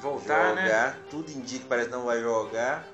voltar, 0.00 0.48
jogar, 0.50 0.54
né? 0.54 0.96
tudo 1.10 1.30
indica 1.30 1.62
que 1.62 1.68
parece 1.68 1.88
que 1.88 1.94
não 1.94 2.04
vai 2.06 2.20
jogar. 2.20 2.84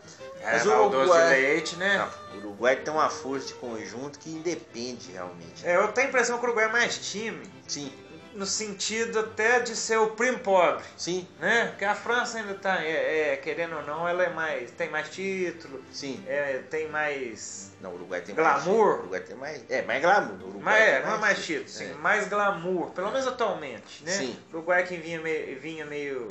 É, 0.42 0.52
Mas 0.52 0.66
o 0.66 0.88
de 0.88 0.96
Uruguai- 0.96 1.28
leite, 1.30 1.76
né? 1.76 1.98
Não, 1.98 2.34
o 2.34 2.38
Uruguai 2.38 2.76
tem 2.76 2.92
uma 2.92 3.10
força 3.10 3.48
de 3.48 3.54
conjunto 3.54 4.18
que 4.18 4.30
independe 4.30 5.12
realmente. 5.12 5.66
É, 5.66 5.76
eu 5.76 5.88
tenho 5.88 6.06
a 6.06 6.10
impressão 6.10 6.38
que 6.38 6.44
o 6.44 6.48
Uruguai 6.48 6.66
é 6.66 6.72
mais 6.72 6.98
time, 7.10 7.42
Sim, 7.68 7.92
no 8.34 8.46
sentido 8.46 9.18
até 9.20 9.60
de 9.60 9.74
ser 9.76 9.98
o 9.98 10.10
primo 10.10 10.38
pobre. 10.38 10.84
sim, 10.96 11.26
Né? 11.38 11.66
Porque 11.68 11.84
a 11.84 11.94
França 11.94 12.38
ainda 12.38 12.54
tá, 12.54 12.82
é, 12.84 13.32
é, 13.32 13.36
querendo 13.36 13.76
ou 13.76 13.82
não, 13.82 14.08
ela 14.08 14.22
é 14.24 14.30
mais. 14.30 14.70
tem 14.72 14.88
mais 14.88 15.08
título, 15.10 15.82
sim. 15.92 16.22
é, 16.26 16.58
tem 16.70 16.88
mais. 16.88 17.72
Não, 17.80 17.90
o 17.90 17.94
Uruguai 17.94 18.20
tem 18.20 18.34
Glamour. 18.34 18.86
mais. 18.86 18.96
O 18.96 19.00
Uruguai 19.00 19.20
tem 19.20 19.36
mais. 19.36 19.64
É, 19.70 19.82
mais 19.82 20.00
glamour. 20.02 20.32
O 20.42 20.48
Uruguai 20.48 20.62
Mas 20.62 20.80
é, 20.82 21.00
tem 21.00 21.08
não 21.08 21.16
é 21.16 21.18
mais 21.18 21.38
título, 21.44 21.64
título. 21.66 21.86
sim, 21.86 21.90
É. 21.90 21.94
mais 21.94 22.28
glamour, 22.28 22.90
pelo 22.90 23.10
menos 23.10 23.26
atualmente, 23.26 24.04
né? 24.04 24.12
Sim. 24.12 24.38
O 24.52 24.56
Uruguai 24.56 24.84
que 24.86 24.96
vinha 24.96 25.20
meio, 25.20 25.58
vinha 25.60 25.84
meio 25.86 26.28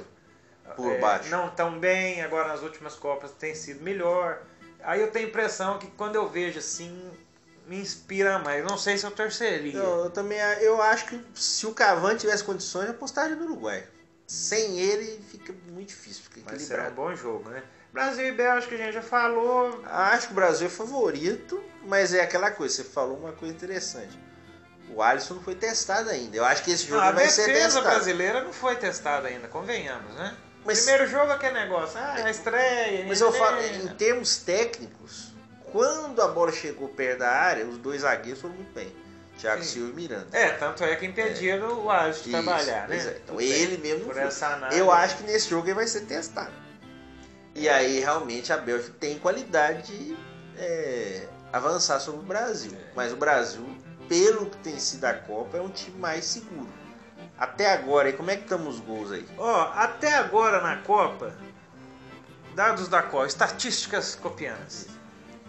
Por 0.76 0.94
é, 0.94 0.98
baixo. 1.00 1.30
não 1.30 1.50
tão 1.50 1.80
bem, 1.80 2.22
agora 2.22 2.48
nas 2.50 2.62
últimas 2.62 2.96
Copas 2.96 3.32
tem 3.32 3.54
sido 3.56 3.84
melhor. 3.84 4.42
Aí 4.82 5.02
eu 5.02 5.12
tenho 5.12 5.26
a 5.26 5.30
impressão 5.30 5.78
que 5.78 5.88
quando 5.88 6.16
eu 6.16 6.28
vejo 6.30 6.60
assim, 6.60 7.12
me 7.70 7.80
inspira 7.80 8.40
mais. 8.40 8.66
Não 8.66 8.78
sei 8.78 8.98
se 8.98 9.06
eu 9.06 9.12
torceria. 9.12 9.78
Eu, 9.78 10.06
eu 10.06 10.10
também 10.10 10.40
eu 10.60 10.82
acho 10.82 11.06
que 11.06 11.22
se 11.36 11.66
o 11.68 11.74
Cavani 11.74 12.18
tivesse 12.20 12.44
condições, 12.44 12.86
eu 12.86 12.92
apostaria 12.92 13.36
no 13.36 13.46
Uruguai. 13.46 13.86
Sem 14.28 14.80
ele 14.80 15.24
fica 15.32 15.54
muito 15.72 15.90
difícil, 15.90 16.24
fica 16.24 16.42
Mas 16.52 16.62
será 16.64 16.84
um 16.84 16.86
equilibrado. 16.88 16.96
bom 17.12 17.16
jogo, 17.16 17.50
né? 17.50 17.64
Brasil 17.94 18.26
e 18.28 18.32
Bélgica, 18.32 18.76
a 18.76 18.78
gente 18.78 18.94
já 18.94 19.02
falou. 19.02 19.82
Acho 19.86 20.28
que 20.28 20.34
o 20.34 20.36
Brasil 20.36 20.68
é 20.68 20.70
favorito, 20.70 21.64
mas 21.86 22.14
é 22.14 22.22
aquela 22.22 22.52
coisa, 22.52 22.76
você 22.76 22.84
falou 22.84 23.18
uma 23.18 23.32
coisa 23.32 23.54
interessante. 23.54 24.20
O 24.94 25.02
Alisson 25.04 25.36
não 25.36 25.42
foi 25.44 25.56
testado 25.56 26.10
ainda. 26.10 26.36
Eu 26.36 26.46
acho 26.46 26.64
que 26.64 26.72
esse 26.72 26.86
jogo 26.88 27.02
Não, 27.02 27.08
a 27.08 27.12
vai 27.12 27.28
ser 27.28 27.46
defesa 27.46 27.66
testado. 27.80 27.86
brasileira 27.96 28.44
não 28.44 28.54
foi 28.54 28.76
testada 28.76 29.28
ainda, 29.28 29.48
convenhamos, 29.48 30.14
né? 30.16 30.36
Mas, 30.66 30.80
Primeiro 30.82 31.08
jogo 31.08 31.32
é 31.32 31.36
aquele 31.36 31.54
negócio, 31.54 31.98
ah, 32.00 32.14
a 32.16 32.30
estreia. 32.30 33.06
mas 33.08 33.22
eu 33.22 33.32
falo, 33.32 33.62
em 33.62 33.88
termos 33.96 34.38
técnicos, 34.38 35.29
quando 35.72 36.22
a 36.22 36.28
bola 36.28 36.52
chegou 36.52 36.88
perto 36.90 37.20
da 37.20 37.30
área, 37.30 37.66
os 37.66 37.78
dois 37.78 38.02
zagueiros 38.02 38.42
foram 38.42 38.56
muito 38.56 38.74
bem. 38.74 38.94
Thiago 39.38 39.64
Sim. 39.64 39.70
Silva 39.70 39.92
e 39.92 39.94
Miranda. 39.94 40.28
É, 40.38 40.50
tanto 40.52 40.84
é 40.84 40.96
que 40.98 41.06
impediram 41.06 41.86
o 41.86 41.90
Alisson 41.90 42.24
de 42.24 42.30
Isso, 42.30 42.44
trabalhar, 42.44 42.88
né? 42.90 42.98
é. 42.98 43.00
Então 43.02 43.36
Tudo 43.36 43.38
bem. 43.38 43.50
ele 43.50 43.78
mesmo 43.78 44.00
não 44.00 44.06
Por 44.08 44.16
foi. 44.16 44.24
essa 44.24 44.48
análise. 44.48 44.80
Eu 44.80 44.92
acho 44.92 45.18
que 45.18 45.24
nesse 45.24 45.50
jogo 45.50 45.68
ele 45.68 45.76
vai 45.76 45.88
ser 45.88 46.02
testado. 46.02 46.52
E 47.56 47.70
aí 47.70 48.00
realmente 48.00 48.52
a 48.52 48.58
Bélgica 48.58 48.94
tem 49.00 49.18
qualidade 49.18 49.84
de 49.94 50.18
é, 50.58 51.28
avançar 51.54 52.00
sobre 52.02 52.20
o 52.20 52.24
Brasil. 52.24 52.74
É. 52.74 52.92
Mas 52.96 53.14
o 53.14 53.16
Brasil, 53.16 53.66
pelo 54.10 54.46
que 54.48 54.58
tem 54.58 54.78
sido 54.78 55.06
a 55.06 55.14
Copa, 55.14 55.58
é 55.58 55.62
um 55.62 55.70
time 55.70 55.98
mais 55.98 56.26
seguro. 56.26 56.68
Até 57.38 57.72
agora, 57.72 58.10
e 58.10 58.14
como 58.14 58.30
é 58.32 58.36
que 58.36 58.44
estamos 58.44 58.76
os 58.76 58.82
gols 58.82 59.12
aí? 59.14 59.26
Ó, 59.38 59.72
até 59.74 60.14
agora 60.16 60.62
na 60.62 60.78
Copa, 60.82 61.34
dados 62.54 62.90
da 62.90 63.02
Copa, 63.02 63.26
estatísticas 63.28 64.16
copianas. 64.16 64.88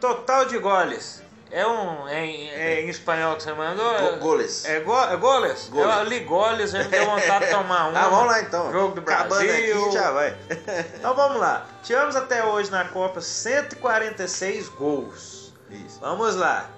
Total 0.00 0.44
de 0.46 0.58
goles. 0.58 1.22
É 1.52 1.66
um. 1.66 2.06
É, 2.06 2.24
em- 2.24 2.48
é 2.50 2.80
em 2.82 2.88
espanhol 2.88 3.34
que 3.36 3.42
você 3.42 3.52
mandou? 3.52 3.92
Go- 4.12 4.16
goles. 4.18 4.64
É, 4.64 4.78
go, 4.80 4.96
é 4.96 5.16
goles? 5.16 5.68
Goles. 5.68 5.96
Eu 5.96 6.04
li 6.04 6.20
goles, 6.20 6.72
eu 6.74 6.78
me 6.84 6.88
deu 6.88 7.04
vontade 7.06 7.46
de 7.46 7.50
tomar 7.50 7.88
um. 7.90 7.96
Ah, 7.96 8.08
vamos 8.08 8.26
lá 8.26 8.40
então. 8.40 8.70
Jogo 8.70 8.94
do 8.94 9.00
Brasil. 9.02 9.24
Acabando 9.26 9.50
aqui, 9.50 9.72
a 9.72 9.74
gente 9.76 9.92
já 9.92 10.10
vai. 10.12 10.36
Então 10.96 11.14
vamos 11.14 11.40
lá. 11.40 11.66
Tivemos 11.82 12.14
até 12.14 12.44
hoje 12.44 12.70
na 12.70 12.84
Copa 12.84 13.20
146 13.20 14.68
gols. 14.68 15.52
Isso. 15.70 15.98
Vamos 16.00 16.36
lá. 16.36 16.70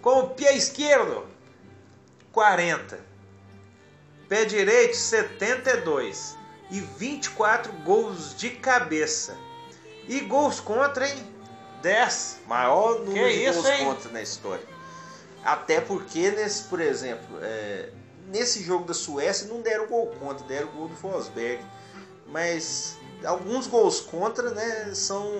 Com 0.00 0.20
o 0.20 0.28
pé 0.30 0.54
esquerdo, 0.56 1.26
40. 2.32 2.98
Pé 4.28 4.44
direito, 4.46 4.96
72. 4.96 6.36
E 6.70 6.80
24 6.80 7.70
gols 7.84 8.34
de 8.36 8.50
cabeça. 8.50 9.36
E 10.08 10.20
gols 10.20 10.58
contra, 10.58 11.06
hein? 11.08 11.35
10. 11.86 12.38
Maior 12.48 12.98
número 13.00 13.28
Que 13.28 13.32
de 13.32 13.44
isso, 13.44 13.62
gols 13.62 13.68
hein? 13.78 13.84
contra 13.84 14.10
na 14.10 14.20
história. 14.22 14.64
Até 15.44 15.80
porque, 15.80 16.30
nesse, 16.32 16.64
por 16.64 16.80
exemplo, 16.80 17.38
é, 17.40 17.90
nesse 18.26 18.60
jogo 18.64 18.84
da 18.84 18.94
Suécia 18.94 19.46
não 19.46 19.60
deram 19.60 19.86
gol 19.86 20.08
contra, 20.18 20.44
deram 20.46 20.66
gol 20.68 20.88
do 20.88 20.96
Forsberg. 20.96 21.64
Mas 22.26 22.96
alguns 23.24 23.68
gols 23.68 24.00
contra, 24.00 24.50
né, 24.50 24.90
são. 24.94 25.30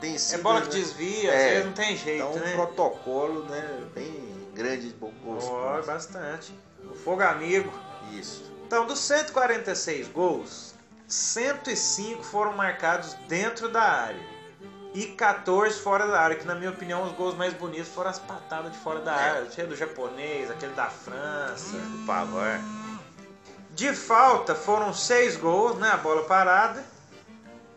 Tem 0.00 0.14
É 0.14 0.18
sido, 0.18 0.42
bola 0.44 0.60
que 0.60 0.68
né, 0.68 0.72
desvia, 0.74 1.32
É. 1.32 1.36
às 1.36 1.50
vezes 1.50 1.64
não 1.66 1.72
tem 1.72 1.96
jeito, 1.96 2.22
Então, 2.24 2.32
um 2.34 2.38
né? 2.38 2.52
protocolo 2.54 3.42
né, 3.46 3.80
bem 3.92 4.48
grande 4.54 4.90
de 4.90 4.94
gols 4.94 5.44
Ó, 5.44 5.74
contra. 5.76 5.92
bastante. 5.92 6.54
O 6.88 6.94
fogo 6.94 7.22
amigo. 7.22 7.72
Isso. 8.12 8.44
Então, 8.64 8.86
dos 8.86 9.00
146 9.00 10.06
gols, 10.06 10.72
105 11.08 12.22
foram 12.22 12.52
marcados 12.52 13.14
dentro 13.28 13.68
da 13.68 13.82
área. 13.82 14.35
E 14.96 15.08
14 15.08 15.78
fora 15.80 16.06
da 16.06 16.18
área, 16.18 16.36
que 16.36 16.46
na 16.46 16.54
minha 16.54 16.70
opinião 16.70 17.02
os 17.04 17.12
gols 17.12 17.34
mais 17.36 17.52
bonitos 17.52 17.88
foram 17.88 18.08
as 18.08 18.18
patadas 18.18 18.72
de 18.72 18.78
fora 18.78 19.00
da 19.00 19.12
É. 19.14 19.30
área. 19.30 19.50
Cheio 19.50 19.68
do 19.68 19.76
japonês, 19.76 20.50
aquele 20.50 20.72
da 20.72 20.86
França. 20.86 21.76
Do 21.76 22.06
Pavar. 22.06 22.60
De 23.72 23.92
falta 23.92 24.54
foram 24.54 24.94
6 24.94 25.36
gols, 25.36 25.76
né? 25.78 25.90
A 25.90 25.98
bola 25.98 26.24
parada. 26.24 26.82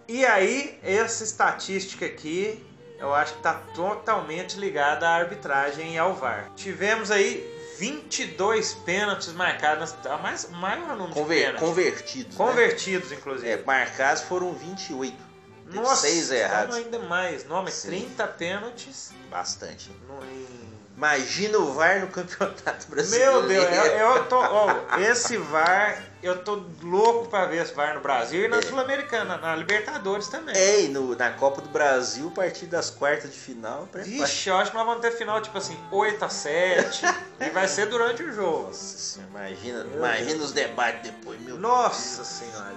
E 0.08 0.26
aí, 0.26 0.80
essa 0.82 1.26
estatística 1.26 2.06
aqui, 2.06 2.66
eu 2.98 3.14
acho 3.14 3.34
que 3.34 3.40
está 3.40 3.54
totalmente 3.76 4.58
ligada 4.58 5.06
à 5.08 5.16
arbitragem 5.18 5.96
e 5.96 5.98
ao 5.98 6.14
VAR. 6.16 6.50
Tivemos 6.56 7.12
aí 7.12 7.46
22 7.78 8.74
pênaltis 8.86 9.34
marcados, 9.34 9.94
a 10.10 10.18
mais 10.18 10.50
maior 10.52 10.96
número 10.96 11.08
de 11.10 11.14
Conver- 11.20 11.40
pênaltis. 11.48 11.68
convertidos. 11.68 12.38
né? 12.38 12.46
Convertidos, 12.46 13.12
inclusive. 13.12 13.50
É, 13.52 13.62
marcados 13.62 14.24
foram 14.24 14.54
28. 14.54 15.29
Nossa, 15.76 16.02
seis 16.08 16.26
então 16.26 16.38
errados. 16.38 16.76
ainda 16.76 17.00
mais. 17.00 17.46
Não, 17.48 17.64
mas 17.64 17.74
Sim. 17.76 17.88
30 17.90 18.28
pênaltis 18.28 19.12
Bastante. 19.30 19.92
no, 20.08 20.24
em- 20.26 20.70
Imagina 20.98 21.58
o 21.60 21.74
VAR 21.74 22.02
no 22.02 22.08
campeonato 22.08 22.88
brasileiro. 22.90 23.32
Meu 23.44 23.48
Deus, 23.48 23.66
eu, 23.74 23.84
eu 24.18 24.26
tô. 24.26 24.36
ó, 24.38 24.98
esse 25.00 25.38
VAR, 25.38 26.04
eu 26.22 26.44
tô 26.44 26.62
louco 26.84 27.30
pra 27.30 27.46
ver 27.46 27.64
esse 27.64 27.74
VAR 27.74 27.94
no 27.96 28.02
Brasil 28.02 28.44
e 28.44 28.48
na 28.50 28.58
É. 28.58 28.62
Sul-Americana, 28.62 29.38
na 29.38 29.56
Libertadores 29.56 30.28
também. 30.28 30.54
É, 30.58 30.82
e 30.82 30.88
no- 30.90 31.16
na 31.16 31.32
Copa 31.32 31.62
do 31.62 31.70
Brasil, 31.70 32.28
a 32.28 32.32
partir 32.36 32.66
das 32.66 32.90
quartas 32.90 33.32
de 33.32 33.40
final. 33.40 33.88
Vixe, 33.94 34.50
eu 34.50 34.58
acho 34.58 34.72
que 34.72 34.78
nós 34.78 34.86
vamos 34.86 35.00
ter 35.02 35.12
final 35.12 35.40
tipo 35.42 35.58
assim, 35.58 35.80
8 35.90 36.26
a 36.26 36.30
7 36.30 37.02
e 37.40 37.50
vai 37.50 37.66
ser 37.70 37.86
durante 37.86 38.22
o 38.22 38.34
jogo. 38.34 38.64
Nossa 38.68 38.98
senhora, 38.98 39.30
imagina, 39.32 39.84
Meu 39.86 39.98
imagina 40.00 40.32
Deus. 40.32 40.44
os 40.48 40.52
debates 40.52 41.04
depois, 41.04 41.40
meu 41.40 41.58
Nossa 41.58 42.26
senhora. 42.26 42.76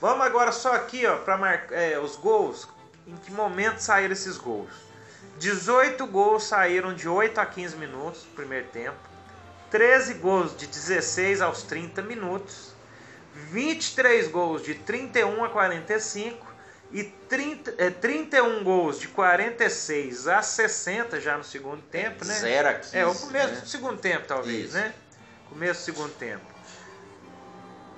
Vamos 0.00 0.24
agora 0.24 0.52
só 0.52 0.74
aqui, 0.74 1.04
ó, 1.06 1.16
para 1.16 1.36
marcar 1.36 2.00
os 2.00 2.16
gols. 2.16 2.68
Em 3.06 3.16
que 3.16 3.32
momento 3.32 3.78
saíram 3.78 4.12
esses 4.12 4.36
gols? 4.36 4.70
18 5.38 6.06
gols 6.06 6.44
saíram 6.44 6.94
de 6.94 7.08
8 7.08 7.38
a 7.40 7.46
15 7.46 7.76
minutos 7.76 8.26
primeiro 8.34 8.66
tempo. 8.68 8.98
13 9.70 10.14
gols 10.14 10.56
de 10.56 10.66
16 10.66 11.40
aos 11.40 11.62
30 11.62 12.02
minutos. 12.02 12.74
23 13.50 14.28
gols 14.28 14.62
de 14.62 14.74
31 14.74 15.44
a 15.44 15.48
45 15.48 16.46
e 16.90 17.04
30, 17.04 17.74
eh, 17.78 17.90
31 17.90 18.64
gols 18.64 18.98
de 18.98 19.08
46 19.08 20.26
a 20.26 20.42
60 20.42 21.20
já 21.20 21.36
no 21.36 21.44
segundo 21.44 21.82
tempo, 21.82 22.24
né? 22.24 22.34
0 22.34 22.68
a 22.68 22.74
15. 22.74 22.96
É, 22.96 23.06
o 23.06 23.14
começo 23.14 23.54
né? 23.54 23.60
do 23.60 23.68
segundo 23.68 24.00
tempo, 24.00 24.26
talvez, 24.26 24.66
Isso. 24.66 24.74
né? 24.74 24.94
Começo 25.48 25.80
do 25.80 25.84
segundo 25.84 26.14
tempo. 26.14 26.57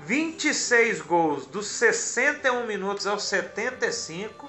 26 0.06 1.00
gols 1.02 1.46
dos 1.46 1.66
61 1.66 2.66
minutos 2.66 3.06
aos 3.06 3.24
75 3.24 4.48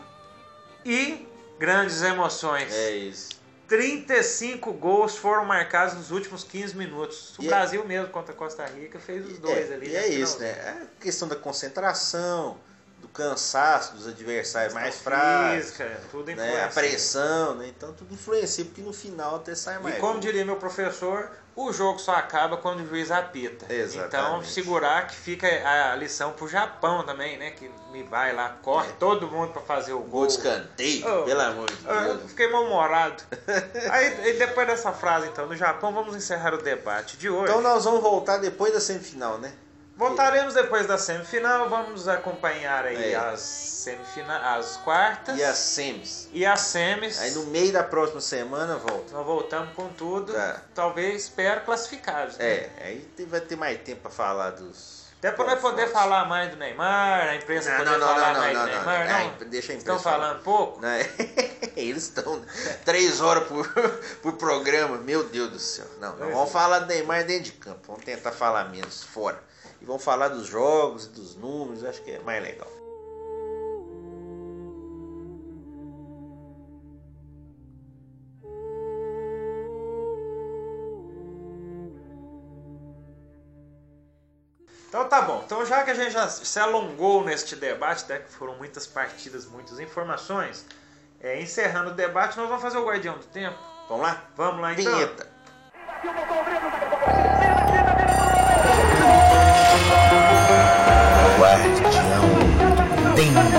e 0.86 1.28
grandes 1.60 2.02
emoções. 2.02 2.74
É 2.74 2.91
isso. 2.91 3.30
35 3.68 4.74
gols 4.74 5.16
foram 5.16 5.45
marcados 5.45 5.93
nos 5.93 6.12
últimos 6.12 6.43
15 6.43 6.76
minutos. 6.76 7.38
O 7.38 7.43
E 7.43 7.45
é- 7.45 7.49
Brasil 7.49 7.86
mesmo 7.86 8.10
contra 8.10 8.34
a 8.34 8.36
Costa 8.36 8.66
Rica 8.66 8.99
fez 8.99 9.26
os 9.26 9.38
dois 9.39 9.72
é, 9.72 9.74
ali. 9.74 9.88
E 9.88 9.93
né? 9.93 9.99
é 9.99 10.08
isso, 10.10 10.39
né? 10.39 10.49
É 10.49 10.70
a 10.84 11.02
questão 11.02 11.28
da 11.28 11.36
concentração, 11.36 12.58
cansaço 13.14 13.95
dos 13.95 14.07
adversários 14.07 14.74
mais 14.74 14.95
fracos, 14.99 15.78
né? 16.36 16.64
a 16.64 16.68
pressão, 16.70 17.55
né? 17.55 17.68
Então 17.68 17.93
tudo 17.93 18.14
influencia, 18.14 18.66
porque 18.66 18.82
no 18.82 18.93
final 18.93 19.36
até 19.38 19.55
sai 19.55 19.80
mais. 19.80 19.95
E 19.97 19.99
como 19.99 20.20
diria 20.20 20.45
meu 20.45 20.55
professor, 20.55 21.30
o 21.55 21.72
jogo 21.74 21.99
só 21.99 22.14
acaba 22.16 22.57
quando 22.57 22.82
o 22.82 22.88
juiz 22.88 23.12
apita. 23.12 23.66
Exatamente. 23.72 24.07
Então, 24.07 24.43
segurar 24.43 25.07
que 25.07 25.16
fica 25.16 25.47
a 25.47 25.95
lição 25.95 26.32
pro 26.32 26.47
Japão 26.47 27.05
também, 27.05 27.38
né? 27.38 27.51
Que 27.51 27.70
me 27.91 28.03
vai 28.03 28.34
lá, 28.34 28.57
corre 28.62 28.89
É. 28.89 28.93
todo 28.93 29.28
mundo 29.28 29.51
pra 29.51 29.62
fazer 29.62 29.91
o 29.93 29.99
Gol 29.99 30.09
gol. 30.09 30.28
de 30.28 30.34
escanteio, 30.34 31.05
Oh. 31.22 31.24
pelo 31.24 31.41
amor 31.41 31.70
de 31.70 31.78
Ah, 31.88 32.05
Eu 32.07 32.18
Deus. 32.18 32.30
fiquei 32.30 32.49
mal-humorado. 32.49 33.22
aí 33.91 34.34
depois 34.38 34.66
dessa 34.68 34.93
frase, 34.93 35.28
então, 35.28 35.45
no 35.45 35.55
Japão, 35.55 35.93
vamos 35.93 36.16
encerrar 36.16 36.53
o 36.53 36.62
debate 36.62 37.18
de 37.18 37.30
hoje. 37.30 37.51
Então 37.51 37.62
nós 37.62 37.84
vamos 37.84 38.01
voltar 38.01 38.38
depois 38.38 38.72
da 38.74 38.80
semifinal, 38.80 39.38
né? 39.38 39.51
Voltaremos 40.12 40.56
depois 40.56 40.88
da 40.88 40.97
semifinal, 40.97 41.70
vamos 41.70 42.08
acompanhar 42.08 42.86
aí 42.86 43.14
É. 43.14 43.16
as 43.16 43.39
semifinais, 43.39 44.43
as 44.43 44.78
quartas 44.78 45.38
E 45.38 45.43
as 45.43 45.56
semis. 45.60 46.28
e 46.34 46.43
as 46.43 46.60
semis. 46.62 47.20
Aí 47.22 47.30
no 47.36 47.43
meio 47.45 47.72
da 47.72 47.84
próxima 47.84 48.20
semana 48.20 48.78
volta. 48.78 49.14
Nós 49.14 49.24
voltamos 49.24 49.76
com 49.76 49.89
tudo, 49.89 50.34
Tá. 50.34 50.60
talvez, 50.74 51.26
espero, 51.26 51.62
classificados. 51.62 52.36
né? 52.39 52.45
É, 52.47 52.70
aí 52.82 53.08
vai 53.28 53.41
ter 53.41 53.56
mais 53.56 53.80
tempo 53.82 54.02
pra 54.02 54.10
falar 54.10 54.49
dos. 54.49 55.02
Até 55.20 55.32
para 55.34 55.45
nós 55.45 55.60
poder 55.60 55.84
confrontos. 55.84 55.93
falar 56.02 56.26
mais 56.26 56.49
do 56.49 56.58
Neymar, 56.58 57.28
a 57.30 57.36
imprensa 57.36 57.70
Não, 57.70 57.78
poder 57.78 57.91
não, 57.91 57.99
não, 57.99 58.08
falar 58.08 58.22
não, 58.28 58.34
não, 58.34 58.39
mais 58.41 58.54
não, 58.58 58.62
do 58.66 58.72
não, 58.72 58.76
Neymar, 58.78 58.99
não. 58.99 59.06
não? 59.06 59.16
Ai, 59.39 59.45
Deixa 59.45 59.72
a 59.74 59.76
Estão 59.76 59.93
imprensa 59.95 60.10
falar. 60.10 60.26
falando 60.30 60.43
pouco? 60.43 60.82
Né? 60.82 61.10
Eles 61.78 62.04
estão 62.06 62.41
três 62.84 63.22
horas 63.22 63.47
por, 63.47 63.68
por 64.24 64.34
programa, 64.34 64.97
meu 64.97 65.24
Deus 65.26 65.52
do 65.52 65.60
céu. 65.60 65.86
Não, 65.99 66.10
não 66.14 66.18
Pois 66.18 66.34
vamos 66.34 66.49
é. 66.49 66.54
falar 66.54 66.80
do 66.80 66.88
Neymar 66.88 67.24
dentro 67.24 67.43
de 67.43 67.52
campo, 67.52 67.82
vamos 67.86 68.04
tentar 68.04 68.32
falar 68.32 68.66
menos 68.70 69.04
fora. 69.04 69.39
E 69.82 69.86
vamos 69.86 70.04
falar 70.04 70.28
dos 70.28 70.46
jogos, 70.46 71.08
dos 71.08 71.36
números, 71.36 71.84
acho 71.84 72.02
que 72.04 72.12
é 72.12 72.20
mais 72.20 72.42
legal. 72.42 72.68
Então 84.92 85.08
tá 85.08 85.22
bom. 85.22 85.42
Então 85.46 85.66
já 85.66 85.84
que 85.84 85.92
a 85.92 85.94
gente 85.94 86.12
já 86.12 86.28
se 86.28 86.60
alongou 86.60 87.24
neste 87.24 87.56
debate, 87.56 88.06
né, 88.10 88.20
que 88.20 88.30
foram 88.30 88.56
muitas 88.56 88.86
partidas, 88.86 89.46
muitas 89.46 89.80
informações, 89.80 90.66
é, 91.22 91.42
encerrando 91.42 91.92
o 91.92 91.94
debate, 91.94 92.38
nós 92.38 92.50
vamos 92.50 92.62
fazer 92.62 92.78
o 92.78 92.86
Guardião 92.86 93.18
do 93.18 93.24
Tempo. 93.24 93.58
Vamos 93.88 94.06
lá? 94.06 94.22
Vamos 94.36 94.62
lá 94.62 94.74
então? 94.74 94.94
Vinheta. 94.94 95.32
Guardião 101.40 103.51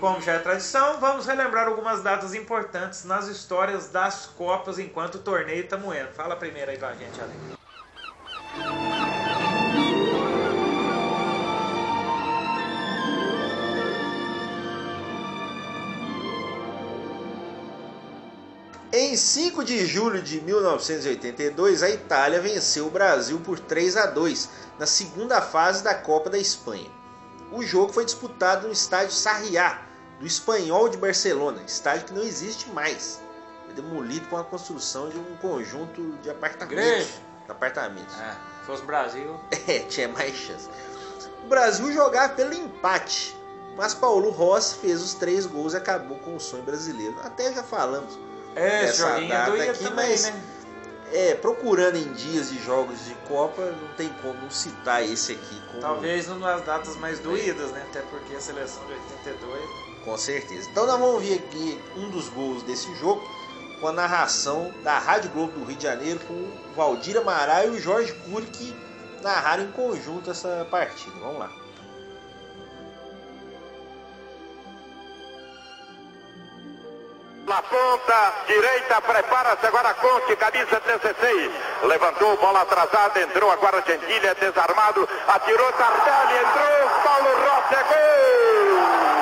como 0.00 0.20
já 0.22 0.32
é 0.32 0.38
tradição, 0.38 0.98
vamos 0.98 1.26
relembrar 1.26 1.68
algumas 1.68 2.02
datas 2.02 2.34
importantes 2.34 3.04
nas 3.04 3.28
histórias 3.28 3.88
das 3.88 4.26
Copas 4.26 4.78
enquanto 4.78 5.16
o 5.16 5.18
torneio 5.18 5.68
tá 5.68 5.76
moendo. 5.76 6.08
Fala 6.14 6.34
primeiro 6.34 6.70
aí 6.70 6.78
com 6.78 6.86
a 6.86 6.94
gente, 6.94 7.20
Ale. 7.20 7.32
Em 18.92 19.14
5 19.14 19.64
de 19.64 19.86
julho 19.86 20.22
de 20.22 20.40
1982, 20.40 21.82
a 21.82 21.90
Itália 21.90 22.40
venceu 22.40 22.86
o 22.86 22.90
Brasil 22.90 23.38
por 23.40 23.58
3 23.58 23.96
a 23.98 24.06
2 24.06 24.48
na 24.78 24.86
segunda 24.86 25.42
fase 25.42 25.84
da 25.84 25.94
Copa 25.94 26.30
da 26.30 26.38
Espanha. 26.38 26.90
O 27.52 27.62
jogo 27.62 27.92
foi 27.92 28.04
disputado 28.04 28.66
no 28.66 28.72
estádio 28.72 29.12
Sarriá, 29.12 29.89
do 30.20 30.26
Espanhol 30.26 30.88
de 30.88 30.98
Barcelona, 30.98 31.62
estádio 31.66 32.06
que 32.08 32.12
não 32.12 32.22
existe 32.22 32.68
mais. 32.70 33.20
Foi 33.64 33.74
demolido 33.74 34.28
com 34.28 34.36
a 34.36 34.44
construção 34.44 35.08
de 35.08 35.16
um 35.18 35.36
conjunto 35.40 36.12
de 36.22 36.30
apartamentos. 36.30 36.76
Grande. 36.84 37.08
Apartamentos. 37.48 38.14
É, 38.20 38.32
se 38.60 38.66
fosse 38.66 38.82
Brasil. 38.84 39.40
É, 39.66 39.78
tinha 39.80 40.08
mais 40.08 40.34
chance. 40.36 40.68
O 41.44 41.48
Brasil 41.48 41.90
jogava 41.92 42.34
pelo 42.34 42.52
empate, 42.52 43.34
mas 43.76 43.94
Paulo 43.94 44.30
Rossi 44.30 44.76
fez 44.76 45.00
os 45.00 45.14
três 45.14 45.46
gols 45.46 45.72
e 45.72 45.78
acabou 45.78 46.18
com 46.18 46.36
o 46.36 46.40
sonho 46.40 46.62
brasileiro. 46.62 47.16
Até 47.24 47.52
já 47.52 47.62
falamos 47.62 48.18
É, 48.54 48.84
Essa 48.84 49.18
data 49.20 49.54
aqui, 49.54 49.84
também, 49.84 50.10
mas- 50.10 50.24
né? 50.24 50.42
É, 51.12 51.34
procurando 51.34 51.96
em 51.96 52.12
dias 52.12 52.50
de 52.50 52.62
jogos 52.62 53.04
de 53.04 53.14
Copa, 53.26 53.62
não 53.62 53.88
tem 53.96 54.08
como 54.22 54.34
não 54.42 54.50
citar 54.50 55.02
esse 55.02 55.32
aqui 55.32 55.60
como, 55.68 55.80
Talvez 55.80 56.28
uma 56.28 56.52
das 56.54 56.62
datas 56.64 56.94
mais 56.96 57.18
doídas, 57.18 57.72
né? 57.72 57.84
Até 57.90 58.00
porque 58.02 58.36
a 58.36 58.40
seleção 58.40 58.84
de 58.86 58.92
82. 58.92 59.89
Com 60.04 60.16
certeza. 60.16 60.68
Então 60.70 60.86
nós 60.86 60.98
vamos 60.98 61.22
ver 61.22 61.34
aqui 61.34 61.80
um 61.96 62.10
dos 62.10 62.28
gols 62.28 62.62
desse 62.62 62.94
jogo 62.96 63.22
com 63.80 63.88
a 63.88 63.92
narração 63.92 64.72
da 64.82 64.98
Rádio 64.98 65.30
Globo 65.30 65.52
do 65.58 65.64
Rio 65.64 65.76
de 65.76 65.82
Janeiro 65.82 66.20
com 66.20 66.34
o 66.34 66.52
Valdir 66.76 67.16
Amaral 67.16 67.64
e 67.64 67.70
o 67.70 67.80
Jorge 67.80 68.12
Cury 68.12 68.46
que 68.46 68.74
narraram 69.22 69.64
em 69.64 69.72
conjunto 69.72 70.30
essa 70.30 70.66
partida. 70.70 71.16
Vamos 71.20 71.38
lá. 71.38 71.50
Na 77.46 77.62
ponta 77.62 78.32
direita, 78.46 79.00
prepara-se 79.00 79.66
agora 79.66 79.92
Conte, 79.94 80.36
camisa 80.36 80.80
16. 80.86 81.50
Levantou, 81.82 82.36
bola 82.36 82.62
atrasada, 82.62 83.20
entrou 83.20 83.50
agora 83.50 83.82
Gentile, 83.84 84.34
desarmado, 84.38 85.08
atirou 85.26 85.72
Tardelli, 85.72 86.38
entrou, 86.38 86.90
Paulo 87.02 87.30
Rossi, 87.42 87.74
é! 87.74 88.20
Gol 89.10 89.19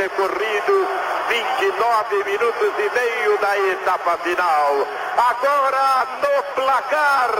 decorridos 0.00 0.88
29 1.28 2.24
minutos 2.24 2.72
e 2.78 2.90
meio 2.98 3.36
da 3.38 3.58
etapa 3.58 4.16
final. 4.24 4.86
Agora 5.28 6.06
no 6.22 6.42
placar, 6.54 7.30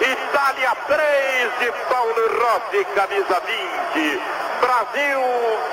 Itália 0.00 0.76
3 0.88 1.58
de 1.60 1.72
Paulo 1.88 2.22
Rossi, 2.40 2.84
camisa 2.96 3.40
20. 3.94 4.20
Brasil 4.60 5.20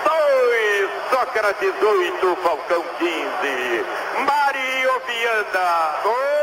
2, 0.06 0.90
Sócrates 1.10 1.74
8, 1.82 2.38
Falcão 2.44 2.84
15. 3.00 3.86
Mario 4.28 5.02
Viana 5.08 5.90
2. 6.04 6.43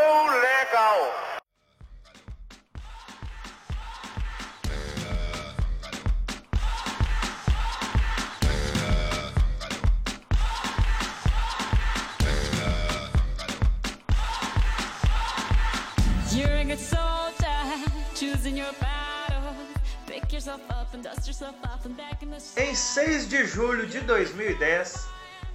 Em 22.57 22.75
6 22.75 23.29
de 23.29 23.47
julho 23.47 23.87
de 23.87 24.01
2010, 24.01 25.07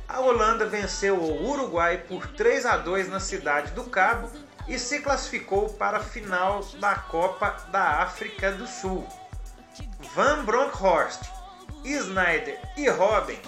a 0.07 0.19
Holanda 0.19 0.65
venceu 0.67 1.15
o 1.17 1.49
Uruguai 1.49 1.97
por 1.97 2.27
3 2.27 2.65
a 2.65 2.77
2 2.77 3.09
na 3.09 3.19
cidade 3.19 3.71
do 3.71 3.85
Cabo 3.85 4.29
e 4.67 4.77
se 4.77 4.99
classificou 4.99 5.69
para 5.69 5.97
a 5.97 6.03
final 6.03 6.63
da 6.79 6.95
Copa 6.95 7.57
da 7.71 8.01
África 8.03 8.51
do 8.51 8.67
Sul. 8.67 9.07
Van 10.13 10.45
Bronckhorst, 10.45 11.21
Snyder 11.83 12.59
e 12.77 12.87
Robin 12.89 13.39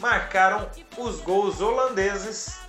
marcaram 0.00 0.68
os 0.98 1.20
gols 1.20 1.60
holandeses. 1.60 2.63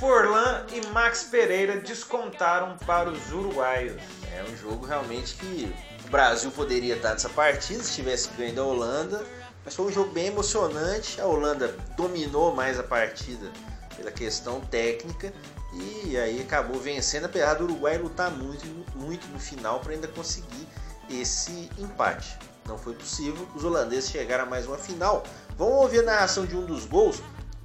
Forlan 0.00 0.64
e 0.72 0.86
Max 0.94 1.24
Pereira 1.24 1.78
descontaram 1.78 2.74
para 2.86 3.10
os 3.10 3.32
uruguaios. 3.32 4.00
É 4.34 4.42
um 4.50 4.56
jogo 4.56 4.86
realmente 4.86 5.34
que 5.34 5.70
o 6.06 6.10
Brasil 6.10 6.50
poderia 6.52 6.96
estar 6.96 7.10
nessa 7.10 7.28
partida 7.28 7.82
se 7.82 7.96
tivesse 7.96 8.30
ganho 8.30 8.54
da 8.54 8.64
Holanda, 8.64 9.22
mas 9.62 9.74
foi 9.74 9.84
um 9.84 9.92
jogo 9.92 10.10
bem 10.10 10.28
emocionante. 10.28 11.20
A 11.20 11.26
Holanda 11.26 11.76
dominou 11.98 12.54
mais 12.54 12.78
a 12.78 12.82
partida 12.82 13.52
pela 13.94 14.10
questão 14.10 14.62
técnica 14.62 15.34
e 15.74 16.16
aí 16.16 16.40
acabou 16.40 16.80
vencendo, 16.80 17.26
apesar 17.26 17.52
do 17.56 17.64
Uruguai 17.64 17.98
lutar 17.98 18.30
muito, 18.30 18.66
muito 18.96 19.26
no 19.28 19.38
final 19.38 19.80
para 19.80 19.92
ainda 19.92 20.08
conseguir 20.08 20.66
esse 21.10 21.68
empate. 21.76 22.38
Não 22.66 22.78
foi 22.78 22.94
possível, 22.94 23.46
os 23.54 23.64
holandeses 23.64 24.08
chegaram 24.08 24.44
a 24.44 24.46
mais 24.46 24.66
uma 24.66 24.78
final. 24.78 25.24
Vamos 25.58 25.74
ouvir 25.74 25.98
a 25.98 26.04
narração 26.04 26.46
de 26.46 26.56
um 26.56 26.64
dos 26.64 26.86
gols 26.86 27.18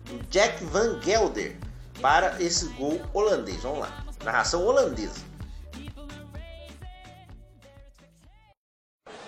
do 0.04 0.22
Jack 0.28 0.66
Van 0.66 1.02
Gelder 1.02 1.64
para 2.02 2.42
esse 2.42 2.66
gol 2.70 3.02
holandês. 3.14 3.62
Vamos 3.64 3.80
lá, 3.80 4.06
narração 4.24 4.66
holandesa. 4.66 5.35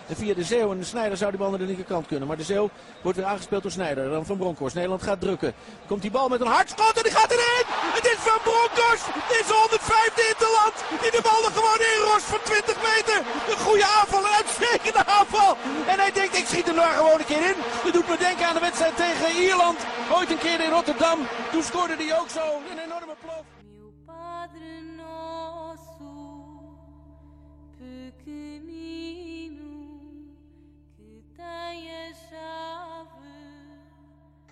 En 0.08 0.16
via 0.16 0.34
de 0.34 0.43
Zeeuw 0.43 0.72
en 0.72 0.78
de 0.78 0.84
Snijder 0.86 1.18
zou 1.18 1.30
die 1.32 1.39
bal 1.39 1.49
naar 1.49 1.60
de 1.60 1.66
linkerkant 1.66 2.08
kunnen. 2.08 2.28
Maar 2.28 2.38
de 2.38 2.43
Zeeuw 2.43 2.70
wordt 3.01 3.18
weer 3.18 3.28
aangespeeld 3.28 3.62
door 3.62 3.72
Snijder. 3.72 4.10
Dan 4.10 4.26
Van 4.26 4.38
Bronckhorst. 4.38 4.76
Nederland 4.76 5.03
gaat 5.03 5.22
drukken. 5.22 5.53
Komt 5.88 6.01
die 6.01 6.12
bal 6.12 6.30
met 6.30 6.41
een 6.41 6.55
hardschot 6.58 6.97
en 6.97 7.03
die 7.03 7.12
gaat 7.12 7.32
erin. 7.32 7.66
Het 7.97 8.05
is 8.05 8.20
Van 8.30 8.41
Bronckhorst. 8.43 9.05
Dit 9.30 9.39
is 9.41 9.47
de 9.47 9.58
105e 9.64 10.22
interland. 10.34 10.76
Die 11.01 11.12
de 11.12 11.24
bal 11.28 11.41
er 11.47 11.53
gewoon 11.60 11.82
in 11.89 11.99
rost 12.12 12.28
van 12.34 12.41
20 12.43 12.76
meter. 12.91 13.18
Een 13.51 13.62
goede 13.68 13.88
aanval, 13.97 14.20
een 14.20 14.38
uitstekende 14.41 15.05
aanval. 15.18 15.51
En 15.91 15.97
hij 16.03 16.12
denkt 16.12 16.38
ik 16.38 16.45
schiet 16.47 16.68
er 16.68 16.74
nou 16.74 16.91
gewoon 16.99 17.20
een 17.20 17.32
keer 17.34 17.45
in. 17.51 17.58
Dat 17.84 17.93
doet 17.93 18.10
me 18.10 18.18
denken 18.18 18.45
aan 18.47 18.58
de 18.60 18.66
wedstrijd 18.68 18.95
tegen 18.95 19.28
Ierland. 19.43 19.80
Ooit 20.18 20.32
een 20.32 20.43
keer 20.45 20.60
in 20.66 20.72
Rotterdam. 20.78 21.20
Toen 21.51 21.64
scoorde 21.64 21.95
hij 22.01 22.20
ook 22.20 22.30
zo. 22.38 22.45
Een 22.72 22.80
enorme 22.88 23.16
plof. 23.24 23.37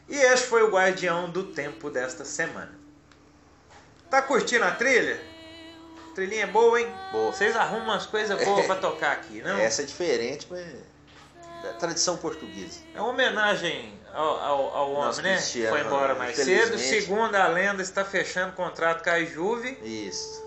E 0.08 0.18
este 0.18 0.48
foi 0.48 0.64
o 0.64 0.70
guardião 0.70 1.30
do 1.30 1.44
tempo 1.44 1.90
desta 1.90 2.24
semana. 2.26 2.72
Tá 4.10 4.22
curtindo 4.22 4.64
a 4.64 4.72
trilha? 4.72 5.20
Trilhinha 6.14 6.44
é 6.44 6.48
boa, 6.48 6.80
hein? 6.80 6.88
Boa. 7.12 7.32
Vocês 7.32 7.56
arrumam 7.56 7.86
umas 7.86 8.06
coisas 8.06 8.42
boas 8.44 8.66
pra 8.66 8.76
tocar 8.78 9.12
aqui, 9.12 9.42
não? 9.42 9.58
Essa 9.58 9.82
é 9.82 9.86
diferente, 9.86 10.48
mas 10.50 10.66
da 11.66 11.74
tradição 11.74 12.18
portuguesa. 12.18 12.80
É 12.94 13.02
uma 13.02 13.10
homenagem 13.10 14.00
ao, 14.14 14.40
ao, 14.40 14.76
ao 14.76 14.92
homem, 14.94 15.22
né? 15.24 15.40
Foi 15.40 15.82
embora 15.82 16.16
mais 16.16 16.36
cedo. 16.36 16.78
Segundo 16.78 17.36
a 17.36 17.48
lenda, 17.48 17.82
está 17.82 18.06
fechando 18.06 18.54
contrato 18.54 19.04
com 19.04 19.10
a 19.10 19.24
Juve. 19.24 19.78
Isso. 19.84 20.44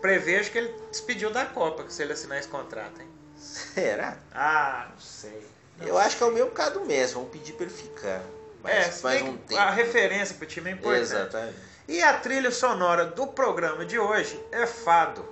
Prevejo 0.00 0.50
que 0.50 0.58
ele 0.58 0.74
despediu 0.90 1.30
da 1.30 1.46
Copa 1.46 1.84
se 1.88 2.02
ele 2.02 2.12
assinar 2.12 2.38
esse 2.38 2.48
contrato, 2.48 3.00
hein? 3.00 3.08
Será? 3.36 4.18
Ah, 4.34 4.88
não 4.90 5.00
sei. 5.00 5.46
Não 5.78 5.86
Eu 5.86 5.98
acho 5.98 6.16
que 6.16 6.22
é 6.22 6.26
o 6.26 6.32
mesmo 6.32 6.50
caso 6.50 6.74
do 6.74 6.84
Messi. 6.84 7.14
Vamos 7.14 7.30
pedir 7.30 7.52
para 7.52 7.66
ele 7.66 7.74
ficar. 7.74 8.22
Mas 8.66 8.86
É, 8.86 8.90
faz 8.90 9.22
um 9.22 9.36
tempo. 9.36 9.60
a 9.60 9.70
referência 9.70 10.36
pro 10.36 10.46
time 10.46 10.70
é 10.70 10.72
importante. 10.74 11.02
Exatamente. 11.02 11.56
E 11.88 12.02
a 12.02 12.14
trilha 12.14 12.50
sonora 12.50 13.04
do 13.04 13.28
programa 13.28 13.84
de 13.84 13.98
hoje 13.98 14.40
é 14.50 14.66
fado. 14.66 15.24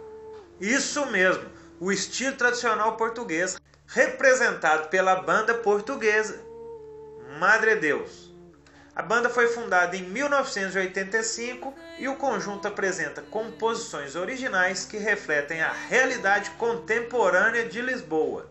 Isso 0.60 1.04
mesmo, 1.06 1.44
o 1.80 1.90
estilo 1.90 2.36
tradicional 2.36 2.96
português, 2.96 3.56
representado 3.86 4.88
pela 4.88 5.16
banda 5.16 5.54
portuguesa 5.54 6.40
Madre 7.38 7.74
Deus. 7.76 8.32
A 8.94 9.02
banda 9.02 9.28
foi 9.28 9.48
fundada 9.48 9.96
em 9.96 10.02
1985 10.04 11.74
e 11.98 12.06
o 12.06 12.14
conjunto 12.14 12.68
apresenta 12.68 13.22
composições 13.22 14.14
originais 14.14 14.84
que 14.84 14.96
refletem 14.96 15.60
a 15.60 15.72
realidade 15.72 16.50
contemporânea 16.52 17.68
de 17.68 17.80
Lisboa. 17.82 18.48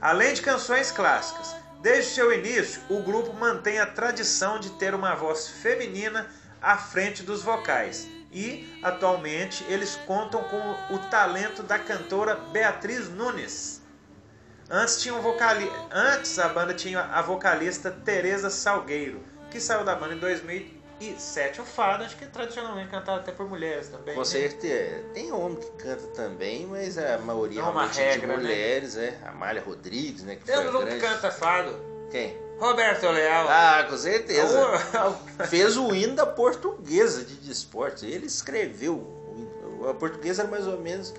Além 0.00 0.32
de 0.32 0.40
canções 0.40 0.90
clássicas, 0.90 1.54
Desde 1.80 2.10
seu 2.10 2.32
início, 2.32 2.82
o 2.88 3.02
grupo 3.02 3.32
mantém 3.34 3.78
a 3.78 3.86
tradição 3.86 4.58
de 4.58 4.70
ter 4.70 4.94
uma 4.94 5.14
voz 5.14 5.48
feminina 5.48 6.26
à 6.60 6.76
frente 6.76 7.22
dos 7.22 7.42
vocais. 7.42 8.08
E, 8.32 8.78
atualmente, 8.82 9.64
eles 9.68 9.96
contam 10.06 10.42
com 10.44 10.94
o 10.94 10.98
talento 11.10 11.62
da 11.62 11.78
cantora 11.78 12.34
Beatriz 12.34 13.08
Nunes. 13.08 13.80
Antes, 14.68 15.00
tinha 15.00 15.14
um 15.14 15.22
vocali... 15.22 15.70
Antes 15.90 16.38
a 16.38 16.48
banda 16.48 16.74
tinha 16.74 17.00
a 17.00 17.22
vocalista 17.22 17.90
Teresa 17.90 18.50
Salgueiro, 18.50 19.22
que 19.50 19.60
saiu 19.60 19.84
da 19.84 19.94
banda 19.94 20.14
em 20.14 20.18
2007. 20.18 20.75
O 21.60 21.64
fado, 21.64 22.04
acho 22.04 22.16
que 22.16 22.24
é 22.24 22.28
tradicionalmente 22.28 22.88
cantado 22.88 23.20
até 23.20 23.30
por 23.30 23.46
mulheres 23.46 23.88
também. 23.88 24.14
Com 24.14 24.20
né? 24.20 24.26
certeza. 24.26 25.04
Tem 25.12 25.30
homem 25.30 25.58
que 25.58 25.70
canta 25.72 26.06
também, 26.08 26.66
mas 26.66 26.96
a 26.96 27.18
maioria 27.18 27.60
é 27.60 27.64
uma 27.64 27.86
regra, 27.86 28.20
de 28.20 28.26
né? 28.26 28.36
mulheres, 28.36 28.96
é. 28.96 29.18
Amália 29.26 29.62
Rodrigues, 29.62 30.22
né? 30.22 30.36
Que 30.36 30.44
Tem 30.44 30.58
um 30.58 30.66
grupo 30.68 30.86
que 30.86 30.96
grande... 30.96 31.04
canta 31.04 31.30
fado. 31.30 31.78
Quem? 32.10 32.38
Roberto 32.58 33.06
Leal. 33.10 33.46
Ah, 33.46 33.86
com 33.88 33.96
certeza. 33.96 34.58
Fez 35.48 35.76
o 35.76 35.94
hino 35.94 36.14
da 36.14 36.24
portuguesa 36.24 37.22
de 37.24 37.34
desportos. 37.34 38.02
Ele 38.02 38.26
escreveu. 38.26 38.94
o 38.94 39.34
hino. 39.36 39.88
A 39.90 39.94
portuguesa 39.94 40.42
era 40.42 40.50
mais 40.50 40.66
ou 40.66 40.78
menos. 40.80 41.12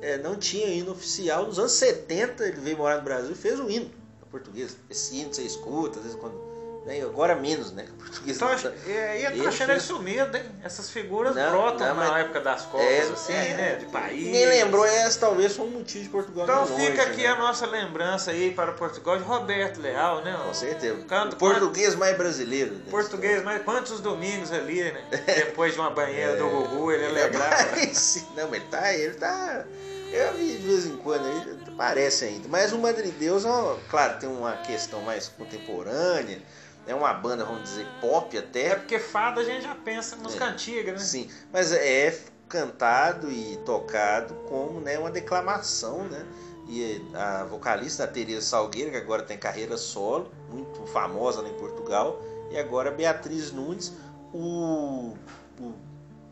é, 0.00 0.18
não 0.18 0.36
tinha 0.36 0.68
hino 0.68 0.92
oficial. 0.92 1.46
Nos 1.46 1.58
anos 1.58 1.72
70 1.72 2.44
ele 2.46 2.60
veio 2.60 2.76
morar 2.76 2.98
no 2.98 3.02
Brasil 3.02 3.32
e 3.32 3.34
fez 3.34 3.58
o 3.58 3.68
hino 3.68 3.90
da 4.20 4.26
portuguesa. 4.30 4.76
Esse 4.88 5.16
hino 5.16 5.34
você 5.34 5.42
escuta, 5.42 5.98
às 5.98 6.04
vezes 6.04 6.20
quando. 6.20 6.53
Né, 6.84 7.00
agora 7.02 7.34
menos, 7.34 7.72
né? 7.72 7.86
A 7.88 8.34
Tô 8.38 8.44
não 8.44 8.52
ach... 8.52 8.62
tá- 8.62 8.72
E 8.86 8.92
aí 8.96 9.24
eu 9.24 9.30
tô 9.32 9.36
Ele 9.38 9.46
achando 9.48 9.70
ele 9.70 9.80
fez- 9.80 9.82
sumido, 9.84 10.36
hein? 10.36 10.44
Essas 10.62 10.90
figuras 10.90 11.34
Não, 11.34 11.50
brotam 11.50 11.86
não, 11.88 11.94
na 11.94 12.10
mas- 12.10 12.20
época 12.24 12.40
das 12.40 12.62
Copas, 12.62 12.86
É, 12.86 13.00
assim, 13.00 13.32
é, 13.32 13.54
né? 13.54 13.74
De 13.76 13.86
país. 13.86 14.22
Ninguém 14.24 14.46
lembrou, 14.46 14.84
essa 14.84 15.18
talvez 15.20 15.56
foi 15.56 15.66
um 15.66 15.70
motivo 15.70 16.04
de 16.04 16.10
Portugal 16.10 16.44
Então 16.44 16.64
ir 16.66 16.70
longe, 16.70 16.86
fica 16.90 17.02
aqui 17.02 17.22
né? 17.22 17.28
a 17.28 17.36
nossa 17.36 17.66
lembrança 17.66 18.30
aí 18.30 18.50
para 18.52 18.72
Portugal 18.72 19.16
de 19.16 19.24
Roberto 19.24 19.80
Leal, 19.80 20.22
né? 20.22 20.38
Com 20.44 20.54
certeza. 20.54 21.02
Canto- 21.08 21.34
o 21.34 21.38
português 21.38 21.94
mais 21.94 22.16
brasileiro. 22.16 22.74
né? 22.74 22.82
Português, 22.90 23.42
mas 23.42 23.62
quantos 23.62 24.00
domingos 24.00 24.52
ali, 24.52 24.82
né? 24.84 25.04
Depois 25.26 25.72
de 25.74 25.80
uma 25.80 25.90
banheira 25.90 26.36
do 26.36 26.48
Gugu, 26.48 26.92
ele 26.92 27.06
alegrava. 27.06 27.64
Parece. 27.64 28.26
Não, 28.36 28.48
mas 28.48 28.60
ele 28.60 28.68
tá, 28.70 28.92
ele 28.94 29.14
tá. 29.14 29.64
Eu 30.12 30.32
vi 30.34 30.56
de 30.58 30.66
vez 30.68 30.86
em 30.86 30.96
quando, 30.98 31.26
ele 31.26 31.74
parece 31.76 32.24
ainda. 32.26 32.46
Mas 32.48 32.72
o 32.72 32.78
Madrideus, 32.78 33.44
ó, 33.44 33.76
claro, 33.90 34.18
tem 34.20 34.28
uma 34.28 34.52
questão 34.58 35.00
mais 35.00 35.26
contemporânea. 35.28 36.38
É 36.86 36.94
uma 36.94 37.12
banda, 37.14 37.44
vamos 37.44 37.62
dizer, 37.62 37.86
pop 38.00 38.36
É 38.36 38.40
até. 38.40 38.74
porque 38.74 38.98
fada 38.98 39.40
a 39.40 39.44
gente 39.44 39.62
já 39.62 39.74
pensa 39.74 40.16
música 40.16 40.44
É. 40.44 40.48
antiga, 40.48 40.92
né? 40.92 40.98
Sim, 40.98 41.30
mas 41.52 41.72
é 41.72 42.18
cantado 42.48 43.30
e 43.30 43.56
tocado 43.64 44.34
como 44.48 44.80
né, 44.80 44.98
uma 44.98 45.10
declamação, 45.10 46.04
né? 46.04 46.24
E 46.68 47.02
a 47.14 47.44
vocalista, 47.44 48.04
a 48.04 48.06
Teresa 48.06 48.42
Salgueiro, 48.42 48.90
que 48.90 48.96
agora 48.96 49.22
tem 49.22 49.36
carreira 49.38 49.76
solo, 49.76 50.30
muito 50.50 50.84
famosa 50.86 51.40
lá 51.42 51.48
em 51.48 51.54
Portugal, 51.54 52.20
e 52.50 52.58
agora 52.58 52.90
Beatriz 52.90 53.50
Nunes, 53.52 53.92
o, 54.32 55.14
o- 55.60 55.72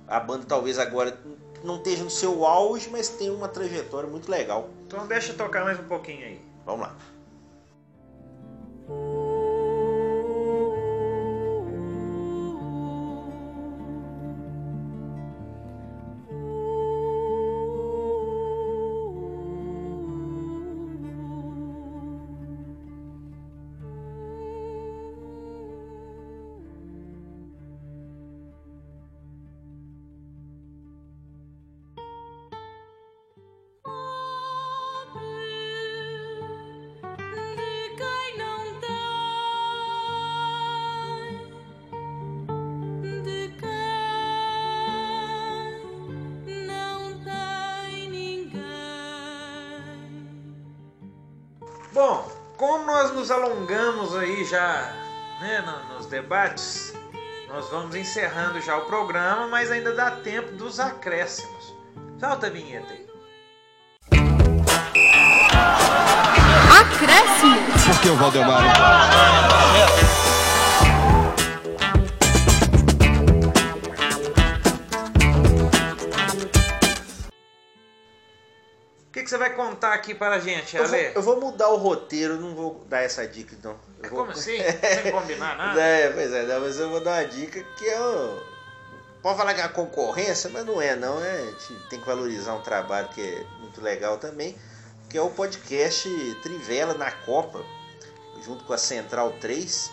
a 0.08 0.20
banda 0.20 0.44
talvez 0.46 0.78
agora 0.78 1.18
não 1.64 1.76
esteja 1.76 2.02
no 2.04 2.10
seu 2.10 2.44
auge, 2.46 2.88
mas 2.90 3.08
tem 3.08 3.30
uma 3.30 3.48
trajetória 3.48 4.08
muito 4.08 4.30
legal. 4.30 4.68
Então 4.86 5.06
deixa 5.06 5.32
eu 5.32 5.36
tocar 5.36 5.64
mais 5.64 5.78
um 5.78 5.84
pouquinho 5.84 6.24
aí. 6.26 6.40
Vamos 6.66 6.82
lá. 6.86 6.96
Como 52.72 52.86
nós 52.86 53.12
nos 53.12 53.30
alongamos 53.30 54.16
aí 54.16 54.46
já 54.46 54.94
né, 55.42 55.60
no- 55.60 55.94
nos 55.94 56.06
debates, 56.06 56.94
nós 57.46 57.68
vamos 57.68 57.94
encerrando 57.94 58.62
já 58.62 58.78
o 58.78 58.86
programa, 58.86 59.46
mas 59.46 59.70
ainda 59.70 59.92
dá 59.94 60.12
tempo 60.12 60.52
dos 60.52 60.80
acréscimos. 60.80 61.74
Solta 62.18 62.46
a 62.46 62.50
vinheta 62.50 62.90
aí. 62.94 63.06
Acréscimo. 66.80 67.56
Por 67.92 68.00
que 68.00 68.08
o 68.08 68.16
Valdemar? 68.16 68.62
Você 79.32 79.38
vai 79.38 79.54
contar 79.54 79.94
aqui 79.94 80.14
para 80.14 80.34
a 80.34 80.38
gente, 80.38 80.76
Eu 80.76 80.86
vou, 80.86 80.94
Ale? 80.94 81.12
eu 81.14 81.22
vou 81.22 81.40
mudar 81.40 81.68
o 81.70 81.76
roteiro, 81.76 82.38
não 82.38 82.54
vou 82.54 82.84
dar 82.88 83.00
essa 83.00 83.26
dica, 83.26 83.56
não. 83.64 83.76
Eu 84.02 84.10
vou- 84.10 84.18
Como 84.20 84.32
assim? 84.32 84.58
Sem 85.02 85.10
combinar 85.10 85.56
nada? 85.56 85.80
É, 85.80 86.10
pois 86.10 86.32
é, 86.32 86.42
não, 86.42 86.60
mas 86.60 86.78
eu 86.78 86.90
vou 86.90 87.00
dar 87.00 87.22
uma 87.22 87.28
dica 87.28 87.62
que 87.78 87.86
é 87.88 88.00
um... 88.00 88.40
Pode 89.22 89.38
falar 89.38 89.54
que 89.54 89.60
é 89.60 89.64
uma 89.64 89.70
concorrência, 89.72 90.50
mas 90.52 90.66
não 90.66 90.82
é 90.82 90.94
não, 90.96 91.22
é, 91.24 91.30
a 91.40 91.44
gente 91.46 91.74
tem 91.88 91.98
que 92.00 92.06
valorizar 92.06 92.54
um 92.54 92.60
trabalho 92.60 93.08
que 93.08 93.20
é 93.22 93.46
muito 93.60 93.80
legal 93.80 94.18
também, 94.18 94.54
que 95.08 95.16
é 95.16 95.22
o 95.22 95.30
podcast 95.30 96.08
Trivela 96.42 96.92
na 96.94 97.10
Copa, 97.10 97.64
junto 98.44 98.64
com 98.64 98.72
a 98.72 98.78
Central 98.78 99.32
3. 99.40 99.90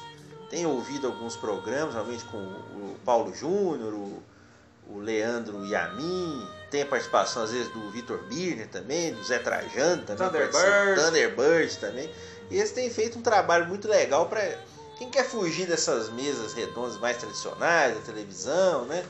Tenho 0.50 0.70
ouvido 0.70 1.08
alguns 1.08 1.38
programas, 1.38 1.94
realmente 1.94 2.26
com 2.26 2.38
o 2.38 2.96
Paulo 3.06 3.34
Júnior, 3.34 3.94
o, 3.94 4.22
o 4.90 5.00
Leandro 5.00 5.66
Yamin, 5.66 6.48
tem 6.70 6.82
a 6.82 6.86
participação 6.86 7.44
às 7.44 7.52
vezes 7.52 7.72
do 7.72 7.90
Vitor 7.92 8.18
Birner 8.24 8.68
também, 8.68 9.14
do 9.14 9.24
Zé 9.24 9.40
Trajano 9.40 10.04
também, 10.04 10.28
Thunderbird. 10.28 11.02
Thunderbird 11.02 11.78
também. 11.78 12.10
E 12.50 12.58
eles 12.58 12.72
têm 12.72 12.90
feito 12.90 13.20
um 13.20 13.22
trabalho 13.22 13.68
muito 13.68 13.88
legal 13.88 14.28
para 14.28 14.42
quem 14.98 15.10
quer 15.10 15.24
fugir 15.24 15.68
dessas 15.68 16.10
mesas 16.10 16.54
redondas 16.54 16.98
mais 16.98 17.18
tradicionais 17.18 17.96
da 17.96 18.02
televisão, 18.02 18.86
né? 18.86 19.06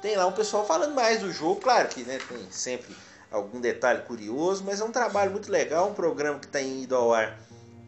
Tem 0.00 0.16
lá 0.16 0.26
um 0.26 0.32
pessoal 0.32 0.66
falando 0.66 0.94
mais 0.94 1.20
do 1.20 1.32
jogo, 1.32 1.60
claro 1.60 1.88
que 1.88 2.02
né, 2.02 2.18
tem 2.28 2.46
sempre 2.50 2.94
algum 3.30 3.60
detalhe 3.60 4.02
curioso, 4.02 4.64
mas 4.64 4.80
é 4.80 4.84
um 4.84 4.90
trabalho 4.90 5.30
muito 5.30 5.50
legal, 5.50 5.88
um 5.88 5.94
programa 5.94 6.40
que 6.40 6.46
está 6.46 6.60
indo 6.60 6.94
ao 6.94 7.14
ar 7.14 7.38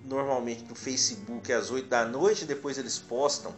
normalmente 0.05 0.65
no 0.65 0.75
Facebook 0.75 1.53
às 1.53 1.71
8 1.71 1.89
da 1.89 2.05
noite, 2.05 2.45
depois 2.45 2.79
eles 2.79 2.99
postam 2.99 3.53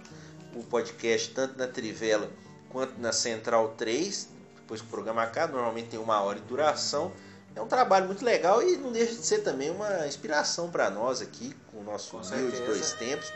o 0.55 0.62
podcast 0.62 1.35
tanto 1.35 1.59
na 1.59 1.66
Trivela 1.66 2.31
quanto 2.77 3.01
na 3.01 3.11
Central 3.11 3.70
3, 3.79 4.29
depois 4.57 4.83
que 4.83 4.87
o 4.87 4.91
programa 4.91 5.22
acaba, 5.22 5.55
normalmente 5.55 5.89
tem 5.89 5.99
uma 5.99 6.20
hora 6.20 6.39
de 6.39 6.45
duração. 6.45 7.11
É 7.55 7.62
um 7.62 7.66
trabalho 7.66 8.05
muito 8.05 8.22
legal 8.22 8.62
e 8.62 8.77
não 8.77 8.93
deixa 8.93 9.14
de 9.14 9.24
ser 9.24 9.39
também 9.39 9.70
uma 9.70 10.07
inspiração 10.07 10.70
para 10.70 10.91
nós 10.91 11.22
aqui, 11.22 11.57
com 11.72 11.79
o 11.79 11.83
nosso 11.83 12.11
Com 12.11 12.18
humilde 12.18 12.55
certeza. 12.55 12.66
dois 12.66 12.93
tempos. 12.93 13.33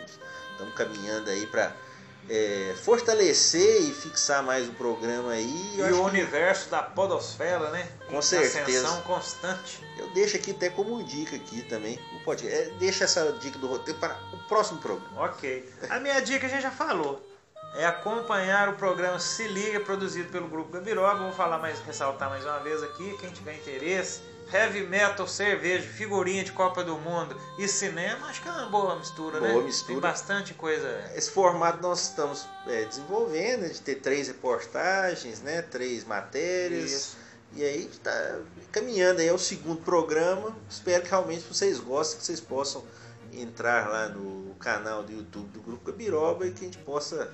Estamos 0.52 0.74
caminhando 0.74 1.30
aí 1.30 1.46
para 1.46 1.74
fortalecer 2.84 3.80
e 3.80 3.94
fixar 3.94 4.42
mais 4.42 4.68
o 4.68 4.72
programa 4.72 5.32
aí. 5.32 5.74
E 5.74 5.82
o 5.84 5.86
que 5.86 5.92
universo 5.94 6.68
da 6.68 6.82
podosfera, 6.82 7.70
né? 7.70 7.88
Com 8.10 8.20
certeza. 8.20 8.60
Ascensão 8.60 9.00
constante. 9.04 9.82
eu 9.96 10.10
deixo 10.10 10.36
aqui 10.36 10.50
até 10.50 10.68
como 10.68 11.02
dica 11.02 11.34
aqui 11.36 11.62
também. 11.62 11.98
O 12.14 12.24
podcast. 12.24 12.58
É, 12.58 12.74
deixa 12.74 13.04
essa 13.04 13.32
dica 13.40 13.58
do 13.58 13.68
roteiro 13.68 13.98
para 13.98 14.20
o 14.34 14.38
próximo 14.46 14.82
programa. 14.82 15.22
Ok. 15.30 15.66
A 15.88 15.98
minha 15.98 16.20
dica 16.20 16.46
a 16.46 16.50
gente 16.50 16.60
já 16.60 16.70
falou. 16.70 17.29
É 17.74 17.86
acompanhar 17.86 18.68
o 18.68 18.74
programa 18.74 19.18
Se 19.18 19.46
Liga, 19.46 19.80
produzido 19.80 20.28
pelo 20.30 20.48
Grupo 20.48 20.72
Gabiroba. 20.72 21.22
Vou 21.22 21.32
falar 21.32 21.58
mais, 21.58 21.78
ressaltar 21.80 22.28
mais 22.28 22.44
uma 22.44 22.58
vez 22.58 22.82
aqui, 22.82 23.16
quem 23.18 23.30
tiver 23.30 23.54
interesse. 23.54 24.20
Heavy 24.52 24.84
metal, 24.84 25.28
cerveja, 25.28 25.86
figurinha 25.86 26.42
de 26.42 26.50
Copa 26.50 26.82
do 26.82 26.98
Mundo 26.98 27.36
e 27.56 27.68
cinema, 27.68 28.26
acho 28.26 28.42
que 28.42 28.48
é 28.48 28.50
uma 28.50 28.66
boa 28.66 28.96
mistura, 28.96 29.38
né? 29.38 29.52
Boa 29.52 29.62
mistura. 29.62 29.92
Tem 29.92 30.00
bastante 30.00 30.54
coisa. 30.54 31.08
Esse 31.14 31.30
formato 31.30 31.80
nós 31.80 32.08
estamos 32.08 32.48
é, 32.66 32.84
desenvolvendo, 32.84 33.72
de 33.72 33.80
ter 33.80 33.96
três 33.96 34.26
reportagens, 34.26 35.40
né? 35.40 35.62
Três 35.62 36.04
matérias. 36.04 36.90
Isso. 36.90 37.16
E 37.54 37.64
aí 37.64 37.86
está 37.86 38.40
caminhando 38.72 39.20
aí 39.20 39.28
ao 39.28 39.38
segundo 39.38 39.82
programa. 39.82 40.56
Espero 40.68 41.04
que 41.04 41.10
realmente 41.10 41.42
vocês 41.42 41.78
gostem, 41.78 42.18
que 42.18 42.24
vocês 42.24 42.40
possam 42.40 42.84
entrar 43.32 43.88
lá 43.88 44.08
no 44.08 44.54
canal 44.56 45.04
do 45.04 45.12
YouTube 45.12 45.48
do 45.50 45.60
Grupo 45.60 45.92
Gabiroba 45.92 46.46
e 46.46 46.50
que 46.50 46.62
a 46.62 46.64
gente 46.64 46.78
possa 46.78 47.32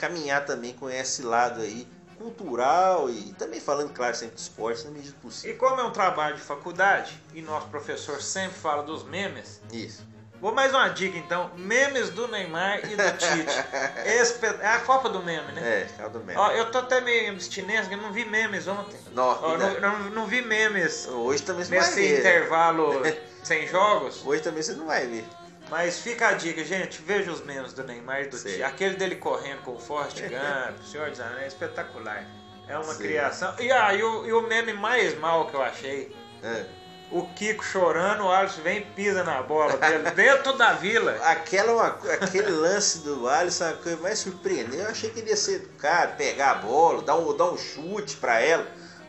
caminhar 0.00 0.44
também 0.46 0.72
com 0.72 0.88
esse 0.88 1.22
lado 1.22 1.60
aí 1.60 1.86
cultural 2.18 3.08
e 3.10 3.32
também 3.34 3.60
falando, 3.60 3.92
claro, 3.92 4.14
sempre 4.16 4.34
de 4.36 4.40
esporte 4.42 4.84
na 4.84 4.90
medida 4.90 5.12
do 5.12 5.18
E 5.18 5.20
possível. 5.22 5.56
como 5.58 5.80
é 5.80 5.84
um 5.84 5.90
trabalho 5.92 6.36
de 6.36 6.42
faculdade, 6.42 7.20
e 7.34 7.40
nosso 7.42 7.66
professor 7.68 8.20
sempre 8.22 8.58
fala 8.58 8.82
dos 8.82 9.04
memes, 9.04 9.60
Isso. 9.72 10.08
Vou 10.40 10.54
mais 10.54 10.72
uma 10.72 10.88
dica 10.88 11.18
então. 11.18 11.50
Memes 11.54 12.08
do 12.08 12.26
Neymar 12.26 12.78
e 12.90 12.96
do 12.96 13.02
Tite. 13.18 13.52
Espe- 14.22 14.56
É 14.62 14.68
a 14.68 14.80
Copa 14.80 15.10
do 15.10 15.22
Meme, 15.22 15.52
né? 15.52 15.60
É, 15.98 16.02
é 16.02 16.06
o 16.06 16.08
do 16.08 16.20
mesmo. 16.20 16.40
Ó, 16.40 16.50
eu 16.52 16.70
tô 16.70 16.78
até 16.78 16.98
meio 17.02 17.30
abstinência, 17.32 17.82
porque 17.82 17.96
eu 17.96 18.00
não 18.00 18.10
vi 18.10 18.24
memes 18.24 18.66
ontem. 18.66 18.98
Não, 19.12 19.24
Ó, 19.42 19.58
não, 19.58 19.78
não- 19.80 19.98
não 20.10 20.26
vi 20.26 20.40
memes 20.40 21.06
Hoje 21.08 21.42
também 21.42 21.62
você 21.66 21.74
não 21.74 21.80
vai 21.82 21.90
nesse 21.90 22.00
ver. 22.08 22.18
intervalo 22.20 23.02
sem 23.44 23.66
jogos. 23.68 24.22
Hoje 24.24 24.40
também 24.42 24.62
você 24.62 24.72
não 24.72 24.86
vai 24.86 25.06
ver. 25.06 25.28
Mas 25.70 26.00
fica 26.00 26.28
a 26.28 26.32
dica, 26.32 26.64
gente. 26.64 27.00
Veja 27.00 27.30
os 27.30 27.42
memes 27.44 27.72
do 27.72 27.84
Neymar 27.84 28.22
e 28.22 28.26
do 28.28 28.36
Sei. 28.36 28.52
Tite. 28.52 28.62
Aquele 28.64 28.96
dele 28.96 29.16
correndo 29.16 29.62
com 29.62 29.72
o 29.76 29.78
Forte 29.78 30.22
Gump, 30.22 30.80
o 30.80 30.82
Senhor 30.86 31.10
dos 31.10 31.20
Anéis, 31.20 31.42
é 31.44 31.46
espetacular. 31.46 32.24
É 32.68 32.76
uma 32.76 32.94
Sei. 32.94 33.06
criação. 33.06 33.54
E, 33.58 33.70
ah, 33.70 33.94
e, 33.94 34.02
o, 34.02 34.26
e 34.26 34.32
o 34.32 34.42
meme 34.42 34.72
mais 34.72 35.16
mal 35.18 35.46
que 35.46 35.54
eu 35.54 35.62
achei. 35.62 36.14
É. 36.42 36.64
O 37.12 37.26
Kiko 37.34 37.64
chorando, 37.64 38.22
o 38.24 38.30
Alisson 38.30 38.62
vem 38.62 38.78
e 38.78 38.80
pisa 38.82 39.24
na 39.24 39.42
bola 39.42 39.76
dele, 39.76 40.10
dentro 40.14 40.52
da 40.56 40.74
vila. 40.74 41.12
Aquela, 41.24 41.72
uma 41.72 41.90
co- 41.90 42.08
aquele 42.08 42.50
lance 42.52 43.00
do 43.00 43.28
Alisson, 43.28 43.64
a 43.70 43.72
coisa 43.72 44.00
mais 44.00 44.20
surpreendente. 44.20 44.76
Eu 44.76 44.86
achei 44.88 45.10
que 45.10 45.18
ele 45.18 45.30
ia 45.30 45.36
ser 45.36 45.56
educado, 45.56 46.16
pegar 46.16 46.52
a 46.52 46.54
bola, 46.56 47.02
dar 47.02 47.16
um, 47.16 47.36
dar 47.36 47.46
um 47.50 47.58
chute 47.58 48.16
pra 48.16 48.40
ela 48.40 48.64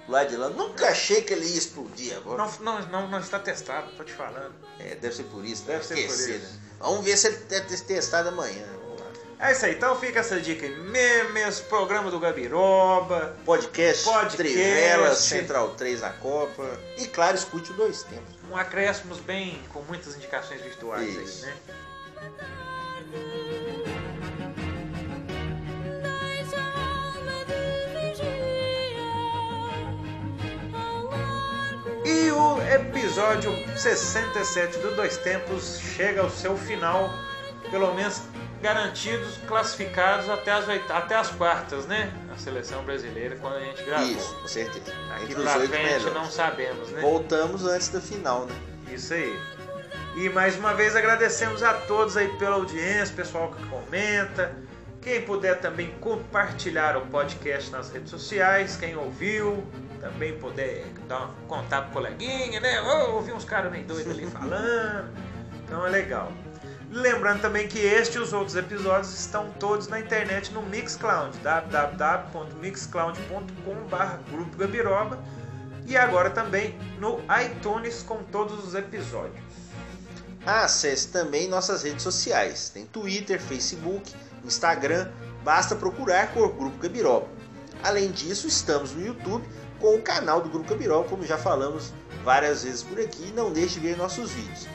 lado 0.08 0.30
de 0.30 0.38
lá. 0.38 0.50
Nunca 0.50 0.88
achei 0.90 1.22
que 1.22 1.34
ele 1.34 1.46
ia 1.46 1.58
explodir 1.58 2.16
a 2.18 2.20
bola. 2.22 2.38
Não, 2.60 2.80
não, 2.80 2.88
não, 2.90 3.08
não 3.10 3.20
está 3.20 3.40
testado, 3.40 3.92
tô 3.98 4.04
te 4.04 4.14
falando. 4.14 4.54
É, 4.80 4.96
deve 4.96 5.16
ser 5.16 5.24
por 5.24 5.44
isso, 5.46 5.64
Deve 5.64 5.80
deve 5.86 5.88
ser 5.88 6.08
por 6.08 6.36
isso. 6.36 6.54
né? 6.54 6.60
Vamos 6.80 7.06
ver 7.06 7.18
se 7.18 7.28
ele 7.28 7.38
deve 7.38 7.66
ter 7.68 7.80
testado 7.82 8.30
amanhã. 8.30 8.66
Lá. 9.40 9.48
É 9.48 9.52
isso 9.54 9.66
aí, 9.66 9.74
então 9.76 10.00
fica 10.00 10.20
essa 10.20 10.40
dica 10.40 10.66
aí. 10.66 10.76
Memes, 10.76 11.60
programa 11.62 12.12
do 12.12 12.20
Gabiroba. 12.20 13.36
Podcast, 13.46 14.04
Podcast. 14.04 14.38
Trivelas, 14.38 15.18
Central 15.20 15.70
3 15.76 16.02
na 16.02 16.10
Copa. 16.12 16.80
E 16.98 17.08
claro, 17.08 17.36
escute 17.38 17.72
o 17.72 17.74
dois 17.76 18.04
tempos. 18.04 18.36
Um 18.52 18.56
acréscimos 18.58 19.20
bem 19.20 19.62
com 19.74 19.82
muitas 19.84 20.16
indicações 20.16 20.62
virtuais 20.62 21.08
Isso. 21.16 21.46
aí, 21.46 21.52
né? 21.52 21.58
E 32.04 32.32
o 32.32 32.60
episódio 32.74 33.52
67 33.78 34.80
do 34.80 34.96
Dois 34.96 35.18
Tempos 35.18 35.80
chega 35.80 36.22
ao 36.22 36.30
seu 36.30 36.58
final, 36.58 37.10
pelo 37.70 37.94
menos 37.94 38.22
garantidos, 38.62 39.38
classificados 39.48 40.30
até 40.30 40.52
as, 40.52 40.68
oita- 40.68 40.94
até 40.96 41.16
as 41.16 41.30
quartas, 41.30 41.86
né? 41.86 42.12
A 42.34 42.38
seleção 42.38 42.84
brasileira, 42.84 43.36
quando 43.38 43.56
a 43.56 43.60
gente 43.60 43.84
gravou. 43.84 44.08
Isso, 44.08 44.36
com 44.36 44.48
certeza. 44.48 44.94
Aqui 45.16 45.34
pra 45.36 45.58
oito 45.58 45.70
frente 45.70 45.84
melhores. 45.84 46.14
não 46.14 46.26
sabemos, 46.30 46.90
né? 46.90 47.02
Voltamos 47.02 47.66
antes 47.66 47.90
da 47.90 48.02
final, 48.02 48.46
né? 48.46 48.56
Isso 48.92 49.14
aí. 49.14 49.40
E 50.16 50.30
mais 50.30 50.58
uma 50.58 50.74
vez 50.74 50.96
agradecemos 50.96 51.64
a 51.64 51.74
todos 51.74 52.18
aí 52.18 52.28
pela 52.38 52.56
audiência, 52.56 53.16
pessoal 53.16 53.52
que 53.52 53.64
comenta. 53.68 54.54
Quem 55.02 55.22
puder 55.22 55.60
também 55.60 55.92
compartilhar 56.00 56.98
o 56.98 57.02
podcast 57.08 57.72
nas 57.72 57.92
redes 57.92 58.12
sociais, 58.12 58.76
quem 58.76 58.96
ouviu, 58.96 59.64
também 60.02 60.38
puder 60.38 60.84
dar 61.08 61.28
um, 61.28 61.34
contar 61.48 61.84
pro 61.84 61.94
coleguinha, 61.94 62.60
né? 62.60 62.80
Eu 62.80 63.16
ouvi 63.16 63.32
uns 63.32 63.46
caras 63.46 63.72
meio 63.72 63.86
doidos 63.86 64.12
ali 64.12 64.26
falando. 64.26 65.10
Então 65.64 65.86
é 65.86 65.90
legal. 65.90 66.34
Lembrando 66.90 67.40
também 67.42 67.70
que 67.70 67.80
este 67.80 68.18
e 68.18 68.20
os 68.20 68.34
outros 68.34 68.58
episódios 68.58 69.18
estão 69.18 69.50
todos 69.52 69.88
na 69.88 69.98
internet 70.00 70.52
no 70.52 70.62
Mixcloud, 70.64 71.38
www.mixcloud.com.br 71.38 74.30
Grupo 74.30 74.58
Gabiroba 74.58 75.18
e 75.86 75.96
agora 75.96 76.30
também 76.30 76.78
no 77.00 77.22
iTunes 77.46 78.04
com 78.04 78.22
todos 78.24 78.66
os 78.66 78.76
episódios. 78.76 79.40
Acesse 80.46 81.08
também 81.10 81.48
nossas 81.48 81.84
redes 81.84 82.04
sociais. 82.04 82.70
Tem 82.70 82.86
Twitter, 82.86 83.40
Facebook, 83.40 84.14
Instagram. 84.44 85.10
Basta 85.44 85.76
procurar 85.76 86.34
por 86.34 86.52
Grupo 86.54 86.78
Gabiroba. 86.78 87.28
Além 87.84 88.12
disso, 88.12 88.48
estamos 88.48 88.92
no 88.92 89.06
YouTube 89.06 89.44
com 89.82 89.96
o 89.96 90.02
canal 90.02 90.40
do 90.42 90.50
Grupo 90.50 90.70
Gabiroba, 90.70 91.10
como 91.10 91.26
já 91.26 91.38
falamos 91.38 91.92
várias 92.24 92.64
vezes 92.64 92.84
por 92.84 93.00
aqui. 93.00 93.34
Não 93.36 93.52
deixe 93.52 93.80
de 93.80 93.88
ver 93.88 93.98
nossos 93.98 94.32
vídeos. 94.32 94.68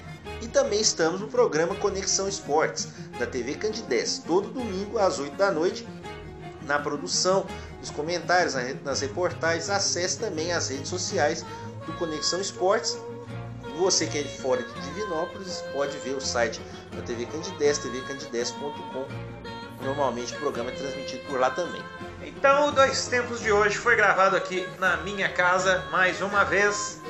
E 0.43 0.49
também 0.49 0.81
estamos 0.81 1.21
no 1.21 1.29
programa 1.29 1.75
Conexão 1.77 2.29
Esportes, 2.29 2.89
da 3.19 3.27
TV 3.27 3.55
Candidez, 3.55 4.23
todo 4.27 4.51
domingo 4.51 4.99
às 4.99 5.19
8 5.19 5.35
da 5.37 5.51
noite, 5.51 5.89
na 6.67 6.79
produção, 6.79 7.47
nos 7.81 7.91
comentários, 7.91 8.55
nas 8.85 9.01
reportagens. 9.01 9.71
Acesse 9.71 10.19
também 10.19 10.53
as 10.53 10.69
redes 10.69 10.89
sociais 10.89 11.45
do 11.87 11.93
Conexão 11.95 12.41
Esportes 12.41 12.99
você 13.77 14.07
que 14.07 14.19
é 14.19 14.23
de 14.23 14.39
fora 14.39 14.63
de 14.63 14.81
Divinópolis 14.81 15.63
pode 15.73 15.97
ver 15.99 16.15
o 16.15 16.21
site 16.21 16.61
da 16.95 17.03
TV 17.03 17.27
Candidez, 17.27 17.79
tvcandidez.com. 17.79 19.07
Normalmente 19.85 20.35
o 20.35 20.39
programa 20.39 20.71
é 20.71 20.75
transmitido 20.75 21.23
por 21.27 21.39
lá 21.39 21.51
também. 21.51 21.83
Então, 22.37 22.69
o 22.69 22.73
Dois 22.73 23.07
Tempos 23.09 23.41
de 23.41 23.51
hoje 23.51 23.77
foi 23.79 23.97
gravado 23.97 24.37
aqui 24.37 24.67
na 24.79 24.97
minha 24.99 25.29
casa 25.29 25.85
mais 25.91 26.21
uma 26.21 26.45
vez 26.45 27.01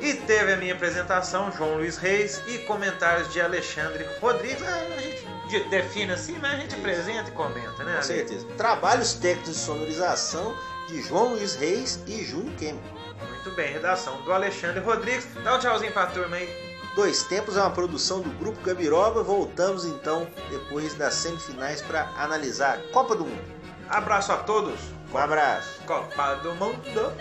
e 0.00 0.14
teve 0.14 0.52
a 0.52 0.56
minha 0.56 0.74
apresentação, 0.74 1.52
João 1.52 1.76
Luiz 1.76 1.98
Reis, 1.98 2.40
e 2.46 2.58
comentários 2.60 3.30
de 3.32 3.40
Alexandre 3.40 4.04
Rodrigues. 4.20 4.62
Ah, 4.66 4.86
a 4.96 5.00
gente 5.00 5.26
de- 5.48 5.68
define 5.68 6.12
assim, 6.12 6.38
mas 6.40 6.54
a 6.54 6.56
gente 6.56 6.74
apresenta 6.74 7.28
e 7.28 7.32
comenta, 7.32 7.84
né? 7.84 7.96
Com 7.96 8.02
certeza. 8.02 8.46
Trabalhos 8.56 9.12
técnicos 9.14 9.52
de 9.52 9.58
sonorização 9.58 10.56
de 10.88 11.02
João 11.02 11.34
Luiz 11.34 11.54
Reis 11.54 12.00
e 12.06 12.24
Júnior 12.24 12.54
Kemmer. 12.56 12.82
Muito 13.28 13.50
bem, 13.52 13.72
redação 13.72 14.20
do 14.22 14.32
Alexandre 14.32 14.80
Rodrigues. 14.80 15.26
Dá 15.44 15.56
um 15.56 15.58
tchauzinho 15.58 15.92
pra 15.92 16.06
turma 16.06 16.36
aí. 16.36 16.70
Dois 16.96 17.22
Tempos 17.24 17.56
é 17.56 17.60
uma 17.60 17.70
produção 17.70 18.20
do 18.20 18.30
Grupo 18.30 18.60
Gabiroba. 18.62 19.22
Voltamos 19.22 19.84
então 19.84 20.26
depois 20.50 20.94
das 20.94 21.14
semifinais 21.14 21.80
para 21.82 22.08
analisar 22.16 22.78
a 22.78 22.92
Copa 22.92 23.14
do 23.14 23.24
Mundo. 23.24 23.59
Abraço 23.90 24.32
a 24.32 24.36
todos. 24.36 24.78
Um 25.12 25.18
abraço. 25.18 25.82
Copa 25.84 26.36
do 26.36 26.54
Mundo. 26.54 27.12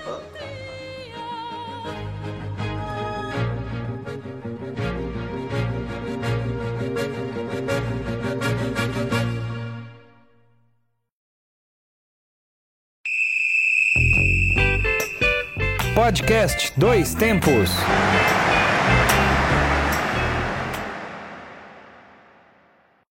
Podcast 15.95 16.71
Dois 16.77 17.15
Tempos. 17.15 17.71